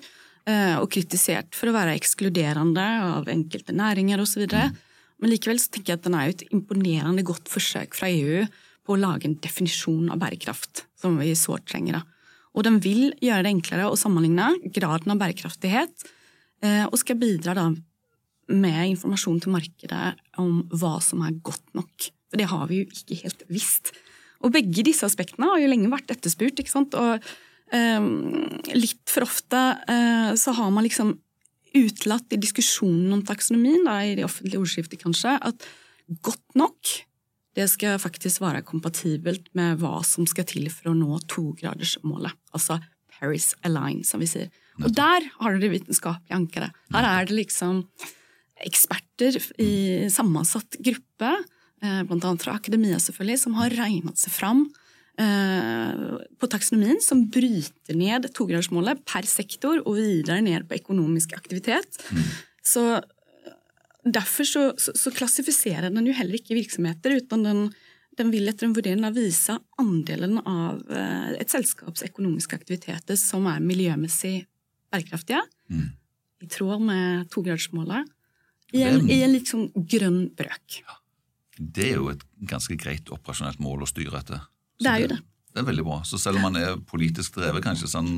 og 0.47 0.85
kritisert 0.93 1.57
for 1.57 1.67
å 1.67 1.73
være 1.75 1.97
ekskluderende 1.97 2.83
av 3.03 3.27
enkelte 3.27 3.73
næringer 3.75 4.21
osv. 4.23 4.45
Men 4.47 5.31
likevel 5.33 5.59
så 5.59 5.73
tenker 5.73 5.91
jeg 5.91 5.99
at 5.99 6.05
den 6.05 6.15
er 6.15 6.31
et 6.31 6.45
imponerende 6.55 7.25
godt 7.27 7.49
forsøk 7.51 7.97
fra 7.97 8.07
EU 8.07 8.45
på 8.87 8.95
å 8.95 9.01
lage 9.01 9.27
en 9.27 9.35
definisjon 9.43 10.11
av 10.13 10.21
bærekraft, 10.21 10.85
som 10.95 11.17
vi 11.19 11.33
sårt 11.35 11.67
trenger. 11.67 11.99
Og 12.55 12.65
den 12.65 12.79
vil 12.81 13.11
gjøre 13.21 13.43
det 13.45 13.53
enklere 13.53 13.89
å 13.91 13.99
sammenligne 13.99 14.53
graden 14.73 15.13
av 15.13 15.19
bærekraftighet, 15.21 16.07
eh, 16.63 16.85
og 16.87 16.97
skal 17.01 17.19
bidra 17.19 17.53
da 17.57 17.67
med 18.47 18.93
informasjon 18.93 19.41
til 19.43 19.53
markedet 19.57 20.15
om 20.39 20.61
hva 20.71 20.97
som 21.03 21.25
er 21.27 21.35
godt 21.43 21.75
nok. 21.75 22.09
For 22.31 22.39
det 22.39 22.47
har 22.49 22.63
vi 22.69 22.81
jo 22.81 22.87
ikke 22.87 23.19
helt 23.25 23.43
visst. 23.51 23.91
Og 24.45 24.53
begge 24.53 24.85
disse 24.85 25.05
aspektene 25.07 25.49
har 25.51 25.59
jo 25.59 25.69
lenge 25.69 25.91
vært 25.91 26.13
etterspurt. 26.13 26.59
ikke 26.59 26.71
sant? 26.71 26.95
Og 26.95 27.19
litt 27.75 29.11
for 29.11 29.25
ofte 29.25 29.59
uh, 29.89 30.31
så 30.39 30.53
har 30.55 30.69
man 30.71 30.85
liksom 30.85 31.17
utelatt 31.77 32.31
i 32.33 32.39
diskusjonen 32.39 33.11
om 33.17 33.25
taksonomien, 33.27 33.83
da, 33.85 33.99
i 34.03 34.15
det 34.17 34.25
offentlige 34.25 34.61
ordskiftet 34.61 35.01
kanskje, 35.03 35.35
at 35.35 35.65
godt 36.23 36.55
nok 36.57 36.93
det 37.57 37.65
skal 37.71 37.97
faktisk 38.01 38.41
være 38.43 38.63
kompatibelt 38.65 39.49
med 39.57 39.81
hva 39.81 39.99
som 40.05 40.27
skal 40.29 40.45
til 40.47 40.69
for 40.71 40.91
å 40.91 40.97
nå 40.97 41.17
togradersmålet. 41.29 42.35
Altså 42.53 42.77
Paris 43.17 43.51
Align, 43.65 44.03
som 44.05 44.21
vi 44.21 44.29
sier. 44.29 44.51
Og 44.83 44.91
der 44.93 45.25
har 45.39 45.53
du 45.53 45.63
det 45.63 45.71
vitenskapelige 45.73 46.37
ankeret. 46.37 46.75
Her 46.93 47.07
er 47.09 47.25
det 47.25 47.37
liksom 47.39 47.81
eksperter 48.67 49.39
i 49.61 50.05
sammensatt 50.13 50.77
gruppe, 50.85 51.31
eh, 51.81 52.03
blant 52.05 52.25
annet 52.29 52.45
fra 52.45 52.57
akademia 52.57 53.01
selvfølgelig, 53.01 53.41
som 53.41 53.57
har 53.57 53.73
regnet 53.73 54.21
seg 54.21 54.33
fram 54.37 54.67
eh, 54.67 54.86
på 55.17 56.47
taksonomien, 56.51 56.99
som 57.01 57.23
bryter 57.33 57.95
ned 57.97 58.27
togradersmålet 58.37 58.99
per 59.09 59.25
sektor 59.25 59.79
og 59.79 59.95
videre 59.97 60.43
ned 60.45 60.67
på 60.69 60.77
økonomisk 60.77 61.33
aktivitet. 61.33 61.97
Mm. 62.13 62.27
Så 62.61 62.83
Derfor 64.13 64.43
så, 64.43 64.63
så, 64.77 64.93
så, 64.95 65.11
klassifiserer 65.11 65.91
den 65.91 66.07
jo 66.07 66.15
heller 66.15 66.37
ikke 66.39 66.55
virksomheter, 66.57 67.17
uten 67.19 67.43
den, 67.43 67.63
den 68.19 68.31
vil 68.31 68.47
etter 68.49 68.67
en 68.67 68.75
vurdering 68.75 69.03
da 69.03 69.11
vise 69.15 69.57
andelen 69.81 70.39
av 70.43 70.83
eh, 70.91 71.33
et 71.41 71.51
selskaps 71.51 72.05
økonomiske 72.07 72.59
aktiviteter 72.59 73.19
som 73.19 73.47
er 73.51 73.63
miljømessig 73.63 74.35
bærekraftige, 74.93 75.41
mm. 75.73 75.87
i 76.45 76.51
tråd 76.53 76.85
med 76.87 77.27
togradersmålet, 77.33 78.07
i, 78.75 78.83
i, 78.83 79.21
en 79.23 79.35
sånn 79.47 79.69
grønn 79.75 80.25
brøk. 80.37 80.81
Ja. 80.83 80.99
Det 81.57 81.89
er 81.89 81.97
jo 81.97 82.11
et 82.11 82.23
ganske 82.47 82.75
greit 82.79 83.09
operasjonelt 83.11 83.61
mål 83.63 83.83
å 83.85 83.89
styre 83.89 84.21
etter. 84.21 84.43
Det 84.79 84.93
er 84.93 85.03
jo 85.03 85.11
det. 85.13 85.19
Det 85.53 85.61
er 85.63 85.69
veldig 85.71 85.85
bra. 85.87 85.99
Så 86.05 86.19
selv 86.21 86.39
om 86.39 86.47
man 86.47 86.57
er 86.59 86.75
politisk 86.89 87.39
drevet, 87.39 87.63
kanskje 87.65 87.89
sånn 87.89 88.11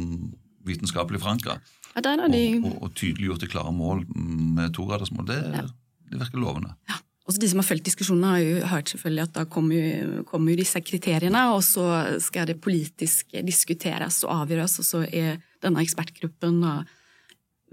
vitenskapelig 0.68 1.22
forankra, 1.24 1.56
ja, 1.96 2.02
de... 2.04 2.42
og, 2.60 2.66
og, 2.68 2.74
og 2.86 2.96
tydeliggjort 3.00 3.46
det 3.46 3.52
klare 3.52 3.72
mål 3.74 4.04
med 4.14 4.74
togradersmål, 4.76 5.26
det, 5.30 5.40
ja. 5.56 5.64
det 6.12 6.20
virker 6.20 6.42
lovende. 6.42 6.76
Ja. 6.92 7.00
Også 7.30 7.42
de 7.44 7.50
som 7.52 7.60
har 7.62 7.68
fulgt 7.68 7.86
diskusjonen, 7.86 8.26
har 8.26 8.40
jo 8.42 8.70
hørt 8.72 8.90
selvfølgelig 8.90 9.24
at 9.28 9.34
da 9.36 9.44
kommer 9.54 10.24
kommer 10.26 10.54
jo 10.54 10.62
disse 10.64 10.80
kriteriene, 10.82 11.44
og 11.54 11.62
så 11.66 11.84
skal 12.26 12.48
det 12.50 12.58
politisk 12.62 13.36
diskuteres 13.46 14.24
og 14.26 14.34
avgjøres, 14.44 14.80
og 14.82 14.88
så 14.88 15.04
er 15.06 15.38
denne 15.62 15.84
ekspertgruppen 15.86 16.58
da 16.64 16.80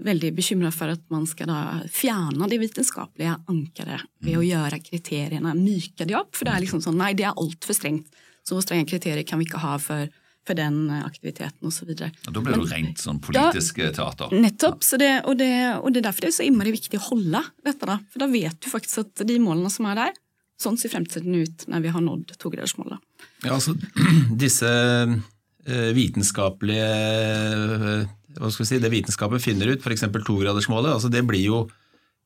veldig 0.05 0.29
bekymra 0.37 0.69
for 0.69 0.93
at 0.93 1.01
man 1.09 1.25
skal 1.25 1.49
da 1.49 1.61
fjerne 1.89 2.49
det 2.51 2.59
vitenskapelige 2.61 3.33
ankeret 3.49 4.05
ved 4.21 4.37
å 4.37 4.43
mm. 4.43 4.47
gjøre 4.51 4.79
kriteriene 4.85 5.55
myke 5.57 6.05
de 6.05 6.17
opp. 6.19 6.35
For 6.37 6.45
det 6.45 6.53
er 6.53 6.65
liksom 6.67 6.83
sånn 6.85 6.99
nei, 7.01 7.15
det 7.17 7.25
er 7.25 7.33
altfor 7.33 7.73
strengt. 7.73 8.11
Så 8.47 8.61
strenge 8.63 8.87
kriterier 8.87 9.27
kan 9.27 9.41
vi 9.41 9.49
ikke 9.49 9.61
ha 9.63 9.75
for 9.81 10.07
for 10.47 10.57
den 10.57 10.89
eh, 10.89 11.05
aktiviteten 11.05 11.67
osv. 11.67 11.91
Ja, 11.99 12.09
da 12.31 12.41
blir 12.41 12.55
det 12.55 12.61
jo 12.61 12.69
rent 12.71 13.01
sånn 13.03 13.19
politisk 13.23 13.81
da, 13.81 13.89
teater. 13.97 14.35
Nettopp. 14.35 14.85
Det, 14.99 15.11
og, 15.25 15.33
det, 15.41 15.51
og, 15.81 15.89
det, 15.91 16.01
er 16.01 16.07
derfor 16.09 16.27
det 16.27 16.31
er 16.31 16.37
så 16.39 16.47
innmari 16.47 16.73
viktig 16.75 16.99
å 17.01 17.07
holde 17.09 17.43
dette. 17.65 17.89
da. 17.89 17.97
For 18.13 18.23
da 18.23 18.29
vet 18.31 18.61
du 18.63 18.69
faktisk 18.71 19.03
at 19.03 19.25
de 19.27 19.39
målene 19.43 19.71
som 19.73 19.89
er 19.91 19.99
der, 19.99 20.21
sånn 20.57 20.79
ser 20.79 20.93
fremtiden 20.93 21.35
ut 21.37 21.67
når 21.69 21.83
vi 21.83 21.91
har 21.93 22.05
nådd 22.05 22.37
togradersmålet. 22.41 23.03
Ja, 23.45 23.57
altså 23.57 23.75
disse 24.43 24.71
eh, 24.71 25.89
vitenskapelige 25.97 26.87
eh, 26.87 28.07
hva 28.37 28.49
skal 28.53 28.63
vi 28.63 28.69
si, 28.69 28.81
Det 28.81 28.93
vitenskapet 28.93 29.41
finner 29.41 29.73
ut, 29.73 29.81
f.eks. 29.81 30.07
togradersmålet, 30.13 30.93
altså 30.93 31.09
det 31.09 31.23
blir 31.25 31.45
jo 31.47 31.61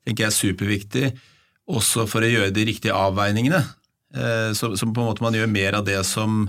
tenker 0.06 0.28
jeg, 0.28 0.36
superviktig 0.36 1.12
også 1.72 2.08
for 2.10 2.26
å 2.26 2.30
gjøre 2.30 2.52
de 2.52 2.66
riktige 2.68 2.96
avveiningene. 2.98 3.62
Så, 4.12 4.74
så 4.76 4.88
på 4.92 5.00
en 5.00 5.08
måte 5.08 5.24
man 5.24 5.36
gjør 5.38 5.48
mer 5.48 5.78
av 5.78 5.86
det 5.88 6.02
som 6.04 6.42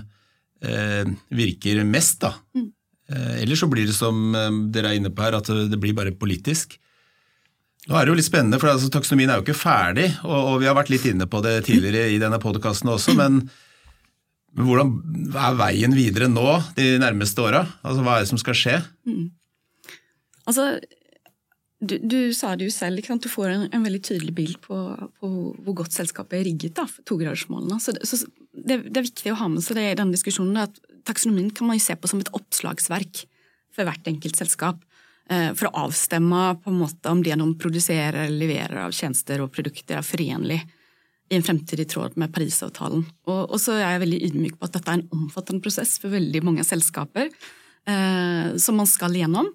eh, 0.63 1.11
virker 1.29 1.83
mest. 1.83 2.21
da. 2.21 2.33
Mm. 2.55 2.71
Eh, 3.09 3.43
ellers 3.43 3.59
så 3.59 3.67
blir 3.67 3.87
det 3.87 3.97
som 3.97 4.35
eh, 4.35 4.49
dere 4.73 4.93
er 4.93 5.01
inne 5.01 5.11
på 5.13 5.25
her, 5.25 5.37
at 5.37 5.51
det 5.69 5.79
blir 5.79 5.95
bare 5.97 6.15
politisk. 6.15 6.77
Nå 7.89 7.97
er 7.99 8.05
det 8.05 8.13
jo 8.13 8.17
litt 8.21 8.29
spennende, 8.29 8.59
for 8.61 8.71
altså, 8.71 8.89
Taksonomien 8.91 9.31
er 9.31 9.39
jo 9.39 9.45
ikke 9.45 9.59
ferdig, 9.59 10.07
og, 10.23 10.37
og, 10.39 10.57
vi 10.61 10.69
har 10.69 10.77
vært 10.77 10.91
litt 10.93 11.05
inne 11.09 11.27
på 11.27 11.43
det 11.43 11.57
tidligere 11.67 12.13
i 12.13 12.21
denne 12.21 12.39
podkasten 12.39 12.93
også. 12.93 13.15
Men, 13.21 13.45
men, 14.53 14.67
hvordan 14.67 14.91
er 15.33 15.55
veien 15.57 15.95
videre 15.97 16.27
nå 16.29 16.59
de 16.77 16.91
nærmeste 17.01 17.41
åra? 17.41 17.63
Altså, 17.81 18.03
hva 18.05 18.19
er 18.19 18.21
det 18.21 18.29
som 18.29 18.37
skal 18.37 18.57
skje? 18.57 18.75
Mm. 19.09 19.31
Altså, 20.45 20.67
du, 21.83 21.97
du, 21.99 22.17
sa 22.35 22.53
det 22.55 22.69
jo 22.69 22.73
selv, 22.73 23.03
du 23.03 23.29
får 23.29 23.51
en, 23.51 23.65
en, 23.67 23.83
veldig 23.83 24.01
tydelig 24.07 24.33
bild 24.35 24.59
på, 24.63 24.77
på, 25.19 25.29
hvor 25.65 25.77
godt 25.83 25.95
selskapet 25.95 26.39
er 26.39 26.47
rigget 26.47 26.77
da, 26.79 26.87
for 26.89 27.05
togradersmålene. 27.09 27.79
Så, 27.83 27.95
så 28.07 28.23
det, 28.53 28.79
det, 28.87 28.97
er 28.97 29.07
viktig 29.09 29.33
å 29.33 29.39
ha 29.41 29.49
med 29.51 29.65
seg 29.65 29.79
det 29.79 29.89
i 29.91 29.99
denne 29.99 30.15
diskusjonen, 30.15 30.63
at 30.63 30.79
taksonomien 31.07 31.51
kan 31.55 31.67
man 31.67 31.79
jo 31.79 31.85
se 31.85 31.97
på 31.99 32.09
som 32.09 32.23
et 32.23 32.31
oppslagsverk 32.35 33.25
for 33.73 33.89
hvert 33.89 34.07
enkelt 34.09 34.39
selskap. 34.39 34.79
Eh, 35.31 35.51
for 35.57 35.69
å 35.69 35.87
avstemme 35.87 36.45
på 36.63 36.71
en 36.71 36.79
måte 36.81 37.11
om 37.11 37.23
det 37.23 37.35
de 37.39 37.49
produserer 37.59 38.25
eller 38.25 38.39
leverer 38.43 38.85
av 38.85 38.95
tjenester 38.95 39.43
og 39.43 39.51
produkter, 39.55 39.99
er 39.99 40.07
forenlig 40.07 40.61
i 41.31 41.37
en 41.37 41.45
fremtid 41.45 41.79
i 41.79 41.87
tråd 41.89 42.17
med 42.19 42.33
Parisavtalen. 42.35 43.05
Og, 43.29 43.41
og, 43.41 43.57
så 43.61 43.77
er 43.77 43.95
jeg 43.95 44.03
veldig 44.03 44.21
ydmyk 44.29 44.57
på 44.59 44.67
at 44.67 44.77
dette 44.77 44.91
er 44.91 44.99
en 44.99 45.15
omfattende 45.15 45.63
prosess 45.63 45.95
for 46.01 46.13
veldig 46.13 46.43
mange 46.45 46.65
selskaper 46.67 47.29
eh, 47.29 48.53
som 48.59 48.77
man 48.79 48.89
skal 48.89 49.15
gjennom. 49.17 49.49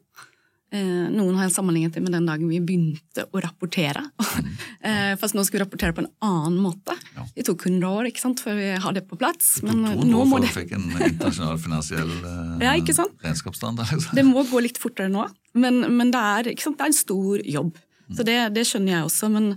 Eh, 0.69 1.07
noen 1.09 1.37
har 1.39 1.49
sammenlignet 1.49 1.95
det 1.97 2.03
med 2.05 2.13
den 2.13 2.27
dagen 2.29 2.49
vi 2.51 2.59
begynte 2.61 3.25
å 3.33 3.45
rapportere. 3.45 4.05
Eh, 4.89 5.17
fast 5.19 5.35
nå 5.35 5.43
skal 5.43 5.59
vi 5.59 5.61
rapportere 5.65 5.93
på 5.93 6.01
en 6.05 6.11
annen 6.23 6.61
måte. 6.63 6.95
Ja. 7.17 7.25
Det 7.35 7.43
tok 7.49 7.65
100 7.67 7.89
år 7.99 8.07
ikke 8.09 8.23
sant, 8.23 8.41
før 8.41 8.55
vi 8.57 8.69
har 8.81 8.95
det 8.95 9.03
på 9.11 9.19
plass. 9.19 9.57
Det 9.59 9.73
tok 9.75 9.99
200 9.99 10.21
år 10.21 10.29
før 10.31 10.45
vi 10.45 10.51
fikk 10.55 10.75
en 10.77 10.87
internasjonal 10.95 11.59
finansiell 11.61 12.13
eh, 12.31 12.53
ja, 12.63 12.77
regnskapsstandard. 12.79 13.91
Liksom. 13.91 14.15
Det 14.17 14.25
må 14.29 14.45
gå 14.49 14.63
litt 14.63 14.79
fortere 14.81 15.11
nå, 15.13 15.27
men, 15.59 15.83
men 15.99 16.15
det, 16.15 16.23
er, 16.23 16.51
det, 16.53 16.55
er, 16.63 16.87
en 16.87 16.97
stor 16.97 17.43
jobb. 17.43 17.75
Mm. 17.75 18.15
Så 18.15 18.29
det, 18.31 18.39
det, 18.55 18.65
skjønner 18.71 18.95
jeg 18.95 19.09
også. 19.11 19.33
Men 19.35 19.51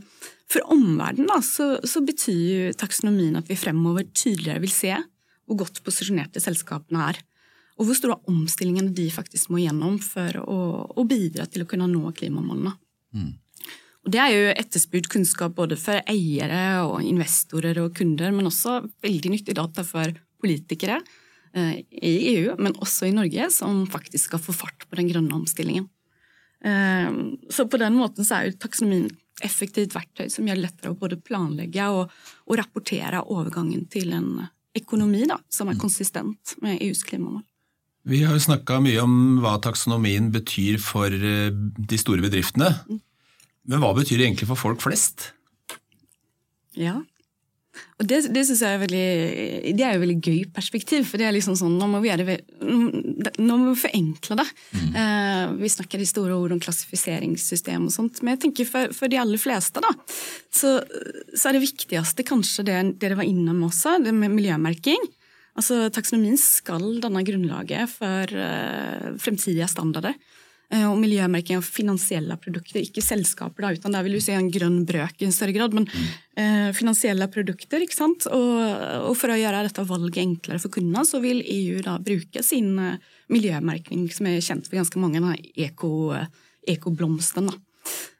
for 0.51 0.73
omverdenen 0.73 1.45
så, 1.45 1.69
så 1.87 2.01
betyr 2.07 2.73
taksonomien 2.81 3.37
at 3.39 3.51
vi 3.51 3.59
fremover 3.61 4.09
tydeligere 4.09 4.65
vil 4.65 4.73
se 4.73 4.97
hvor 5.45 5.61
godt 5.61 5.83
posisjonerte 5.85 6.41
selskapene 6.43 7.11
er 7.13 7.21
og 7.81 7.87
hvor 7.87 7.97
store 7.97 8.19
omstillingene 8.29 8.93
de 8.93 9.07
faktisk 9.09 9.49
må 9.49 9.63
gjennom 9.63 9.97
for 10.05 10.37
å, 10.45 10.57
å 10.93 11.05
bidra 11.09 11.47
til 11.49 11.63
å 11.63 11.69
kunne 11.69 11.89
nå 11.89 12.11
klimamålene. 12.13 12.75
Mm. 13.17 13.31
Og 14.01 14.13
det 14.13 14.21
er 14.21 14.33
jo 14.33 14.51
etterspurt 14.53 15.09
kunnskap 15.13 15.55
både 15.57 15.77
for 15.81 16.01
eiere 16.09 16.83
og 16.85 17.01
investorer 17.05 17.79
og 17.81 17.95
kunder, 17.97 18.29
men 18.33 18.49
også 18.49 18.79
veldig 19.01 19.33
nyttig 19.33 19.57
data 19.57 19.85
for 19.85 20.13
politikere 20.41 20.99
eh, 21.57 21.81
i 21.81 22.13
EU, 22.35 22.55
men 22.61 22.77
også 22.81 23.09
i 23.09 23.15
Norge, 23.17 23.49
som 23.53 23.83
faktisk 23.89 24.29
skal 24.29 24.41
få 24.41 24.55
fart 24.57 24.87
på 24.87 25.01
den 25.01 25.09
grønne 25.09 25.37
omstillingen. 25.37 25.89
Eh, 26.65 27.11
så 27.49 27.65
på 27.69 27.81
den 27.81 27.97
måten 27.97 28.25
så 28.25 28.39
er 28.39 28.49
jo 28.49 28.57
taksonomien 28.61 29.09
et 29.09 29.45
effektivt 29.49 29.97
verktøy 29.97 30.27
som 30.33 30.45
gjør 30.45 30.61
det 30.61 30.67
lettere 30.67 30.93
å 30.93 31.01
både 31.01 31.21
planlegge 31.21 31.89
og, 31.93 32.13
og 32.45 32.57
rapportere 32.61 33.21
overgangen 33.25 33.85
til 33.89 34.13
en 34.17 34.33
økonomi 34.77 35.25
da, 35.29 35.37
som 35.49 35.69
er 35.69 35.77
mm. 35.77 35.81
konsistent 35.81 36.57
med 36.61 36.81
EUs 36.81 37.05
klimamål. 37.05 37.45
Vi 38.09 38.23
har 38.25 38.33
jo 38.33 38.43
snakka 38.47 38.79
mye 38.81 39.03
om 39.03 39.15
hva 39.43 39.57
taksonomien 39.61 40.31
betyr 40.33 40.79
for 40.81 41.13
eh, 41.13 41.51
de 41.51 42.01
store 42.01 42.23
bedriftene. 42.25 42.73
Men 43.69 43.83
hva 43.83 43.93
betyr 43.97 44.17
det 44.17 44.29
egentlig 44.29 44.49
for 44.49 44.59
folk 44.59 44.81
flest? 44.81 45.31
Ja, 46.77 47.01
og 48.01 48.07
det, 48.09 48.17
det 48.33 48.41
synes 48.47 48.63
jeg 48.65 48.75
er 48.75 48.81
veldig, 48.81 49.07
det 49.77 49.83
er 49.85 49.95
jo 49.95 50.01
veldig 50.01 50.17
gøy 50.25 50.39
perspektiv. 50.53 51.05
for 51.07 51.21
det 51.21 51.27
er 51.27 51.35
liksom 51.35 51.55
sånn, 51.57 51.77
Nå 51.77 51.87
må 51.91 52.01
vi, 52.01 52.09
gjøre 52.09 52.37
nå 53.37 53.57
må 53.61 53.71
vi 53.71 53.81
forenkle 53.83 54.37
det. 54.39 54.47
Mm. 54.73 54.95
Eh, 55.01 55.43
vi 55.61 55.71
snakker 55.71 56.01
i 56.01 56.09
store 56.09 56.35
ord 56.35 56.55
om 56.55 56.61
klassifiseringssystem 56.63 57.85
og 57.85 57.93
sånt. 57.93 58.23
Men 58.23 58.35
jeg 58.35 58.43
tenker 58.47 58.69
for, 58.69 58.95
for 58.97 59.11
de 59.11 59.21
aller 59.21 59.41
fleste 59.41 59.83
da, 59.85 59.93
så, 60.49 60.79
så, 61.35 61.43
er 61.47 61.57
det 61.57 61.65
viktigste 61.67 62.25
kanskje 62.27 62.65
det 62.67 62.79
dere 63.01 63.19
var 63.21 63.29
innom 63.29 63.61
også, 63.69 63.99
det 64.03 64.15
med 64.17 64.33
miljømerking. 64.33 65.05
Altså, 65.57 65.87
Taksonomien 65.93 66.37
skal 66.39 67.01
danne 67.03 67.25
grunnlaget 67.27 67.91
for 67.91 68.35
uh, 68.37 69.11
fremtidige 69.21 69.67
standarder. 69.71 70.15
Uh, 70.71 70.85
og 70.87 70.99
miljømerking 71.01 71.59
av 71.59 71.67
finansielle 71.67 72.37
produkter, 72.39 72.79
ikke 72.79 73.03
selskaper, 73.03 73.65
da, 73.65 73.73
utan 73.75 73.97
der 73.97 74.05
vil 74.07 74.15
du 74.15 74.21
se 74.23 74.37
en 74.37 74.51
grønn 74.53 74.85
brøk 74.87 75.19
i 75.19 75.27
en 75.27 75.35
større 75.35 75.55
grad. 75.57 75.75
Men 75.75 75.89
uh, 75.91 76.69
finansielle 76.77 77.27
produkter. 77.33 77.83
ikke 77.83 77.97
sant? 77.97 78.29
Og, 78.31 78.61
og, 79.09 79.11
for 79.19 79.33
å 79.33 79.39
gjøre 79.41 79.65
dette 79.67 79.87
valget 79.89 80.23
enklere 80.23 80.63
for 80.63 80.73
kundene, 80.77 81.03
så 81.07 81.19
vil 81.23 81.43
EU 81.43 81.83
da 81.83 81.97
bruke 81.99 82.45
sin 82.47 82.71
miljømerking, 83.31 84.07
som 84.11 84.31
er 84.31 84.39
kjent 84.43 84.71
for 84.71 84.79
ganske 84.79 85.03
mange, 85.03 85.35
ekoblomsten. 86.71 87.51
Eko 87.51 87.59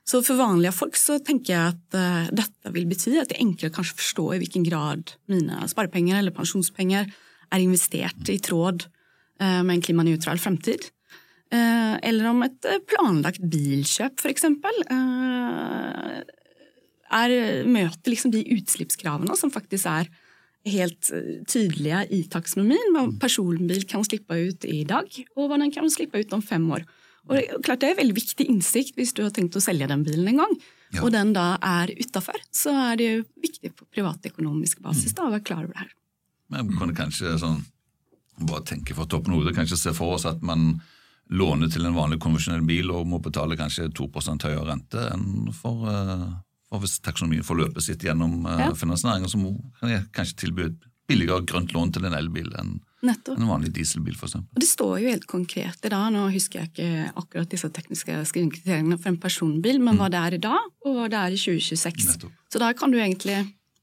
så 0.07 0.19
for 0.25 0.39
vanlige 0.39 0.73
folk 0.73 0.97
så 0.97 1.19
tenker 1.23 1.53
jeg 1.53 1.73
at 1.75 1.97
uh, 1.97 2.31
dette 2.33 2.71
vil 2.73 2.87
bety 2.89 3.13
at 3.21 3.29
det 3.29 3.37
er 3.37 3.43
enklere 3.45 3.73
kanskje 3.75 3.99
forstå 3.99 4.25
i 4.33 4.39
hvilken 4.41 4.65
grad 4.65 5.13
mine 5.31 5.67
sparepenger 5.69 6.17
eller 6.19 6.33
pensjonspenger 6.35 7.11
er 7.51 7.61
investert 7.61 8.31
i 8.31 8.39
tråd 8.41 8.87
uh, 8.87 9.61
med 9.61 9.75
en 9.77 9.85
klimanøytral 9.85 10.41
fremtid. 10.41 10.89
Uh, 11.51 11.99
eller 12.07 12.31
om 12.31 12.41
et 12.47 12.67
planlagt 12.89 13.43
bilkjøp, 13.51 14.23
f.eks., 14.23 14.47
uh, 14.47 16.21
møter 17.11 18.07
liksom 18.13 18.31
de 18.31 18.45
utslippskravene 18.55 19.35
som 19.37 19.51
faktisk 19.51 19.89
er 19.91 20.07
helt 20.71 21.09
tydelige 21.49 22.05
i 22.15 22.21
taksonomien. 22.31 22.93
Hva 22.95 23.09
personbil 23.19 23.83
kan 23.89 24.05
slippe 24.07 24.37
ut 24.47 24.65
i 24.69 24.85
dag, 24.87 25.09
og 25.35 25.49
hva 25.49 25.57
den 25.59 25.73
kan 25.75 25.89
slippe 25.91 26.21
ut 26.21 26.31
om 26.37 26.43
fem 26.45 26.69
år. 26.71 26.85
Og 27.29 27.63
klart 27.65 27.83
det 27.83 27.91
er 27.91 27.99
veldig 27.99 28.15
viktig 28.17 28.47
innsikt 28.49 28.97
hvis 28.97 29.13
du 29.17 29.21
har 29.25 29.33
tenkt 29.35 29.57
å 29.57 29.63
selge 29.63 29.89
den 29.91 30.05
bilen 30.05 30.31
en 30.31 30.41
gang, 30.41 30.55
ja. 30.95 31.03
og 31.03 31.11
den 31.13 31.33
da 31.35 31.53
er 31.61 31.93
utafor. 31.99 32.39
Så 32.53 32.73
er 32.73 32.97
det 32.99 33.09
jo 33.09 33.19
viktig 33.43 33.73
på 33.77 33.87
privatøkonomisk 33.93 34.81
basis 34.83 35.13
da, 35.17 35.27
å 35.27 35.35
være 35.35 35.45
klar 35.45 35.65
over 35.65 35.75
det 35.75 35.83
her. 35.83 35.93
Men 36.51 36.73
kan 36.79 36.95
kanskje 36.97 37.37
sånn, 37.39 37.61
bare 38.49 38.65
tenke 38.67 38.97
for 38.97 39.09
toppen 39.09 39.35
av 39.35 39.41
hodet, 39.41 39.55
kanskje 39.55 39.79
se 39.79 39.93
for 39.95 40.17
oss 40.17 40.27
at 40.27 40.41
man 40.43 40.73
låner 41.31 41.69
til 41.71 41.85
en 41.87 41.95
vanlig 41.95 42.19
konvensjonell 42.19 42.63
bil 42.67 42.91
og 42.91 43.07
må 43.07 43.21
betale 43.23 43.55
kanskje 43.59 43.87
2 43.95 44.09
høyere 44.43 44.65
rente 44.67 45.05
enn 45.13 45.51
for, 45.55 45.85
uh, 45.87 46.27
for 46.67 46.83
hvis 46.83 46.99
taksonomien 47.05 47.45
får 47.47 47.61
løpet 47.61 47.85
sitt 47.85 48.03
gjennom 48.03 48.41
uh, 48.43 48.57
ja. 48.65 48.71
finansnæringen, 48.75 49.31
så 49.31 49.39
må, 49.39 49.53
kan 49.79 49.93
jeg 49.93 50.09
kanskje 50.11 50.41
tilby 50.43 50.67
et 50.67 50.89
billigere 51.07 51.45
grønt 51.47 51.71
lån 51.75 51.93
til 51.95 52.09
en 52.09 52.17
elbil 52.17 52.51
enn 52.59 52.79
Nettopp. 53.01 53.39
en 53.39 53.49
vanlig 53.49 53.71
dieselbil. 53.73 54.15
For 54.17 54.29
eksempel. 54.29 54.53
og 54.53 54.61
det 54.61 54.69
står 54.69 54.91
jo 55.01 55.13
helt 55.13 55.25
konkret 55.29 55.87
i 55.87 55.89
dag, 55.93 56.11
nå 56.13 56.27
husker 56.33 56.61
jeg 56.61 56.69
ikke 56.71 57.13
akkurat 57.23 57.49
disse 57.49 57.69
tekniske 57.73 58.19
screeningkriteriene 58.29 58.97
for 58.99 59.13
en 59.13 59.17
personbil, 59.21 59.81
men 59.81 59.95
mm. 59.95 60.01
hva 60.01 60.11
det 60.13 60.21
er 60.21 60.37
i 60.37 60.43
dag, 60.43 60.69
og 60.85 60.99
hva 60.99 61.07
det 61.09 61.23
er 61.23 61.33
i 61.33 61.41
2026. 61.41 62.05
Nettopp. 62.11 62.37
Så 62.53 62.61
da 62.61 62.69
kan 62.77 62.93
du 62.93 62.99
egentlig, 62.99 63.39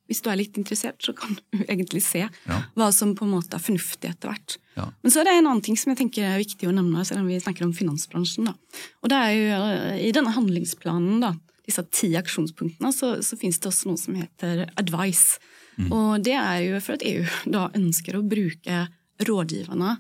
hvis 0.07 0.23
du 0.23 0.31
er 0.31 0.39
litt 0.39 0.61
interessert, 0.61 1.01
så 1.03 1.17
kan 1.19 1.35
du 1.35 1.65
egentlig 1.67 2.05
se 2.07 2.25
ja. 2.29 2.61
hva 2.79 2.91
som 2.95 3.17
på 3.19 3.27
en 3.27 3.35
måte 3.35 3.59
er 3.59 3.65
fornuftig 3.65 4.13
etter 4.13 4.31
hvert. 4.31 4.59
Ja. 4.79 4.87
Men 5.03 5.15
så 5.15 5.21
er 5.21 5.29
det 5.29 5.35
en 5.35 5.51
annen 5.51 5.67
ting 5.67 5.79
som 5.81 5.91
jeg 5.93 6.03
tenker 6.05 6.29
er 6.29 6.39
viktig 6.39 6.71
å 6.71 6.75
nevne, 6.77 7.03
selv 7.09 7.25
om 7.25 7.31
vi 7.33 7.41
snakker 7.43 7.67
om 7.67 7.75
finansbransjen. 7.75 8.53
Da. 8.53 8.85
Og 9.03 9.11
det 9.11 9.19
er 9.19 9.35
jo 9.35 9.59
eh, 9.59 10.03
i 10.07 10.15
denne 10.15 10.35
handlingsplanen, 10.37 11.19
da, 11.25 11.35
disse 11.69 11.83
ti 11.91 12.13
aksjonspunktene, 12.17 12.95
så, 12.95 13.17
så 13.25 13.37
finnes 13.41 13.59
det 13.59 13.73
også 13.73 13.91
noe 13.91 14.01
som 14.01 14.15
heter 14.17 14.69
advice. 14.79 15.43
Mm. 15.79 15.91
Og 15.95 16.23
det 16.27 16.35
er 16.39 16.63
jo 16.65 16.79
for 16.83 16.99
at 16.99 17.05
EU 17.07 17.27
da 17.51 17.67
ønsker 17.77 18.17
å 18.19 18.25
bruke 18.27 18.87
rådgiverne 19.27 19.97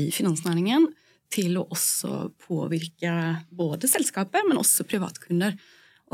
i 0.00 0.10
finansnæringen 0.14 0.88
til 1.30 1.58
å 1.60 1.66
også 1.70 2.30
påvirke 2.42 3.12
både 3.54 3.90
selskapet, 3.90 4.46
men 4.48 4.58
også 4.58 4.86
privatkunder. 4.88 5.54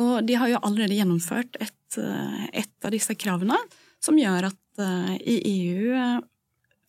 Og 0.02 0.20
de 0.28 0.36
har 0.36 0.50
jo 0.52 0.60
allerede 0.60 0.96
gjennomført 0.98 1.56
et, 1.60 1.98
eh, 2.00 2.48
et 2.52 2.84
av 2.84 2.92
disse 2.92 3.14
kravene, 3.16 3.56
som 4.00 4.18
gjør 4.18 4.50
at 4.50 4.82
eh, 4.84 5.14
i 5.24 5.36
EU 5.54 5.94
eh, 5.96 6.18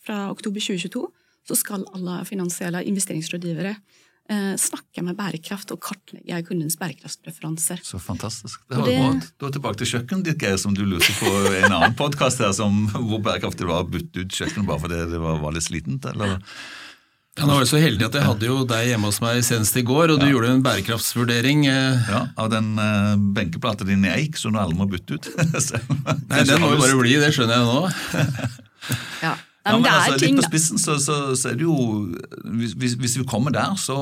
fra 0.04 0.28
oktober 0.32 0.60
2022 0.60 1.06
så 1.48 1.56
skal 1.56 1.86
alle 1.96 2.20
finansielle 2.28 2.84
investeringsrådgivere 2.90 3.78
snakke 4.60 5.04
med 5.06 5.16
bærekraft 5.16 5.72
og 5.72 5.80
kartlegge 5.86 6.42
kundens 6.50 6.76
bærekraftspreferanser. 6.82 7.80
Så 7.86 8.00
fantastisk. 8.04 8.60
Det 8.68 8.80
har 8.80 8.90
det... 8.90 9.30
Da 9.40 9.52
tilbake 9.56 9.80
til 9.80 9.94
kjøkkenet 9.94 10.28
ditt, 10.28 10.42
Geir, 10.44 10.58
som 10.60 10.76
du 10.76 10.84
lurte 10.84 11.14
på 11.20 11.32
en 11.54 11.70
annen 11.70 11.96
podkast 12.00 12.44
her, 12.44 12.52
som, 12.58 12.86
hvor 12.96 13.24
bærekraftig 13.24 13.64
det 13.64 13.72
var 13.72 13.86
å 13.86 13.92
bytte 13.94 14.26
ut 14.26 14.42
kjøkkenet 14.42 14.68
bare 14.68 14.84
fordi 14.84 15.00
det 15.14 15.22
var, 15.24 15.40
var 15.46 15.56
litt 15.56 15.68
slitent, 15.70 16.10
eller? 16.12 16.38
Ja, 17.38 17.46
nå 17.46 17.54
var 17.54 17.62
jeg 17.62 17.70
så 17.70 17.80
heldig 17.82 18.06
at 18.08 18.16
jeg 18.18 18.26
hadde 18.26 18.48
jo 18.50 18.56
deg 18.66 18.88
hjemme 18.90 19.10
hos 19.12 19.20
meg 19.22 19.44
senest 19.46 19.76
i 19.78 19.84
går, 19.86 20.16
og 20.16 20.22
du 20.22 20.26
ja. 20.26 20.32
gjorde 20.34 20.56
en 20.56 20.64
bærekraftsvurdering. 20.66 21.68
Eh. 21.70 22.08
Ja, 22.10 22.22
Av 22.42 22.50
den 22.50 22.72
uh, 22.82 23.14
benkeplata 23.38 23.86
din 23.86 24.08
i 24.08 24.14
eik 24.16 24.40
som 24.42 24.56
du 24.56 24.62
aldri 24.62 24.80
må 24.80 24.88
bytte 24.90 25.20
ut. 25.20 25.30
Nei, 26.32 26.42
den 26.50 26.64
må 26.64 26.74
jo 26.74 26.82
bare 26.82 26.98
bli, 26.98 27.14
det 27.22 27.30
skjønner 27.38 27.62
jeg 27.62 27.68
nå. 27.70 28.26
ja. 29.28 29.36
Ja, 29.68 29.76
men, 29.76 29.84
men 29.84 29.94
altså, 29.94 30.20
ting, 30.22 30.38
litt 30.38 30.46
på 30.46 30.52
spissen 30.52 30.82
så, 30.82 30.98
så, 31.04 31.18
så, 31.36 31.52
er 31.52 31.58
det 31.60 31.66
jo 31.68 31.76
Hvis, 32.58 32.96
hvis 33.00 33.18
vi 33.20 33.26
kommer 33.28 33.52
der, 33.56 33.76
så, 33.80 33.98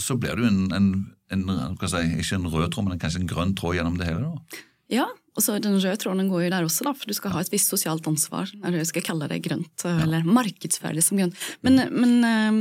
så 0.00 0.16
blir 0.20 0.38
det 0.38 0.46
jo 0.46 0.52
en, 0.52 0.62
en, 0.76 0.92
en 1.34 1.80
si, 1.82 2.04
ikke 2.22 2.38
en 2.38 2.52
rød 2.52 2.70
tråd, 2.70 2.86
men 2.88 3.02
kanskje 3.02 3.24
en 3.24 3.32
grønn 3.32 3.56
tråd 3.58 3.80
gjennom 3.80 3.98
det 3.98 4.08
hele. 4.08 4.30
da. 4.30 4.62
Ja, 4.92 5.08
og 5.32 5.44
så 5.44 5.56
den 5.62 5.78
røde 5.80 5.96
tråden 5.96 6.28
går 6.28 6.46
jo 6.46 6.52
der 6.52 6.66
også, 6.66 6.84
da, 6.84 6.92
for 6.96 7.08
du 7.08 7.16
skal 7.16 7.32
ha 7.32 7.42
et 7.42 7.52
visst 7.52 7.72
sosialt 7.72 8.06
ansvar. 8.08 8.50
eller 8.60 8.82
jeg 8.82 8.90
skal 8.90 9.06
kalle 9.06 9.28
det 9.30 9.40
grønt, 9.46 9.84
eller 9.88 10.26
markedsføre 10.28 10.98
det 10.98 11.04
som 11.06 11.20
grønt. 11.20 11.38
Men, 11.64 11.86
men 11.88 12.12
ehm, 12.28 12.60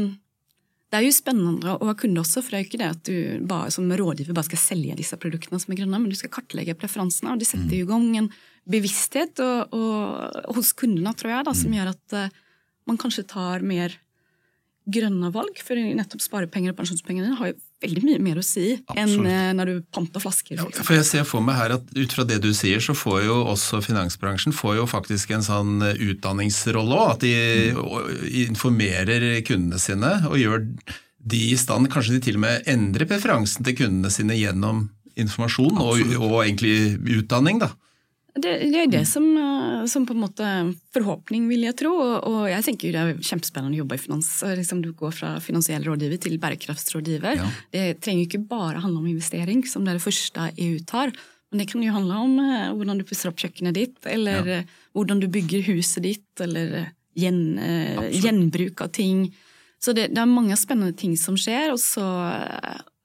det 0.91 0.99
er 0.99 1.05
jo 1.07 1.15
spennende 1.15 1.75
å 1.75 1.89
være 1.89 1.99
kunde 2.05 2.23
også, 2.23 2.43
for 2.43 2.53
det 2.53 2.57
er 2.57 2.63
jo 2.63 2.69
ikke 2.69 2.81
det 2.81 2.91
at 2.93 3.03
du 3.07 3.45
bare 3.47 3.73
som 3.75 3.91
rådgiver 3.91 4.35
bare 4.35 4.47
skal 4.47 4.63
selge 4.63 4.95
disse 4.99 5.19
produktene 5.19 5.59
som 5.59 5.71
er 5.71 5.81
grønne, 5.81 5.99
men 5.99 6.11
du 6.11 6.19
skal 6.19 6.31
kartlegge 6.31 6.77
preferansene, 6.79 7.35
og 7.35 7.43
de 7.43 7.47
setter 7.47 7.67
mm. 7.67 7.77
i 7.81 7.87
gang 7.91 8.07
en 8.21 8.31
bevissthet 8.69 9.41
og, 9.43 9.73
og, 9.73 10.55
hos 10.57 10.71
kundene, 10.77 11.13
tror 11.17 11.35
jeg, 11.35 11.47
da, 11.47 11.57
som 11.57 11.71
mm. 11.71 11.77
gjør 11.79 11.91
at 11.95 12.17
uh, 12.17 12.39
man 12.89 12.99
kanskje 13.01 13.27
tar 13.29 13.65
mer 13.65 13.97
grønne 14.91 15.29
valg. 15.33 15.59
For 15.61 15.77
nettopp 15.77 16.23
sparepenger 16.23 16.73
og 16.73 16.79
pensjonspenger 16.79 17.35
har 17.39 17.51
jo 17.51 17.57
veldig 17.81 18.03
mye 18.05 18.21
mer 18.21 18.39
å 18.41 18.45
si 18.45 18.75
Absolutt. 18.75 18.97
enn 19.01 19.27
uh, 19.27 19.51
når 19.57 19.71
du 19.71 19.83
panter 19.93 20.23
flasker. 20.23 20.59
Ja, 20.59 20.67
for 20.81 20.97
jeg 20.97 21.07
ser 21.09 21.27
for 21.27 21.45
meg 21.45 21.57
her 21.59 21.75
at 21.77 21.93
Ut 21.97 22.15
fra 22.15 22.25
det 22.27 22.41
du 22.43 22.51
sier, 22.57 22.81
så 22.83 22.95
får 22.97 23.23
jo 23.27 23.37
også 23.51 23.81
finansbransjen 23.85 24.55
får 24.55 24.79
jo 24.81 24.87
faktisk 24.89 25.33
en 25.35 25.45
sånn 25.45 25.85
eh, 25.85 26.01
utdanningsrolle 26.11 26.97
òg. 26.97 27.13
At 27.17 27.25
de 27.25 27.35
mm. 27.75 28.25
informerer 28.47 29.27
kundene 29.47 29.81
sine 29.81 30.15
og 30.29 30.37
gjør 30.39 30.65
de 31.21 31.41
i 31.51 31.57
stand 31.59 31.89
Kanskje 31.93 32.15
de 32.15 32.23
til 32.25 32.39
og 32.39 32.45
med 32.45 32.69
endrer 32.69 33.09
preferansen 33.09 33.65
til 33.65 33.77
kundene 33.77 34.09
sine 34.13 34.37
gjennom 34.37 34.87
informasjon 35.19 35.77
og, 35.81 36.01
og, 36.17 36.37
egentlig 36.45 36.97
utdanning. 37.19 37.61
da. 37.61 37.71
Det, 38.31 38.51
det, 38.71 38.77
er 38.79 38.87
det 38.87 39.01
som, 39.09 39.25
eh, 39.35 39.81
som, 39.91 40.05
på 40.07 40.15
en 40.15 40.21
måte 40.23 40.47
forhåpning, 40.95 41.49
vil 41.51 41.65
jeg 41.67 41.75
tro. 41.81 41.91
Og, 41.99 42.45
jeg 42.47 42.63
tenker 42.63 42.87
jo 42.87 42.93
det 42.95 43.01
er 43.01 43.25
kjempespennende 43.27 43.75
å 43.75 43.81
jobbe 43.81 43.97
i 43.97 44.01
finans. 44.01 44.29
Liksom 44.61 44.79
du 44.85 44.93
går 44.95 45.17
fra 45.17 45.33
finansiell 45.43 45.83
rådgiver 45.87 46.21
til 46.23 46.37
bærekraftsrådgiver. 46.41 47.41
Ja. 47.41 47.49
Det 47.75 47.85
trenger 48.03 48.23
jo 48.23 48.29
ikke 48.29 48.47
bare 48.53 48.83
handle 48.85 49.03
om 49.03 49.11
investering, 49.11 49.65
som 49.67 49.83
det 49.83 49.93
er 49.93 49.99
det 49.99 50.05
første 50.07 50.47
EU 50.55 50.79
tar. 50.87 51.11
Men 51.51 51.63
det 51.63 51.67
kan 51.73 51.83
jo 51.83 51.91
handle 51.97 52.23
om 52.23 52.39
uh, 52.39 52.71
hvordan 52.79 53.01
du 53.01 53.07
pusser 53.09 53.27
opp 53.27 53.41
kjøkkenet 53.43 53.75
ditt, 53.75 53.97
eller 54.07 54.47
ja. 54.47 54.59
hvordan 54.95 55.19
du 55.19 55.27
bygger 55.31 55.67
huset 55.67 56.07
ditt, 56.07 56.31
eller 56.39 56.93
gjen, 57.19 57.59
gjenbruk 58.15 58.85
av 58.85 58.93
ting. 58.95 59.25
Så 59.83 59.91
det, 59.91 60.13
det, 60.15 60.21
er 60.21 60.31
mange 60.31 60.55
spennende 60.55 60.95
ting 60.95 61.17
som 61.19 61.35
skjer, 61.35 61.73
og 61.73 61.81
så 61.83 62.05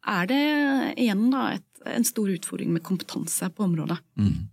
er 0.07 0.29
det 0.31 0.45
igjen 1.03 1.27
da 1.33 1.49
et, 1.57 1.67
en 1.91 2.07
stor 2.07 2.31
utfordring 2.31 2.71
med 2.77 2.87
kompetanse 2.87 3.51
på 3.51 3.67
området. 3.67 3.99
Mm. 4.15 4.47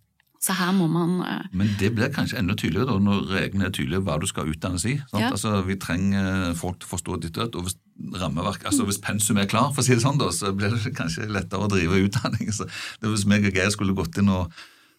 Så 0.44 0.56
her 0.58 0.74
må 0.76 0.90
man 0.92 1.22
uh, 1.24 1.46
Men 1.56 1.70
det 1.80 1.94
blir 1.96 2.12
kanskje 2.12 2.42
enda 2.42 2.56
tydeligere 2.60 2.92
da, 2.92 2.98
når 3.00 3.30
reglene 3.32 3.70
er 3.70 3.76
tydelige 3.76 4.04
hva 4.04 4.18
du 4.20 4.28
skal 4.28 4.50
utdannes 4.52 4.84
i. 4.90 4.98
Ja. 5.14 5.30
Altså, 5.30 5.62
vi 5.64 5.78
trenger 5.80 6.52
folk 6.60 6.82
til 6.82 6.90
å 6.90 6.94
forstå 6.98 7.20
ditt 7.24 7.38
død, 7.38 7.56
og 7.56 7.68
hvis 7.68 7.78
rammeverk, 8.20 8.66
altså 8.68 8.88
hvis 8.88 9.00
pensum 9.00 9.40
er 9.40 9.48
klar, 9.48 9.72
for 9.72 9.84
å 9.84 9.86
si 9.86 9.96
det 9.96 10.04
sånn, 10.04 10.20
da, 10.20 10.28
så 10.36 10.52
blir 10.58 10.74
det 10.74 10.96
kanskje 10.98 11.30
lettere 11.32 11.64
å 11.64 11.72
drive 11.72 12.02
utdanning. 12.08 12.52
Så 12.52 12.68
det 12.68 13.12
Hvis 13.12 13.28
meg 13.30 13.48
og 13.48 13.56
Geir 13.56 13.72
skulle 13.72 13.96
gått 13.96 14.20
inn 14.20 14.32
og 14.34 14.52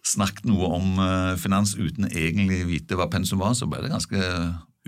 snakket 0.05 0.47
noe 0.49 0.69
om 0.79 1.01
uh, 1.01 1.35
finans 1.41 1.75
uten 1.77 2.09
egentlig 2.11 2.65
vite 2.69 2.97
hva 2.97 3.11
pensum 3.13 3.43
var, 3.45 3.57
så 3.59 3.69
ble 3.69 3.83
det 3.85 3.93
ganske 3.93 4.21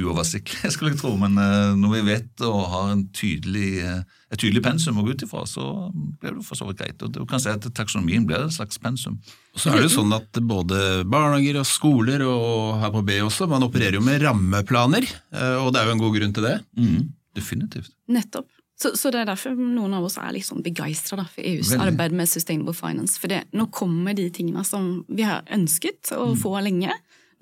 uoversiktlig, 0.00 0.70
skulle 0.74 0.92
jeg 0.92 1.00
tro. 1.00 1.14
Men 1.20 1.38
uh, 1.40 1.74
når 1.78 1.94
vi 1.94 2.02
vet 2.10 2.44
og 2.46 2.66
har 2.72 2.92
en 2.92 3.04
tydelig, 3.16 3.70
uh, 3.84 4.24
et 4.32 4.40
tydelig 4.42 4.62
pensum 4.64 5.00
å 5.00 5.06
gå 5.06 5.14
ut 5.16 5.24
ifra, 5.26 5.44
så 5.48 5.66
blir 5.94 6.36
det 6.36 6.46
for 6.46 6.58
så 6.58 6.68
vidt 6.68 6.82
greit. 6.82 7.04
Og 7.06 7.14
du 7.14 7.22
kan 7.28 7.42
si 7.42 7.52
at 7.52 7.68
taksonomien 7.76 8.26
blir 8.28 8.44
et 8.44 8.56
slags 8.56 8.80
pensum. 8.82 9.18
Og 9.54 9.62
så 9.62 9.72
er 9.72 9.80
det 9.80 9.88
jo 9.88 9.94
sånn 9.98 10.12
at 10.16 10.42
både 10.44 10.82
barnehager 11.08 11.62
og 11.62 11.68
skoler, 11.68 12.26
og 12.26 12.76
her 12.82 12.92
på 12.94 13.04
B 13.06 13.20
også, 13.24 13.48
man 13.50 13.64
opererer 13.66 13.98
jo 13.98 14.04
med 14.04 14.20
rammeplaner. 14.26 15.08
Uh, 15.32 15.64
og 15.64 15.72
det 15.72 15.82
er 15.82 15.90
jo 15.90 15.96
en 15.96 16.04
god 16.04 16.20
grunn 16.20 16.36
til 16.36 16.50
det. 16.50 16.58
Mm, 16.76 17.00
definitivt. 17.38 17.94
Nettopp. 18.12 18.50
Så, 18.76 18.90
så, 18.92 19.08
det 19.08 19.22
er 19.22 19.28
derfor 19.30 19.54
noen 19.56 19.94
av 19.96 20.04
oss 20.04 20.18
er 20.20 20.34
litt 20.36 20.44
sånn 20.44 20.60
begeistra 20.60 21.22
for 21.24 21.40
EUs 21.40 21.70
Veldig. 21.72 21.86
arbeid 21.86 22.16
med 22.18 22.28
sustainable 22.28 22.76
finance. 22.76 23.16
For 23.16 23.32
det, 23.32 23.46
nå 23.56 23.70
kommer 23.72 24.12
de 24.16 24.26
tingene 24.28 24.60
som 24.68 24.98
vi 25.08 25.24
har 25.24 25.46
ønsket 25.48 26.12
å 26.12 26.34
mm. 26.34 26.42
få 26.42 26.52
lenge 26.66 26.92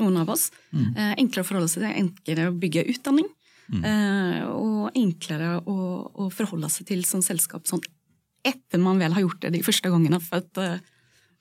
noen 0.03 0.21
av 0.23 0.31
oss. 0.35 0.49
Mm. 0.75 0.87
Eh, 0.93 1.13
enklere 1.23 1.45
å 1.45 1.49
forholde 1.49 1.71
seg 1.71 1.85
til, 1.85 1.99
enklere 2.03 2.49
å 2.51 2.57
bygge 2.59 2.87
utdanning. 2.95 3.29
Mm. 3.73 3.85
Eh, 3.89 4.41
og 4.53 4.97
enklere 4.99 5.59
å, 5.65 5.77
å, 6.13 6.31
forholde 6.35 6.69
seg 6.73 6.91
til 6.91 7.05
som 7.09 7.23
selskap 7.25 7.65
sånn 7.69 7.81
etter 8.45 8.77
man 8.83 8.99
vel 9.01 9.15
har 9.17 9.25
gjort 9.25 9.41
det 9.47 9.55
de 9.55 9.63
første 9.65 9.89
gangene. 9.89 10.21
At, 10.37 10.51
eh, 10.61 10.81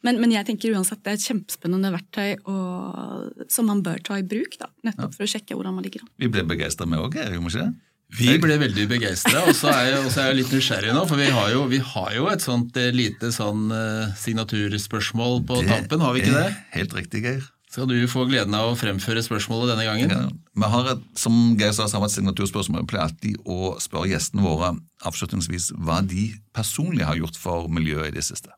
men, 0.07 0.19
men, 0.21 0.35
jeg 0.35 0.47
tenker 0.47 0.75
uansett 0.75 1.01
det 1.03 1.13
er 1.13 1.19
et 1.19 1.25
kjempespennende 1.25 1.91
verktøy 1.91 2.37
og, 2.51 3.47
som 3.51 3.67
man 3.67 3.83
bør 3.83 4.03
ta 4.05 4.19
i 4.19 4.27
bruk. 4.27 4.55
Da, 4.61 4.69
nettopp 4.87 5.09
ja. 5.09 5.15
for 5.17 5.25
å 5.25 5.33
sjekke 5.33 5.57
hvordan 5.57 5.75
man 5.79 5.87
ligger 5.87 6.05
an. 6.05 6.13
Vi 6.21 6.31
ble 6.31 6.45
begeistra 6.47 6.87
med 6.87 7.03
òg, 7.03 7.17
gjorde 7.19 7.33
vi 7.33 7.51
ikke 7.51 7.65
det? 7.65 7.89
Vi 8.13 8.33
ble 8.37 8.55
veldig 8.61 8.83
begeistra, 8.91 9.39
og 9.49 9.55
så 9.57 9.71
er, 9.73 9.95
er, 9.97 10.05
jeg 10.05 10.35
litt 10.37 10.51
nysgjerrig 10.53 10.91
nå. 10.93 11.01
For 11.09 11.17
vi 11.17 11.31
har 11.33 11.47
jo, 11.49 11.63
vi 11.71 11.79
har 11.81 12.11
jo 12.13 12.27
et 12.29 12.43
sånt 12.45 12.77
lite 12.93 13.31
sånn 13.33 13.73
signaturspørsmål 14.21 15.41
på 15.49 15.63
det 15.63 15.71
tampen, 15.71 16.03
har 16.05 16.13
vi 16.13 16.21
ikke 16.21 16.35
det? 16.37 16.51
Helt 16.75 16.93
riktig, 16.99 17.23
Geir. 17.25 17.47
Skal 17.73 17.87
du 17.89 17.95
få 18.05 18.27
gleden 18.29 18.53
av 18.53 18.67
å 18.69 18.75
fremføre 18.77 19.23
spørsmålet 19.25 19.71
denne 19.71 19.85
gangen? 19.87 20.11
Ja. 20.13 20.27
Vi 20.61 20.67
har 20.75 20.89
et, 20.91 21.05
som 21.17 21.37
Geir 21.57 21.71
sa, 21.73 21.87
et 21.89 22.13
signaturspørsmål. 22.13 22.83
Vi 22.83 22.89
pleier 22.91 23.07
alltid 23.07 23.47
å 23.49 23.73
spørre 23.81 24.11
gjestene 24.11 24.45
våre 24.45 24.75
avslutningsvis 25.09 25.71
hva 25.81 26.03
de 26.05 26.27
personlig 26.53 27.07
har 27.07 27.17
gjort 27.17 27.39
for 27.41 27.71
miljøet 27.73 28.11
i 28.11 28.15
det 28.19 28.25
siste. 28.27 28.53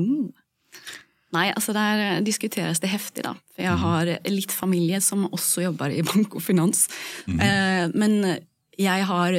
Mm. 0.00 0.32
Nei, 1.36 1.50
altså 1.50 1.74
der 1.76 2.24
diskuteres 2.24 2.80
det 2.80 2.94
heftig, 2.94 3.26
da. 3.26 3.34
For 3.52 3.66
jeg 3.66 3.76
mm. 3.76 3.84
har 3.84 4.12
litt 4.32 4.56
familie 4.56 5.02
som 5.04 5.28
også 5.28 5.66
jobber 5.66 5.92
i 5.92 6.00
bank 6.06 6.40
og 6.40 6.46
finans. 6.46 6.86
Mm. 7.28 7.44
Eh, 7.44 7.84
men 7.92 8.18
jeg 8.80 9.08
har 9.12 9.36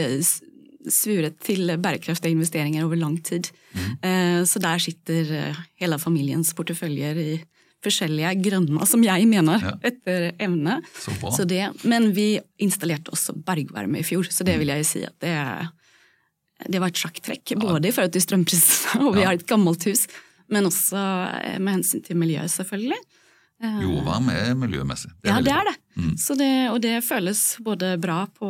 svuret 0.93 1.41
til 1.41 1.74
bærekraftige 1.82 2.38
investeringer 2.38 2.86
over 2.86 3.01
lang 3.01 3.18
tid. 3.26 3.49
Mm. 3.74 3.91
Eh, 3.97 4.39
så 4.45 4.61
der 4.61 4.78
sitter 4.84 5.38
hele 5.82 5.97
familiens 6.05 6.53
porteføljer 6.53 7.26
i 7.26 7.32
forskjellige 7.86 8.34
grønne, 8.41 8.86
som 8.89 9.03
jeg 9.05 9.28
mener, 9.30 9.63
ja. 9.63 9.73
etter 9.86 10.32
evne. 10.43 10.80
Så 10.97 11.13
så 11.36 11.45
det, 11.47 11.63
men 11.88 12.09
vi 12.15 12.36
installerte 12.63 13.13
også 13.13 13.38
bergvarme 13.47 14.01
i 14.01 14.07
fjor, 14.07 14.30
så 14.34 14.47
det 14.47 14.57
mm. 14.57 14.63
vil 14.63 14.73
jeg 14.73 14.88
si 14.89 15.03
at 15.07 15.15
det, 15.23 15.36
det 16.73 16.82
var 16.82 16.93
et 16.93 17.03
sjakktrekk. 17.03 17.57
Både 17.61 17.89
i 17.89 17.93
forhold 17.93 18.15
til 18.15 18.25
strømprisene, 18.25 19.03
og 19.05 19.19
vi 19.19 19.28
har 19.28 19.38
et 19.38 19.47
gammelt 19.49 19.86
hus, 19.89 20.07
men 20.53 20.69
også 20.69 20.97
eh, 21.43 21.61
med 21.61 21.80
hensyn 21.80 22.03
til 22.05 22.19
miljøet, 22.19 22.51
selvfølgelig. 22.53 22.99
Eh, 23.57 23.80
Jordvarme 23.82 24.36
er 24.38 24.53
miljømessig. 24.57 25.09
Det 25.21 25.32
er 25.32 25.39
ja, 25.39 25.41
det 25.41 25.53
er 25.55 25.65
det. 25.65 25.75
Mm. 25.97 26.13
det. 26.38 26.51
Og 26.71 26.78
det 26.82 26.93
føles 27.05 27.41
både 27.65 27.95
bra 28.01 28.19
på 28.30 28.49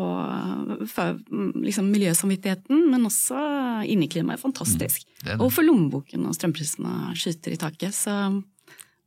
for, 0.92 1.20
liksom, 1.64 1.88
miljøsamvittigheten, 1.94 2.84
men 2.92 3.08
også 3.08 3.40
inneklimaet 3.88 4.44
fantastisk. 4.44 5.08
Mm. 5.08 5.16
Det 5.22 5.32
det. 5.32 5.40
Og 5.40 5.52
for 5.56 5.68
lommeboken 5.68 6.28
og 6.28 6.36
strømprisene 6.36 7.16
skyter 7.16 7.56
i 7.56 7.60
taket. 7.62 7.96
Så 7.96 8.14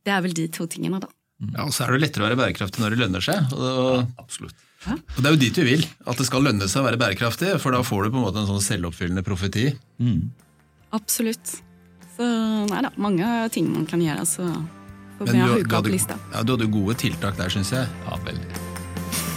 det 0.05 0.13
er 0.15 0.21
vel 0.25 0.35
de 0.37 0.47
to 0.53 0.67
tingene, 0.69 0.99
da. 1.03 1.09
Ja, 1.41 1.65
og 1.65 1.73
så 1.73 1.87
er 1.87 1.95
det 1.95 2.03
lettere 2.03 2.25
å 2.25 2.27
være 2.29 2.37
bærekraftig 2.37 2.83
når 2.83 2.93
det 2.93 2.99
lønner 3.01 3.23
seg. 3.25 3.53
Og, 3.57 3.71
ja, 3.97 4.03
absolutt. 4.21 4.67
Hæ? 4.85 4.95
Og 4.97 5.17
Det 5.17 5.25
er 5.27 5.33
jo 5.35 5.41
dit 5.41 5.57
vi 5.61 5.65
vil, 5.65 5.85
at 6.09 6.21
det 6.21 6.27
skal 6.27 6.45
lønne 6.45 6.67
seg 6.69 6.83
å 6.83 6.87
være 6.87 6.99
bærekraftig. 7.01 7.55
For 7.61 7.73
da 7.73 7.81
får 7.85 8.05
du 8.05 8.13
på 8.13 8.21
en 8.21 8.25
måte 8.27 8.41
en 8.43 8.49
sånn 8.49 8.63
selvoppfyllende 8.65 9.25
profeti. 9.25 9.67
Mm. 10.01 10.29
Absolutt. 10.97 11.55
Så 12.15 12.27
nei 12.69 12.81
da, 12.85 12.93
mange 13.01 13.29
ting 13.53 13.69
man 13.73 13.87
kan 13.89 14.03
gjøre. 14.03 14.25
Så 14.29 14.45
får 15.17 15.31
vi 15.31 15.39
ha 15.41 15.53
huka 15.53 15.81
på 15.85 15.95
lista. 15.95 16.19
Ja, 16.33 16.43
Du 16.45 16.53
hadde 16.55 16.69
gode 16.73 16.97
tiltak 17.01 17.39
der, 17.41 17.53
syns 17.53 17.73
jeg. 17.73 17.89
Ja, 18.05 18.21
veldig. 18.25 18.67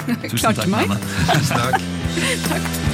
Tusen 0.29 0.61
takk, 0.61 0.67
meg. 0.69 0.93
Tusen 1.33 1.57
takk. 1.57 1.89
takk. 2.53 2.94